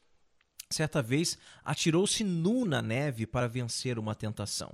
certa 0.69 1.01
vez 1.01 1.37
atirou-se 1.61 2.23
nu 2.23 2.63
na 2.63 2.81
neve 2.81 3.27
para 3.27 3.49
vencer 3.49 3.99
uma 3.99 4.15
tentação. 4.15 4.71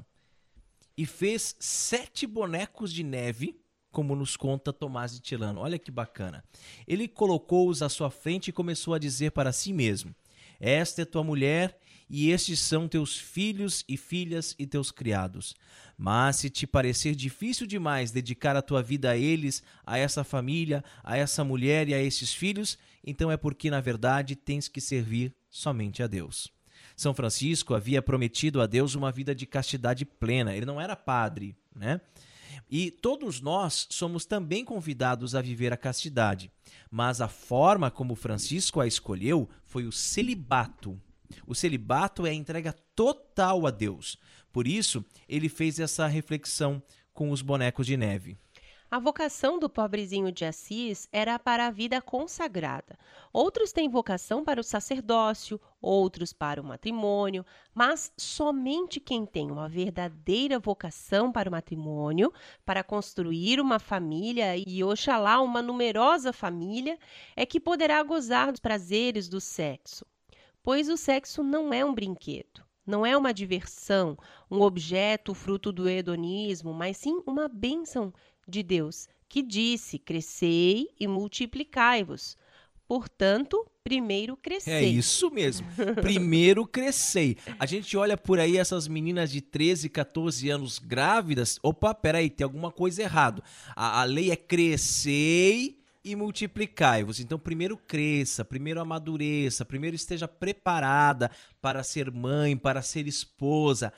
E 0.95 1.07
fez 1.07 1.55
sete 1.59 2.28
bonecos 2.28 2.93
de 2.93 3.03
neve, 3.03 3.59
como 3.91 4.15
nos 4.15 4.38
conta 4.38 4.72
Tomás 4.72 5.13
de 5.13 5.22
Tilano. 5.22 5.61
Olha 5.61 5.80
que 5.80 5.89
bacana. 5.89 6.43
Ele 6.88 7.07
colocou-os 7.07 7.82
à 7.82 7.89
sua 7.89 8.11
frente 8.11 8.49
e 8.49 8.53
começou 8.53 8.93
a 8.93 8.99
dizer 8.99 9.32
para 9.32 9.51
si 9.51 9.74
mesmo: 9.74 10.13
Esta 10.59 11.01
é 11.01 11.05
tua 11.05 11.24
mulher 11.24 11.80
e 12.10 12.32
estes 12.32 12.60
são 12.60 12.88
teus 12.88 13.18
filhos 13.18 13.86
e 13.88 13.95
filhas 13.95 14.55
e 14.57 14.66
teus 14.66 14.91
criados. 14.91 15.55
Mas 15.97 16.38
se 16.38 16.49
te 16.49 16.66
parecer 16.66 17.14
difícil 17.14 17.68
demais 17.68 18.10
dedicar 18.10 18.55
a 18.55 18.62
tua 18.62 18.82
vida 18.82 19.12
a 19.12 19.18
eles, 19.18 19.62
a 19.86 19.97
essa 19.97 20.24
família, 20.24 20.84
a 21.03 21.18
essa 21.18 21.43
mulher 21.43 21.88
e 21.88 21.93
a 21.93 22.01
esses 22.01 22.34
filhos, 22.34 22.78
então 23.03 23.32
é 23.32 23.38
porque 23.38 23.70
na 23.70 23.82
verdade 23.82 24.36
tens 24.36 24.68
que 24.68 24.82
servir 24.82 25.34
somente 25.49 26.01
a 26.01 26.07
Deus. 26.07 26.51
São 26.95 27.14
Francisco 27.14 27.76
havia 27.76 28.01
prometido 28.01 28.62
a 28.62 28.66
Deus 28.66 28.95
uma 28.95 29.12
vida 29.12 29.36
de 29.36 29.45
castidade 29.45 30.05
plena. 30.05 30.55
Ele 30.55 30.66
não 30.66 30.82
era 30.82 30.95
padre, 30.95 31.55
né? 31.76 32.01
E 32.70 32.91
todos 32.91 33.41
nós 33.41 33.88
somos 33.89 34.26
também 34.26 34.64
convidados 34.64 35.34
a 35.34 35.41
viver 35.41 35.74
a 35.74 35.78
castidade, 35.78 36.51
mas 36.89 37.22
a 37.22 37.28
forma 37.28 37.89
como 37.89 38.16
Francisco 38.16 38.80
a 38.80 38.88
escolheu 38.88 39.49
foi 39.66 39.86
o 39.86 39.91
celibato. 39.91 40.99
O 41.45 41.55
celibato 41.55 42.25
é 42.25 42.32
a 42.32 42.34
entrega 42.34 42.73
total 42.95 43.65
a 43.65 43.71
Deus. 43.71 44.17
Por 44.51 44.67
isso, 44.67 45.03
ele 45.27 45.49
fez 45.49 45.80
essa 45.80 46.07
reflexão 46.07 46.82
com 47.13 47.32
os 47.32 47.41
bonecos 47.41 47.86
de 47.86 47.97
neve. 47.97 48.38
A 48.91 48.97
vocação 48.97 49.59
do 49.59 49.69
pobrezinho 49.69 50.32
de 50.32 50.43
Assis 50.43 51.07
era 51.11 51.38
para 51.38 51.67
a 51.67 51.69
vida 51.69 52.01
consagrada. 52.01 52.97
Outros 53.32 53.71
têm 53.71 53.88
vocação 53.88 54.43
para 54.43 54.59
o 54.59 54.63
sacerdócio, 54.63 55.61
outros 55.80 56.34
para 56.34 56.59
o 56.59 56.65
matrimônio, 56.65 57.45
mas 57.71 58.11
somente 58.17 58.99
quem 58.99 59.27
tem 59.27 59.51
uma 59.51 59.69
verdadeira 59.69 60.57
vocação 60.57 61.32
para 61.32 61.47
o 61.47 61.51
matrimônio, 61.51 62.34
para 62.65 62.84
construir 62.84 63.61
uma 63.61 63.77
família 63.77 64.57
e, 64.57 64.84
oxalá, 64.84 65.39
uma 65.39 65.61
numerosa 65.61 66.34
família, 66.34 66.97
é 67.36 67.45
que 67.45 67.59
poderá 67.59 68.01
gozar 68.01 68.49
dos 68.49 68.59
prazeres 68.59 69.30
do 69.30 69.39
sexo. 69.39 70.03
Pois 70.70 70.88
o 70.88 70.95
sexo 70.95 71.41
não 71.41 71.74
é 71.74 71.84
um 71.84 71.95
brinquedo. 71.95 72.63
Não 72.86 73.03
é 73.03 73.17
uma 73.17 73.34
diversão, 73.34 74.15
um 74.51 74.61
objeto 74.61 75.34
fruto 75.34 75.72
do 75.72 75.89
hedonismo, 75.89 76.76
mas 76.76 76.97
sim 76.97 77.24
uma 77.26 77.47
bênção 77.47 78.13
de 78.47 78.61
Deus, 78.61 79.07
que 79.28 79.41
disse: 79.41 79.97
Crescei 79.97 80.88
e 80.99 81.07
multiplicai-vos. 81.07 82.38
Portanto, 82.88 83.65
primeiro 83.84 84.38
crescei. 84.38 84.74
É 84.74 84.84
isso 84.84 85.32
mesmo. 85.32 85.65
Primeiro 86.03 86.67
crescei. 86.67 87.36
A 87.57 87.65
gente 87.65 87.97
olha 87.97 88.15
por 88.15 88.39
aí 88.39 88.55
essas 88.55 88.88
meninas 88.88 89.32
de 89.32 89.41
13, 89.41 89.89
14 89.89 90.51
anos 90.51 90.78
grávidas. 90.78 91.57
Opa, 91.63 91.95
peraí, 91.95 92.30
tem 92.30 92.43
alguma 92.43 92.72
coisa 92.72 93.01
errado. 93.01 93.41
A, 93.76 94.01
a 94.01 94.03
lei 94.03 94.30
é 94.30 94.36
crescei 94.36 95.78
e 96.12 96.16
multiplicai-vos. 96.16 97.20
Então, 97.20 97.38
primeiro 97.38 97.78
cresça, 97.78 98.43
primeiro 98.43 98.82
amadureça, 98.82 99.64
primeiro 99.64 99.95
esteja 99.95 100.28
preparada 100.28 101.30
para 101.62 101.84
ser 101.84 102.12
mãe, 102.12 102.57
para 102.57 102.82
ser 102.82 103.07
esposa. 103.07 103.93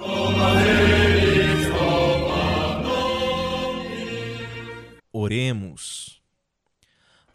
Oremos. 5.13 6.22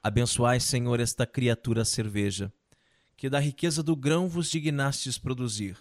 Abençoai, 0.04 0.60
Senhor, 0.60 1.00
esta 1.00 1.26
criatura 1.26 1.84
cerveja, 1.84 2.52
que 3.16 3.30
da 3.30 3.40
riqueza 3.40 3.82
do 3.82 3.96
grão 3.96 4.28
vos 4.28 4.50
dignastes 4.50 5.18
produzir, 5.18 5.78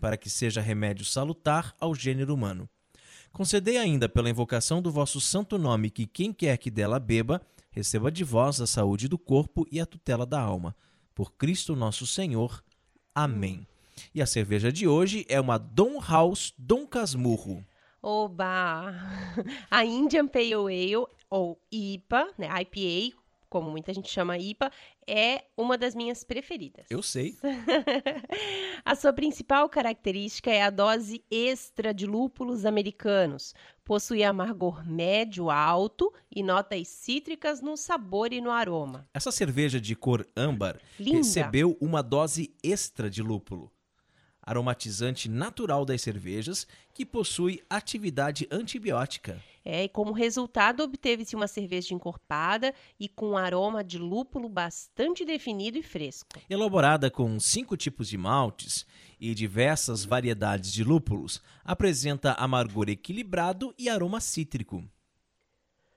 para 0.00 0.16
que 0.16 0.30
seja 0.30 0.60
remédio 0.60 1.04
salutar 1.04 1.74
ao 1.78 1.94
gênero 1.94 2.34
humano. 2.34 2.68
Concedei 3.32 3.78
ainda, 3.78 4.08
pela 4.08 4.30
invocação 4.30 4.80
do 4.80 4.90
vosso 4.90 5.20
santo 5.20 5.58
nome, 5.58 5.90
que 5.90 6.06
quem 6.06 6.32
quer 6.32 6.56
que 6.56 6.70
dela 6.70 7.00
beba, 7.00 7.40
receba 7.70 8.10
de 8.10 8.22
vós 8.22 8.60
a 8.60 8.66
saúde 8.66 9.08
do 9.08 9.18
corpo 9.18 9.66
e 9.70 9.80
a 9.80 9.86
tutela 9.86 10.24
da 10.24 10.40
alma. 10.40 10.74
Por 11.14 11.32
Cristo 11.32 11.74
nosso 11.74 12.06
Senhor. 12.06 12.62
Amém. 13.14 13.66
E 14.14 14.22
a 14.22 14.26
cerveja 14.26 14.72
de 14.72 14.86
hoje 14.86 15.26
é 15.28 15.40
uma 15.40 15.58
Dom 15.58 16.00
House 16.00 16.52
Dom 16.56 16.86
Casmurro. 16.86 17.64
Oba! 18.00 18.94
A 19.70 19.84
Indian 19.84 20.28
Pale 20.28 20.54
Ale, 20.54 21.06
ou 21.30 21.58
IPA, 21.72 22.34
né, 22.36 22.48
IPA, 22.60 23.16
como 23.54 23.70
muita 23.70 23.94
gente 23.94 24.10
chama 24.10 24.36
IPA, 24.36 24.68
é 25.06 25.44
uma 25.56 25.78
das 25.78 25.94
minhas 25.94 26.24
preferidas. 26.24 26.86
Eu 26.90 27.00
sei. 27.00 27.36
a 28.84 28.96
sua 28.96 29.12
principal 29.12 29.68
característica 29.68 30.50
é 30.50 30.60
a 30.60 30.70
dose 30.70 31.24
extra 31.30 31.94
de 31.94 32.04
lúpulos 32.04 32.64
americanos. 32.64 33.54
Possui 33.84 34.24
amargor 34.24 34.84
médio 34.84 35.50
alto 35.50 36.12
e 36.34 36.42
notas 36.42 36.88
cítricas 36.88 37.60
no 37.60 37.76
sabor 37.76 38.32
e 38.32 38.40
no 38.40 38.50
aroma. 38.50 39.08
Essa 39.14 39.30
cerveja 39.30 39.80
de 39.80 39.94
cor 39.94 40.26
âmbar 40.36 40.80
Linda. 40.98 41.18
recebeu 41.18 41.76
uma 41.80 42.02
dose 42.02 42.52
extra 42.60 43.08
de 43.08 43.22
lúpulo 43.22 43.70
aromatizante 44.44 45.28
natural 45.28 45.84
das 45.84 46.02
cervejas 46.02 46.66
que 46.92 47.04
possui 47.04 47.62
atividade 47.68 48.46
antibiótica. 48.50 49.42
É, 49.64 49.84
e 49.84 49.88
como 49.88 50.12
resultado, 50.12 50.82
obteve-se 50.82 51.34
uma 51.34 51.48
cerveja 51.48 51.94
encorpada 51.94 52.74
e 53.00 53.08
com 53.08 53.30
um 53.30 53.36
aroma 53.36 53.82
de 53.82 53.98
lúpulo 53.98 54.48
bastante 54.48 55.24
definido 55.24 55.78
e 55.78 55.82
fresco. 55.82 56.28
Elaborada 56.50 57.10
com 57.10 57.40
cinco 57.40 57.76
tipos 57.76 58.08
de 58.08 58.18
maltes 58.18 58.86
e 59.18 59.34
diversas 59.34 60.04
variedades 60.04 60.70
de 60.70 60.84
lúpulos, 60.84 61.40
apresenta 61.64 62.34
amargor 62.34 62.90
equilibrado 62.90 63.74
e 63.78 63.88
aroma 63.88 64.20
cítrico. 64.20 64.84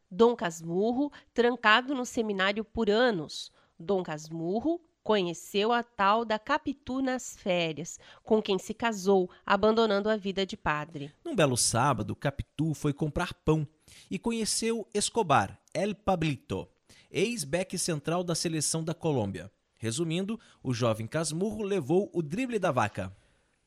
Dom 0.10 0.34
Casmurro, 0.34 1.12
trancado 1.34 1.94
no 1.94 2.06
seminário 2.06 2.64
por 2.64 2.90
anos. 2.90 3.52
Dom 3.78 4.02
Casmurro, 4.02 4.80
Conheceu 5.08 5.72
a 5.72 5.84
tal 5.84 6.26
da 6.26 6.38
Capitu 6.38 7.02
nas 7.02 7.34
férias, 7.38 7.98
com 8.26 8.42
quem 8.42 8.60
se 8.60 8.74
casou, 8.74 9.30
abandonando 9.46 10.10
a 10.10 10.18
vida 10.18 10.46
de 10.46 10.58
padre. 10.58 11.14
Num 11.24 11.34
belo 11.34 11.56
sábado, 11.56 12.14
Capitu 12.14 12.74
foi 12.74 12.92
comprar 12.92 13.34
pão 13.34 13.66
e 14.12 14.20
conheceu 14.20 14.86
Escobar, 14.94 15.58
El 15.74 15.96
Pablito, 15.96 16.68
ex-back 17.10 17.78
central 17.78 18.22
da 18.22 18.36
seleção 18.36 18.84
da 18.84 18.94
Colômbia. 18.94 19.50
Resumindo, 19.78 20.38
o 20.62 20.74
jovem 20.74 21.08
Casmurro 21.08 21.64
levou 21.64 22.12
o 22.14 22.22
drible 22.22 22.60
da 22.60 22.74
vaca. 22.74 23.16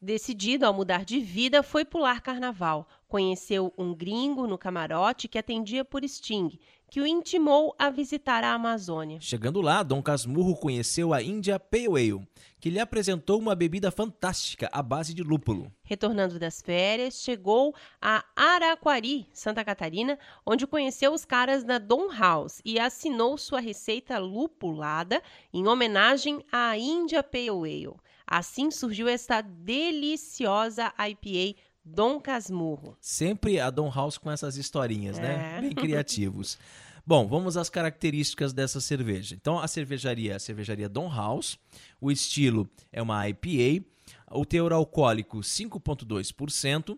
Decidido 0.02 0.64
a 0.64 0.72
mudar 0.72 1.04
de 1.04 1.20
vida, 1.20 1.62
foi 1.62 1.84
pular 1.84 2.22
carnaval. 2.22 2.88
Conheceu 3.06 3.70
um 3.76 3.94
gringo 3.94 4.46
no 4.46 4.56
camarote 4.56 5.28
que 5.28 5.36
atendia 5.36 5.84
por 5.84 6.02
Sting, 6.08 6.58
que 6.88 7.02
o 7.02 7.06
intimou 7.06 7.74
a 7.78 7.90
visitar 7.90 8.42
a 8.42 8.54
Amazônia. 8.54 9.20
Chegando 9.20 9.60
lá, 9.60 9.82
Dom 9.82 10.00
Casmurro 10.00 10.56
conheceu 10.56 11.12
a 11.12 11.22
Índia 11.22 11.60
Pale 11.60 11.88
Ale, 11.88 12.26
que 12.58 12.70
lhe 12.70 12.80
apresentou 12.80 13.38
uma 13.38 13.54
bebida 13.54 13.90
fantástica 13.90 14.70
à 14.72 14.82
base 14.82 15.12
de 15.12 15.22
lúpulo. 15.22 15.70
Retornando 15.82 16.38
das 16.38 16.62
férias, 16.62 17.22
chegou 17.22 17.74
a 18.00 18.24
Araquari, 18.34 19.28
Santa 19.34 19.62
Catarina, 19.62 20.18
onde 20.46 20.66
conheceu 20.66 21.12
os 21.12 21.26
caras 21.26 21.62
da 21.62 21.76
Dom 21.76 22.08
House 22.10 22.62
e 22.64 22.78
assinou 22.78 23.36
sua 23.36 23.60
receita 23.60 24.18
lupulada 24.18 25.22
em 25.52 25.68
homenagem 25.68 26.42
à 26.50 26.74
Índia 26.78 27.22
Pale 27.22 27.50
Ale. 27.50 27.96
Assim 28.30 28.70
surgiu 28.70 29.08
esta 29.08 29.40
deliciosa 29.40 30.92
IPA 30.96 31.58
Dom 31.84 32.20
Casmurro. 32.20 32.96
Sempre 33.00 33.58
a 33.58 33.68
Dom 33.70 33.90
House 33.90 34.16
com 34.16 34.30
essas 34.30 34.56
historinhas, 34.56 35.18
É. 35.18 35.22
né? 35.22 35.60
Bem 35.60 35.72
criativos. 35.72 36.56
Bom, 37.04 37.26
vamos 37.26 37.56
às 37.56 37.68
características 37.68 38.52
dessa 38.52 38.80
cerveja. 38.80 39.34
Então, 39.34 39.58
a 39.58 39.66
cervejaria 39.66 40.32
é 40.32 40.36
a 40.36 40.38
cervejaria 40.38 40.88
Dom 40.88 41.08
House. 41.12 41.58
O 42.00 42.12
estilo 42.12 42.70
é 42.92 43.02
uma 43.02 43.28
IPA. 43.28 43.84
O 44.30 44.44
teor 44.44 44.72
alcoólico 44.72 45.38
5,2%. 45.38 46.96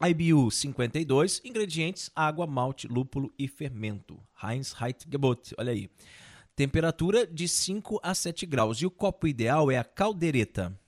IBU 0.00 0.50
52. 0.50 1.42
Ingredientes: 1.44 2.10
água, 2.14 2.46
malte, 2.46 2.88
lúpulo 2.88 3.30
e 3.38 3.46
fermento. 3.46 4.18
Heinz 4.42 4.74
Heitgebot, 4.80 5.54
olha 5.58 5.72
aí. 5.72 5.90
Temperatura 6.54 7.26
de 7.26 7.48
5 7.48 7.98
a 8.02 8.14
7 8.14 8.44
graus. 8.46 8.78
E 8.78 8.86
o 8.86 8.90
copo 8.90 9.26
ideal 9.26 9.70
é 9.70 9.78
a 9.78 9.84
caldeireta. 9.84 10.78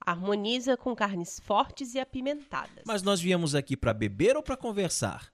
Harmoniza 0.00 0.76
com 0.76 0.94
carnes 0.94 1.40
fortes 1.40 1.94
e 1.94 1.98
apimentadas. 2.00 2.84
Mas 2.86 3.02
nós 3.02 3.20
viemos 3.20 3.54
aqui 3.54 3.76
para 3.76 3.92
beber 3.92 4.36
ou 4.36 4.42
para 4.42 4.56
conversar? 4.56 5.32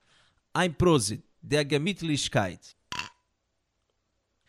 Ein 0.54 0.72
Prosit, 0.72 1.22
der 1.42 1.68
Gemütlichkeit. 1.68 2.76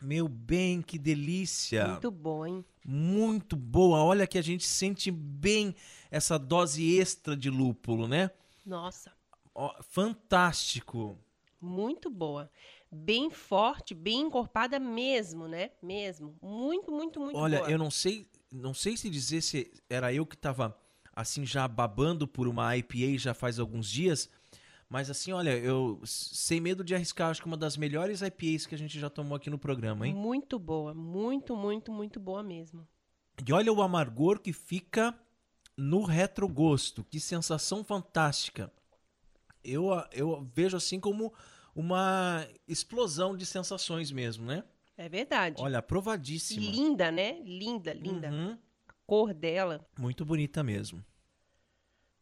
Meu 0.01 0.27
bem, 0.27 0.81
que 0.81 0.99
delícia! 0.99 1.87
Muito 1.87 2.11
bom, 2.11 2.45
hein? 2.45 2.65
Muito 2.85 3.55
boa. 3.55 4.03
Olha 4.03 4.27
que 4.27 4.37
a 4.37 4.41
gente 4.41 4.63
sente 4.65 5.09
bem 5.09 5.75
essa 6.11 6.37
dose 6.37 6.99
extra 6.99 7.35
de 7.35 7.49
lúpulo, 7.49 8.07
né? 8.07 8.29
Nossa, 8.65 9.11
Ó, 9.53 9.73
fantástico. 9.81 11.17
muito 11.59 12.09
boa. 12.09 12.51
Bem 12.91 13.29
forte, 13.29 13.93
bem 13.93 14.21
encorpada 14.21 14.79
mesmo, 14.79 15.47
né? 15.47 15.71
Mesmo. 15.81 16.35
Muito, 16.41 16.91
muito, 16.91 17.19
muito 17.19 17.37
Olha, 17.37 17.59
boa. 17.59 17.69
eu 17.69 17.77
não 17.77 17.91
sei, 17.91 18.27
não 18.51 18.73
sei 18.73 18.95
se 18.95 19.09
dizer 19.09 19.41
se 19.41 19.71
era 19.89 20.13
eu 20.13 20.25
que 20.25 20.37
tava 20.37 20.77
assim 21.13 21.45
já 21.45 21.67
babando 21.67 22.27
por 22.27 22.47
uma 22.47 22.75
IPA 22.77 23.17
já 23.17 23.33
faz 23.33 23.59
alguns 23.59 23.89
dias, 23.89 24.29
mas 24.89 25.09
assim, 25.09 25.31
olha, 25.31 25.57
eu 25.57 25.99
sem 26.05 26.61
medo 26.61 26.83
de 26.83 26.93
arriscar, 26.93 27.29
acho 27.29 27.41
que 27.41 27.47
uma 27.47 27.57
das 27.57 27.75
melhores 27.75 28.21
IPAs 28.21 28.65
que 28.65 28.75
a 28.75 28.77
gente 28.77 28.99
já 28.99 29.09
tomou 29.09 29.35
aqui 29.35 29.49
no 29.49 29.57
programa, 29.57 30.07
hein? 30.07 30.13
Muito 30.13 30.59
boa. 30.59 30.93
Muito, 30.93 31.55
muito, 31.55 31.91
muito 31.91 32.19
boa 32.19 32.43
mesmo. 32.43 32.87
E 33.45 33.51
olha 33.51 33.73
o 33.73 33.81
amargor 33.81 34.39
que 34.39 34.53
fica 34.53 35.17
no 35.75 36.03
retrogosto. 36.03 37.03
Que 37.03 37.19
sensação 37.19 37.83
fantástica. 37.83 38.71
Eu, 39.63 39.87
eu 40.11 40.47
vejo 40.53 40.77
assim 40.77 40.99
como 40.99 41.33
uma 41.75 42.47
explosão 42.67 43.35
de 43.35 43.45
sensações 43.45 44.11
mesmo, 44.11 44.45
né? 44.45 44.63
É 44.97 45.09
verdade. 45.09 45.61
Olha, 45.61 45.79
aprovadíssima. 45.79 46.71
Linda, 46.71 47.11
né? 47.11 47.39
Linda, 47.43 47.93
linda. 47.93 48.29
Uhum, 48.31 48.57
A 48.87 48.93
cor 49.05 49.33
dela. 49.33 49.85
muito 49.99 50.23
bonita 50.23 50.63
mesmo. 50.63 51.03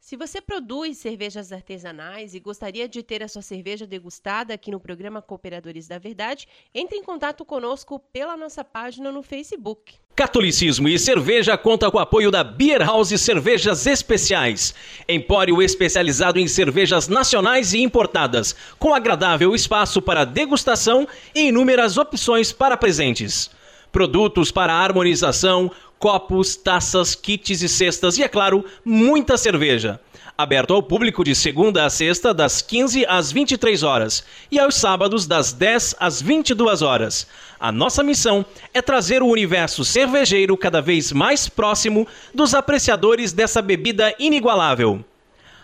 Se 0.03 0.17
você 0.17 0.41
produz 0.41 0.97
cervejas 0.97 1.53
artesanais 1.53 2.35
e 2.35 2.39
gostaria 2.41 2.89
de 2.89 3.01
ter 3.01 3.23
a 3.23 3.27
sua 3.29 3.41
cerveja 3.41 3.87
degustada 3.87 4.53
aqui 4.53 4.69
no 4.69 4.77
programa 4.77 5.21
Cooperadores 5.21 5.87
da 5.87 5.97
Verdade, 5.97 6.45
entre 6.75 6.97
em 6.97 7.01
contato 7.01 7.45
conosco 7.45 7.97
pela 8.11 8.35
nossa 8.35 8.65
página 8.65 9.13
no 9.13 9.23
Facebook. 9.23 9.93
Catolicismo 10.13 10.89
e 10.89 10.99
Cerveja 10.99 11.57
conta 11.57 11.89
com 11.89 11.95
o 11.95 12.01
apoio 12.01 12.29
da 12.29 12.43
Beer 12.43 12.81
House 12.81 13.17
Cervejas 13.17 13.87
Especiais, 13.87 14.75
empório 15.07 15.61
especializado 15.61 16.37
em 16.37 16.49
cervejas 16.49 17.07
nacionais 17.07 17.71
e 17.71 17.81
importadas, 17.81 18.53
com 18.77 18.93
agradável 18.93 19.55
espaço 19.55 20.01
para 20.01 20.25
degustação 20.25 21.07
e 21.33 21.47
inúmeras 21.47 21.97
opções 21.97 22.51
para 22.51 22.75
presentes. 22.75 23.49
Produtos 23.89 24.51
para 24.51 24.73
harmonização, 24.73 25.71
copos, 26.03 26.57
taças, 26.57 27.15
kits 27.15 27.61
e 27.61 27.69
cestas 27.69 28.17
e, 28.17 28.23
é 28.23 28.27
claro, 28.27 28.65
muita 28.83 29.37
cerveja. 29.37 30.01
Aberto 30.37 30.73
ao 30.73 30.83
público 30.83 31.23
de 31.23 31.33
segunda 31.33 31.85
a 31.85 31.89
sexta, 31.89 32.33
das 32.33 32.61
15 32.61 33.05
às 33.07 33.31
23 33.31 33.83
horas, 33.83 34.25
e 34.51 34.59
aos 34.59 34.75
sábados, 34.75 35.25
das 35.25 35.53
10 35.53 35.95
às 35.97 36.21
22 36.21 36.81
horas. 36.81 37.25
A 37.57 37.71
nossa 37.71 38.03
missão 38.03 38.45
é 38.73 38.81
trazer 38.81 39.23
o 39.23 39.27
universo 39.27 39.85
cervejeiro 39.85 40.57
cada 40.57 40.81
vez 40.81 41.13
mais 41.13 41.47
próximo 41.47 42.05
dos 42.35 42.53
apreciadores 42.53 43.31
dessa 43.31 43.61
bebida 43.61 44.13
inigualável. 44.19 45.05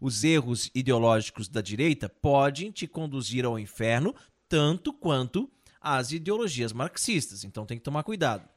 Os 0.00 0.24
erros 0.24 0.70
ideológicos 0.74 1.48
da 1.48 1.60
direita 1.60 2.08
podem 2.08 2.70
te 2.70 2.86
conduzir 2.86 3.44
ao 3.44 3.58
inferno 3.58 4.14
tanto 4.48 4.92
quanto 4.92 5.50
as 5.88 6.10
ideologias 6.10 6.72
marxistas, 6.72 7.44
então 7.44 7.64
tem 7.64 7.78
que 7.78 7.84
tomar 7.84 8.02
cuidado. 8.02 8.48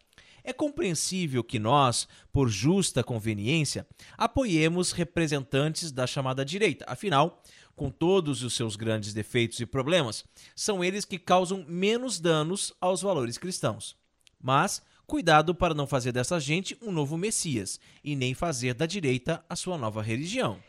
É 0.44 0.52
compreensível 0.52 1.44
que 1.44 1.60
nós, 1.60 2.08
por 2.32 2.50
justa 2.50 3.04
conveniência, 3.04 3.86
apoiemos 4.18 4.92
representantes 4.92 5.92
da 5.92 6.08
chamada 6.08 6.44
direita. 6.44 6.86
Afinal, 6.88 7.44
com 7.76 7.92
todos 7.92 8.42
os 8.42 8.56
seus 8.56 8.76
grandes 8.76 9.14
defeitos 9.14 9.60
e 9.60 9.66
problemas, 9.68 10.26
são 10.56 10.84
eles 10.84 11.06
que 11.06 11.20
causam 11.20 11.64
menos 11.68 12.20
danos 12.20 12.74
aos 12.82 13.04
valores 13.04 13.38
cristãos. 13.38 13.96
Mas 14.42 14.82
cuidado 15.06 15.54
para 15.54 15.76
não 15.76 15.86
fazer 15.86 16.12
dessa 16.12 16.40
gente 16.40 16.76
um 16.82 16.92
novo 16.92 17.16
Messias 17.16 17.80
e 18.04 18.16
nem 18.16 18.34
fazer 18.34 18.74
da 18.74 18.88
direita 18.88 19.46
a 19.48 19.56
sua 19.56 19.78
nova 19.78 20.02
religião. 20.02 20.60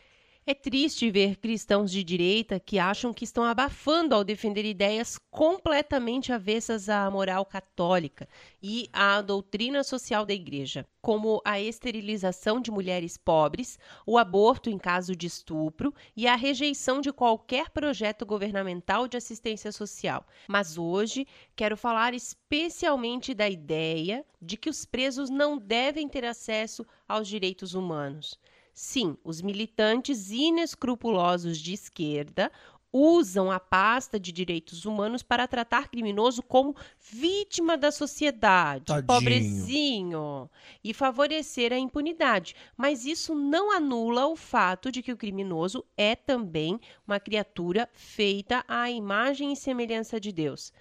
É 0.43 0.55
triste 0.55 1.11
ver 1.11 1.35
cristãos 1.35 1.91
de 1.91 2.03
direita 2.03 2.59
que 2.59 2.79
acham 2.79 3.13
que 3.13 3.23
estão 3.23 3.43
abafando 3.43 4.15
ao 4.15 4.23
defender 4.23 4.65
ideias 4.65 5.19
completamente 5.29 6.33
avessas 6.33 6.89
à 6.89 7.11
moral 7.11 7.45
católica 7.45 8.27
e 8.61 8.89
à 8.91 9.21
doutrina 9.21 9.83
social 9.83 10.25
da 10.25 10.33
igreja, 10.33 10.83
como 10.99 11.39
a 11.45 11.61
esterilização 11.61 12.59
de 12.59 12.71
mulheres 12.71 13.17
pobres, 13.17 13.77
o 14.03 14.17
aborto 14.17 14.67
em 14.67 14.79
caso 14.79 15.15
de 15.15 15.27
estupro 15.27 15.93
e 16.17 16.25
a 16.27 16.35
rejeição 16.35 17.01
de 17.01 17.13
qualquer 17.13 17.69
projeto 17.69 18.25
governamental 18.25 19.07
de 19.07 19.17
assistência 19.17 19.71
social. 19.71 20.25
Mas 20.47 20.75
hoje 20.75 21.27
quero 21.55 21.77
falar 21.77 22.15
especialmente 22.15 23.35
da 23.35 23.47
ideia 23.47 24.25
de 24.41 24.57
que 24.57 24.71
os 24.71 24.85
presos 24.85 25.29
não 25.29 25.55
devem 25.55 26.09
ter 26.09 26.25
acesso 26.25 26.83
aos 27.07 27.27
direitos 27.27 27.75
humanos. 27.75 28.39
Sim, 28.73 29.17
os 29.23 29.41
militantes 29.41 30.31
inescrupulosos 30.31 31.57
de 31.57 31.73
esquerda 31.73 32.51
usam 32.91 33.49
a 33.49 33.59
pasta 33.59 34.19
de 34.19 34.31
direitos 34.31 34.85
humanos 34.85 35.23
para 35.23 35.47
tratar 35.47 35.87
criminoso 35.87 36.43
como 36.43 36.75
vítima 36.99 37.77
da 37.77 37.91
sociedade, 37.91 38.85
Tadinho. 38.85 39.07
pobrezinho, 39.07 40.49
e 40.83 40.93
favorecer 40.93 41.71
a 41.71 41.77
impunidade. 41.77 42.55
Mas 42.75 43.05
isso 43.05 43.33
não 43.33 43.71
anula 43.71 44.27
o 44.27 44.35
fato 44.35 44.91
de 44.91 45.01
que 45.01 45.11
o 45.11 45.17
criminoso 45.17 45.85
é 45.95 46.15
também 46.15 46.79
uma 47.07 47.19
criatura 47.19 47.89
feita 47.93 48.63
à 48.67 48.91
imagem 48.91 49.53
e 49.53 49.55
semelhança 49.55 50.19
de 50.19 50.31
Deus. 50.31 50.73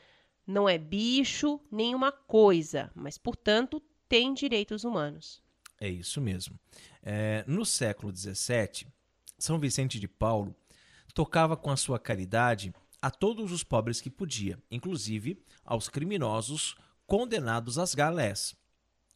Não 0.47 0.69
é 0.69 0.77
bicho 0.77 1.61
nem 1.71 1.95
uma 1.95 2.11
coisa, 2.11 2.91
mas, 2.95 3.17
portanto, 3.17 3.81
tem 4.09 4.35
direitos 4.35 4.83
humanos. 4.83 5.41
É 5.81 5.89
isso 5.89 6.21
mesmo. 6.21 6.61
É, 7.03 7.43
no 7.47 7.65
século 7.65 8.15
XVII, 8.15 8.87
São 9.39 9.59
Vicente 9.59 9.99
de 9.99 10.07
Paulo 10.07 10.55
tocava 11.15 11.57
com 11.57 11.71
a 11.71 11.77
sua 11.77 11.99
caridade 11.99 12.73
a 13.01 13.11
todos 13.11 13.51
os 13.51 13.65
pobres 13.65 13.99
que 13.99 14.11
podia, 14.11 14.59
inclusive 14.71 15.43
aos 15.65 15.89
criminosos 15.89 16.77
condenados 17.07 17.79
às 17.79 17.95
galés. 17.95 18.55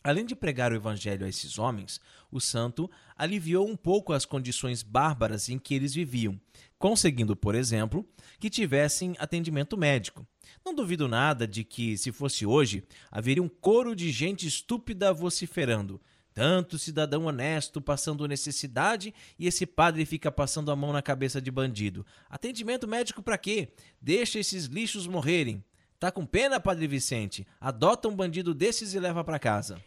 Além 0.03 0.27
de 0.27 0.37
pregar 0.37 0.73
o 0.73 0.75
evangelho 0.75 1.25
a 1.25 1.29
esses 1.29 1.59
homens, 1.59 1.99
o 2.31 2.41
santo 2.41 2.91
aliviou 3.17 3.67
um 3.67 3.77
pouco 3.77 4.13
as 4.13 4.27
condições 4.27 4.83
bárbaras 4.83 5.49
em 5.49 5.59
que 5.59 5.75
eles 5.75 5.95
viviam, 5.95 6.39
conseguindo, 6.79 7.35
por 7.35 7.55
exemplo, 7.55 8.07
que 8.39 8.51
tivessem 8.51 9.15
atendimento 9.19 9.79
médico. 9.79 10.27
Não 10.65 10.75
duvido 10.75 11.09
nada 11.09 11.47
de 11.47 11.65
que, 11.65 11.97
se 11.97 12.13
fosse 12.13 12.45
hoje, 12.45 12.85
haveria 13.11 13.43
um 13.43 13.49
coro 13.49 13.97
de 13.97 14.11
gente 14.13 14.47
estúpida 14.47 15.11
vociferando: 15.11 15.99
Tanto 16.35 16.81
cidadão 16.81 17.27
honesto 17.27 17.81
passando 17.81 18.27
necessidade 18.27 19.15
e 19.39 19.47
esse 19.47 19.65
padre 19.65 20.05
fica 20.05 20.33
passando 20.33 20.73
a 20.73 20.77
mão 20.77 20.93
na 20.93 21.01
cabeça 21.01 21.41
de 21.41 21.49
bandido. 21.49 22.05
Atendimento 22.29 22.89
médico 22.89 23.23
para 23.23 23.39
quê? 23.39 23.69
Deixa 24.01 24.41
esses 24.41 24.65
lixos 24.65 25.07
morrerem. 25.07 25.65
Tá 25.99 26.11
com 26.11 26.27
pena, 26.27 26.59
Padre 26.59 26.89
Vicente? 26.89 27.47
Adota 27.61 28.09
um 28.09 28.17
bandido 28.17 28.53
desses 28.53 28.95
e 28.95 28.99
leva 28.99 29.23
para 29.23 29.39
casa. 29.39 29.81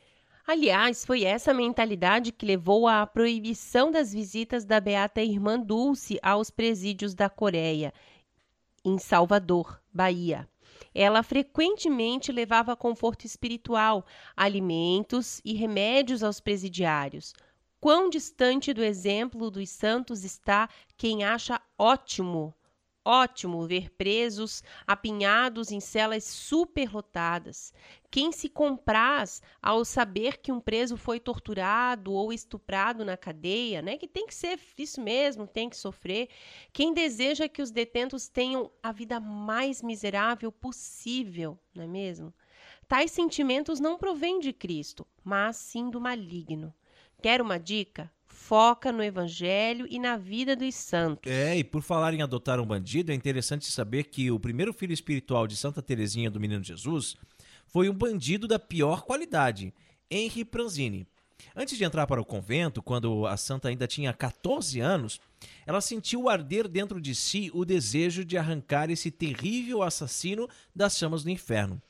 Aliás, 0.47 1.05
foi 1.05 1.25
essa 1.25 1.53
mentalidade 1.53 2.31
que 2.31 2.45
levou 2.45 2.87
à 2.87 3.05
proibição 3.05 3.91
das 3.91 4.13
visitas 4.13 4.63
da 4.63 4.79
beata 4.79 5.21
irmã 5.21 5.59
Dulce 5.59 6.17
aos 6.23 6.49
presídios 6.49 7.13
da 7.13 7.29
Coreia, 7.29 7.93
em 8.85 8.97
Salvador, 8.97 9.81
Bahia. 9.93 10.47
Ela 10.99 11.21
frequentemente 11.21 12.31
levava 12.31 12.75
conforto 12.75 13.23
espiritual, 13.23 14.03
alimentos 14.35 15.39
e 15.45 15.53
remédios 15.53 16.23
aos 16.23 16.39
presidiários. 16.39 17.35
Quão 17.79 18.09
distante 18.09 18.73
do 18.73 18.83
exemplo 18.83 19.51
dos 19.51 19.69
santos 19.69 20.23
está 20.23 20.67
quem 20.97 21.23
acha 21.23 21.61
ótimo 21.77 22.51
ótimo 23.07 23.65
ver 23.65 23.89
presos 23.91 24.61
apinhados 24.85 25.71
em 25.71 25.79
celas 25.79 26.25
superlotadas. 26.25 27.73
Quem 28.11 28.33
se 28.33 28.49
compraz 28.49 29.41
ao 29.61 29.85
saber 29.85 30.39
que 30.39 30.51
um 30.51 30.59
preso 30.59 30.97
foi 30.97 31.17
torturado 31.17 32.11
ou 32.11 32.33
estuprado 32.33 33.05
na 33.05 33.15
cadeia, 33.15 33.81
né? 33.81 33.97
Que 33.97 34.07
tem 34.07 34.27
que 34.27 34.35
ser 34.35 34.59
isso 34.77 35.01
mesmo, 35.01 35.47
tem 35.47 35.69
que 35.69 35.77
sofrer. 35.77 36.27
Quem 36.73 36.93
deseja 36.93 37.47
que 37.47 37.61
os 37.61 37.71
detentos 37.71 38.27
tenham 38.27 38.69
a 38.83 38.91
vida 38.91 39.19
mais 39.21 39.81
miserável 39.81 40.51
possível, 40.51 41.57
não 41.73 41.85
é 41.85 41.87
mesmo? 41.87 42.33
Tais 42.89 43.11
sentimentos 43.11 43.79
não 43.79 43.97
provêm 43.97 44.39
de 44.39 44.51
Cristo, 44.51 45.07
mas 45.23 45.55
sim 45.55 45.89
do 45.89 46.01
maligno. 46.01 46.73
Quer 47.21 47.41
uma 47.41 47.57
dica? 47.57 48.11
Foca 48.37 48.93
no 48.93 49.03
evangelho 49.03 49.85
e 49.89 49.99
na 49.99 50.15
vida 50.15 50.55
dos 50.55 50.73
santos. 50.75 51.29
É, 51.29 51.57
e 51.57 51.63
por 51.63 51.81
falar 51.81 52.13
em 52.13 52.21
adotar 52.21 52.61
um 52.61 52.65
bandido, 52.65 53.11
é 53.11 53.15
interessante 53.15 53.69
saber 53.69 54.05
que 54.05 54.31
o 54.31 54.39
primeiro 54.39 54.71
filho 54.71 54.93
espiritual 54.93 55.47
de 55.47 55.57
Santa 55.57 55.81
Teresinha 55.81 56.31
do 56.31 56.39
Menino 56.39 56.63
Jesus 56.63 57.17
foi 57.65 57.89
um 57.89 57.93
bandido 57.93 58.47
da 58.47 58.57
pior 58.57 59.01
qualidade, 59.01 59.73
Henri 60.09 60.45
Pranzini. 60.45 61.05
Antes 61.53 61.77
de 61.77 61.83
entrar 61.83 62.07
para 62.07 62.21
o 62.21 62.25
convento, 62.25 62.81
quando 62.81 63.25
a 63.25 63.35
santa 63.35 63.67
ainda 63.67 63.85
tinha 63.85 64.13
14 64.13 64.79
anos, 64.79 65.19
ela 65.65 65.81
sentiu 65.81 66.29
arder 66.29 66.69
dentro 66.69 67.01
de 67.01 67.13
si 67.15 67.51
o 67.53 67.65
desejo 67.65 68.23
de 68.23 68.37
arrancar 68.37 68.89
esse 68.89 69.11
terrível 69.11 69.81
assassino 69.81 70.47
das 70.73 70.97
chamas 70.97 71.23
do 71.23 71.29
inferno. 71.29 71.81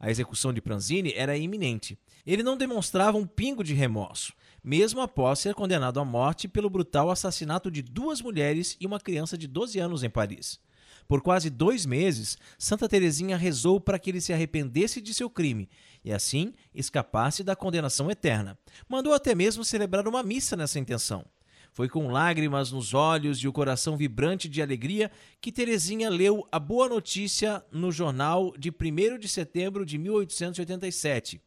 A 0.00 0.10
execução 0.10 0.52
de 0.52 0.60
Pranzini 0.60 1.12
era 1.14 1.36
iminente. 1.36 1.96
Ele 2.26 2.42
não 2.42 2.56
demonstrava 2.56 3.16
um 3.16 3.26
pingo 3.26 3.62
de 3.62 3.72
remorso 3.72 4.32
mesmo 4.62 5.00
após 5.00 5.40
ser 5.40 5.54
condenado 5.54 5.98
à 5.98 6.04
morte 6.04 6.46
pelo 6.46 6.70
brutal 6.70 7.10
assassinato 7.10 7.70
de 7.70 7.82
duas 7.82 8.20
mulheres 8.20 8.76
e 8.80 8.86
uma 8.86 9.00
criança 9.00 9.36
de 9.36 9.46
12 9.46 9.78
anos 9.78 10.02
em 10.02 10.10
Paris. 10.10 10.60
Por 11.08 11.20
quase 11.20 11.50
dois 11.50 11.84
meses, 11.84 12.38
Santa 12.56 12.88
Teresinha 12.88 13.36
rezou 13.36 13.80
para 13.80 13.98
que 13.98 14.10
ele 14.10 14.20
se 14.20 14.32
arrependesse 14.32 15.00
de 15.00 15.12
seu 15.12 15.28
crime 15.28 15.68
e 16.04 16.12
assim 16.12 16.54
escapasse 16.74 17.42
da 17.42 17.56
condenação 17.56 18.10
eterna. 18.10 18.58
Mandou 18.88 19.12
até 19.12 19.34
mesmo 19.34 19.64
celebrar 19.64 20.06
uma 20.06 20.22
missa 20.22 20.56
nessa 20.56 20.78
intenção. 20.78 21.24
Foi 21.72 21.88
com 21.88 22.08
lágrimas 22.08 22.70
nos 22.70 22.92
olhos 22.92 23.38
e 23.38 23.48
o 23.48 23.52
coração 23.52 23.96
vibrante 23.96 24.48
de 24.48 24.60
alegria 24.60 25.10
que 25.40 25.50
Teresinha 25.50 26.10
leu 26.10 26.46
a 26.52 26.58
boa 26.58 26.88
notícia 26.88 27.64
no 27.72 27.90
jornal 27.90 28.52
de 28.58 28.70
1 28.70 29.18
de 29.18 29.26
setembro 29.26 29.84
de 29.84 29.96
1887 29.96 31.40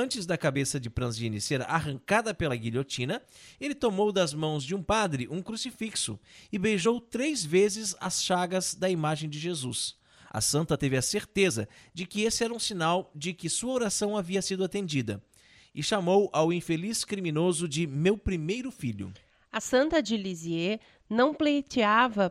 Antes 0.00 0.26
da 0.26 0.38
cabeça 0.38 0.78
de 0.78 0.88
Pranzini 0.88 1.40
ser 1.40 1.60
arrancada 1.62 2.32
pela 2.32 2.54
guilhotina, 2.54 3.20
ele 3.60 3.74
tomou 3.74 4.12
das 4.12 4.32
mãos 4.32 4.62
de 4.62 4.72
um 4.72 4.80
padre 4.80 5.26
um 5.28 5.42
crucifixo 5.42 6.16
e 6.52 6.56
beijou 6.56 7.00
três 7.00 7.44
vezes 7.44 7.96
as 7.98 8.22
chagas 8.22 8.76
da 8.76 8.88
imagem 8.88 9.28
de 9.28 9.40
Jesus. 9.40 9.96
A 10.30 10.40
santa 10.40 10.78
teve 10.78 10.96
a 10.96 11.02
certeza 11.02 11.68
de 11.92 12.06
que 12.06 12.22
esse 12.22 12.44
era 12.44 12.54
um 12.54 12.60
sinal 12.60 13.10
de 13.12 13.34
que 13.34 13.48
sua 13.48 13.72
oração 13.72 14.16
havia 14.16 14.40
sido 14.40 14.62
atendida 14.62 15.20
e 15.74 15.82
chamou 15.82 16.30
ao 16.32 16.52
infeliz 16.52 17.04
criminoso 17.04 17.66
de 17.66 17.84
meu 17.84 18.16
primeiro 18.16 18.70
filho. 18.70 19.12
A 19.50 19.60
santa 19.60 20.00
de 20.00 20.16
Lisieux 20.16 20.78
não 21.10 21.34
pleiteava 21.34 22.30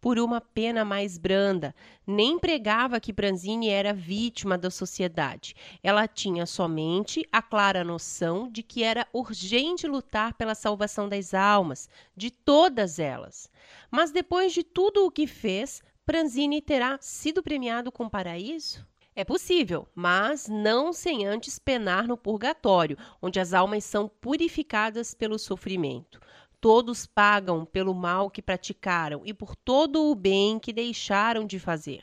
por 0.00 0.18
uma 0.18 0.40
pena 0.40 0.84
mais 0.84 1.18
branda, 1.18 1.74
nem 2.06 2.38
pregava 2.38 2.98
que 2.98 3.12
Pranzini 3.12 3.68
era 3.68 3.92
vítima 3.92 4.56
da 4.56 4.70
sociedade. 4.70 5.54
Ela 5.82 6.08
tinha 6.08 6.46
somente 6.46 7.26
a 7.30 7.42
clara 7.42 7.84
noção 7.84 8.50
de 8.50 8.62
que 8.62 8.82
era 8.82 9.06
urgente 9.12 9.86
lutar 9.86 10.34
pela 10.34 10.54
salvação 10.54 11.08
das 11.08 11.34
almas, 11.34 11.88
de 12.16 12.30
todas 12.30 12.98
elas. 12.98 13.50
Mas 13.90 14.10
depois 14.10 14.52
de 14.52 14.62
tudo 14.62 15.04
o 15.04 15.10
que 15.10 15.26
fez, 15.26 15.82
Pranzini 16.06 16.60
terá 16.60 16.98
sido 17.00 17.42
premiado 17.42 17.92
com 17.92 18.08
paraíso? 18.08 18.84
É 19.14 19.24
possível, 19.24 19.86
mas 19.94 20.48
não 20.48 20.92
sem 20.92 21.26
antes 21.26 21.58
penar 21.58 22.06
no 22.06 22.16
purgatório, 22.16 22.96
onde 23.20 23.38
as 23.38 23.52
almas 23.52 23.84
são 23.84 24.08
purificadas 24.08 25.14
pelo 25.14 25.38
sofrimento. 25.38 26.20
Todos 26.60 27.06
pagam 27.06 27.64
pelo 27.64 27.94
mal 27.94 28.30
que 28.30 28.42
praticaram 28.42 29.22
e 29.24 29.32
por 29.32 29.56
todo 29.56 30.10
o 30.10 30.14
bem 30.14 30.58
que 30.58 30.74
deixaram 30.74 31.46
de 31.46 31.58
fazer. 31.58 32.02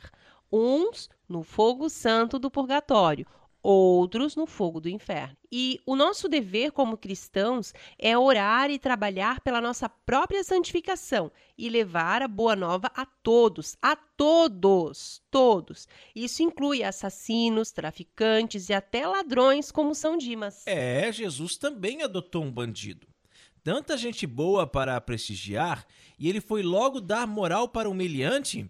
Uns 0.52 1.10
no 1.30 1.44
fogo 1.44 1.90
santo 1.90 2.40
do 2.40 2.50
purgatório, 2.50 3.28
outros 3.62 4.36
no 4.36 4.48
fogo 4.48 4.80
do 4.80 4.90
inferno. 4.90 5.36
E 5.52 5.80
o 5.86 5.96
nosso 5.96 6.28
dever 6.28 6.72
como 6.72 6.98
cristãos 6.98 7.74
é 8.00 8.18
orar 8.18 8.72
e 8.72 8.80
trabalhar 8.80 9.42
pela 9.42 9.62
nossa 9.62 9.88
própria 9.88 10.44
santificação 10.44 11.32
e 11.58 11.70
levar 11.70 12.22
a 12.22 12.28
boa 12.28 12.56
nova 12.56 12.90
a 12.96 13.06
todos, 13.06 13.78
a 13.82 13.96
todos, 13.96 15.22
todos. 15.30 15.88
Isso 16.16 16.42
inclui 16.42 16.82
assassinos, 16.82 17.72
traficantes 17.72 18.70
e 18.70 18.74
até 18.74 19.06
ladrões 19.06 19.72
como 19.72 19.94
São 19.94 20.18
Dimas. 20.18 20.66
É, 20.66 21.12
Jesus 21.12 21.58
também 21.58 22.02
adotou 22.02 22.44
um 22.44 22.52
bandido 22.52 23.08
tanta 23.68 23.98
gente 23.98 24.26
boa 24.26 24.66
para 24.66 25.02
prestigiar 25.02 25.86
e 26.18 26.30
ele 26.30 26.40
foi 26.40 26.64
logo 26.64 27.02
dar 27.02 27.28
moral 27.28 27.68
para 27.68 27.90
o 27.90 27.92
humilhante? 27.92 28.66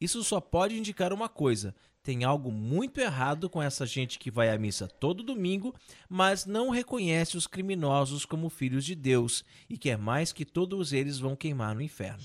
Isso 0.00 0.24
só 0.24 0.40
pode 0.40 0.76
indicar 0.76 1.12
uma 1.12 1.28
coisa: 1.28 1.72
tem 2.02 2.24
algo 2.24 2.50
muito 2.50 3.00
errado 3.00 3.48
com 3.48 3.62
essa 3.62 3.86
gente 3.86 4.18
que 4.18 4.32
vai 4.32 4.50
à 4.50 4.58
missa 4.58 4.88
todo 4.88 5.22
domingo, 5.22 5.72
mas 6.08 6.44
não 6.44 6.70
reconhece 6.70 7.36
os 7.36 7.46
criminosos 7.46 8.24
como 8.24 8.50
filhos 8.50 8.84
de 8.84 8.96
Deus 8.96 9.44
e 9.70 9.78
quer 9.78 9.96
mais 9.96 10.32
que 10.32 10.44
todos 10.44 10.92
eles 10.92 11.20
vão 11.20 11.36
queimar 11.36 11.72
no 11.76 11.80
inferno. 11.80 12.18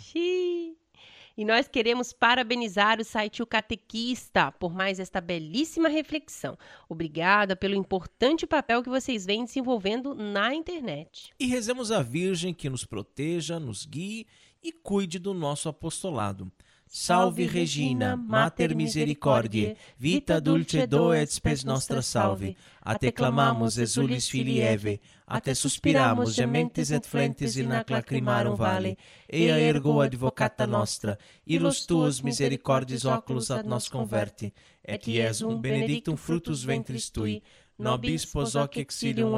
E 1.37 1.45
nós 1.45 1.67
queremos 1.67 2.11
parabenizar 2.11 2.99
o 2.99 3.05
site 3.05 3.43
O 3.43 3.45
Catequista 3.45 4.51
por 4.53 4.73
mais 4.73 4.99
esta 4.99 5.21
belíssima 5.21 5.87
reflexão. 5.87 6.57
Obrigada 6.89 7.55
pelo 7.55 7.75
importante 7.75 8.47
papel 8.47 8.81
que 8.81 8.89
vocês 8.89 9.23
vêm 9.23 9.45
desenvolvendo 9.45 10.15
na 10.15 10.55
internet. 10.55 11.31
E 11.39 11.45
rezemos 11.45 11.91
a 11.91 12.01
Virgem 12.01 12.55
que 12.55 12.67
nos 12.67 12.85
proteja, 12.85 13.59
nos 13.59 13.85
guie 13.85 14.25
e 14.63 14.71
cuide 14.71 15.19
do 15.19 15.31
nosso 15.31 15.69
apostolado. 15.69 16.51
Salve 16.89 17.45
Regina, 17.47 18.15
Mater 18.15 18.73
Misericordiae, 18.73 19.75
vita 19.99 20.39
dulce 20.39 20.87
et 21.13 21.31
spes 21.31 21.63
nostra 21.63 22.01
salve. 22.01 22.55
A 22.81 22.95
te 22.97 23.11
clamamos, 23.11 23.77
exulis 23.77 24.33
Eve, 24.33 25.01
a 25.27 25.41
te 25.41 25.53
suspiramos, 25.53 26.33
gementes 26.33 26.89
et 26.91 27.05
flentes 27.05 27.57
in 27.57 27.73
ac 27.73 27.89
lacrimarum 27.89 28.55
vale, 28.55 28.97
ea 29.27 29.59
ergo 29.59 29.99
advocata 29.99 30.65
nostra, 30.65 31.17
illos 31.45 31.85
tuos 31.85 32.21
misericordis 32.21 33.03
oculus 33.03 33.51
ad 33.51 33.65
nos 33.65 33.89
converti, 33.89 34.53
et 34.81 35.05
Iesum 35.07 35.59
benedictum 35.59 36.15
fructus 36.15 36.63
ventris 36.63 37.09
tui, 37.09 37.41
nobis 37.77 38.25
pos 38.25 38.55
hoc 38.55 38.77
exilium 38.77 39.35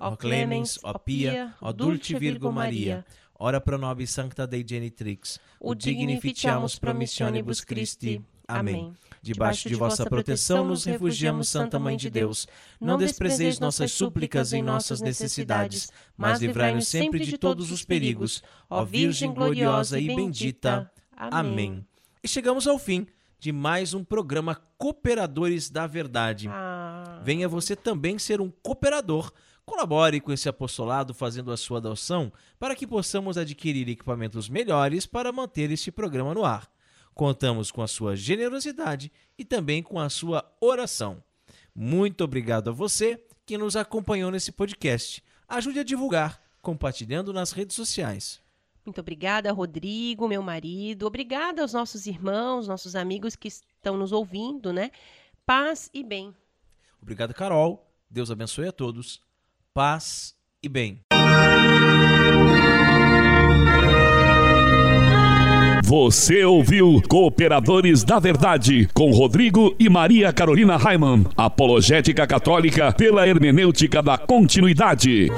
o 0.00 0.16
clemens, 0.16 0.78
o 0.82 0.98
pia, 0.98 1.54
o 1.60 1.72
dulce 1.72 2.18
Virgo 2.18 2.52
Maria, 2.52 3.04
ora 3.38 3.60
pro 3.60 3.78
nobis 3.78 4.10
sancta 4.10 4.46
Dei 4.46 4.64
genitrix, 4.66 5.38
o 5.60 5.74
dignificiamus 5.74 6.78
promissionibus 6.78 7.60
Christi. 7.60 8.22
Amém. 8.46 8.94
Debaixo 9.20 9.68
de 9.68 9.74
vossa 9.74 10.06
proteção 10.06 10.64
nos 10.64 10.84
refugiamos, 10.84 11.48
Santa 11.48 11.78
Mãe 11.78 11.98
de 11.98 12.08
Deus. 12.08 12.48
Não 12.80 12.96
desprezeis 12.96 13.60
nossas 13.60 13.92
súplicas 13.92 14.54
em 14.54 14.62
nossas 14.62 15.02
necessidades, 15.02 15.90
mas 16.16 16.40
livrai-nos 16.40 16.88
sempre 16.88 17.20
de 17.20 17.36
todos 17.36 17.70
os 17.70 17.84
perigos. 17.84 18.42
Ó 18.70 18.84
Virgem 18.84 19.34
gloriosa 19.34 20.00
e 20.00 20.06
bendita. 20.06 20.90
Amém. 21.14 21.84
E 22.22 22.28
chegamos 22.28 22.66
ao 22.66 22.78
fim 22.78 23.06
de 23.38 23.52
mais 23.52 23.92
um 23.92 24.02
programa 24.02 24.60
Cooperadores 24.76 25.68
da 25.68 25.86
Verdade. 25.86 26.48
Ah. 26.48 27.20
Venha 27.22 27.48
você 27.48 27.76
também 27.76 28.18
ser 28.18 28.40
um 28.40 28.50
cooperador 28.62 29.30
Colabore 29.68 30.18
com 30.18 30.32
esse 30.32 30.48
apostolado 30.48 31.12
fazendo 31.12 31.52
a 31.52 31.56
sua 31.56 31.76
adoção 31.76 32.32
para 32.58 32.74
que 32.74 32.86
possamos 32.86 33.36
adquirir 33.36 33.86
equipamentos 33.86 34.48
melhores 34.48 35.04
para 35.04 35.30
manter 35.30 35.70
este 35.70 35.92
programa 35.92 36.32
no 36.32 36.42
ar. 36.42 36.68
Contamos 37.12 37.70
com 37.70 37.82
a 37.82 37.86
sua 37.86 38.16
generosidade 38.16 39.12
e 39.36 39.44
também 39.44 39.82
com 39.82 40.00
a 40.00 40.08
sua 40.08 40.50
oração. 40.58 41.22
Muito 41.74 42.24
obrigado 42.24 42.70
a 42.70 42.72
você 42.72 43.22
que 43.44 43.58
nos 43.58 43.76
acompanhou 43.76 44.30
nesse 44.30 44.50
podcast. 44.50 45.22
Ajude 45.46 45.80
a 45.80 45.84
divulgar, 45.84 46.42
compartilhando 46.62 47.30
nas 47.30 47.52
redes 47.52 47.76
sociais. 47.76 48.40
Muito 48.86 49.02
obrigada, 49.02 49.52
Rodrigo, 49.52 50.26
meu 50.26 50.42
marido. 50.42 51.06
Obrigada 51.06 51.60
aos 51.60 51.74
nossos 51.74 52.06
irmãos, 52.06 52.66
nossos 52.66 52.96
amigos 52.96 53.36
que 53.36 53.48
estão 53.48 53.98
nos 53.98 54.12
ouvindo, 54.12 54.72
né? 54.72 54.90
Paz 55.44 55.90
e 55.92 56.02
bem. 56.02 56.34
Obrigado, 57.02 57.34
Carol. 57.34 57.86
Deus 58.10 58.30
abençoe 58.30 58.66
a 58.66 58.72
todos. 58.72 59.27
Paz 59.78 60.34
e 60.60 60.68
bem. 60.68 60.98
Você 65.84 66.44
ouviu 66.44 67.00
Cooperadores 67.08 68.02
da 68.02 68.18
Verdade 68.18 68.88
com 68.92 69.12
Rodrigo 69.12 69.76
e 69.78 69.88
Maria 69.88 70.32
Carolina 70.32 70.76
Raimann, 70.76 71.26
apologética 71.36 72.26
católica 72.26 72.90
pela 72.90 73.28
hermenêutica 73.28 74.02
da 74.02 74.18
continuidade. 74.18 75.28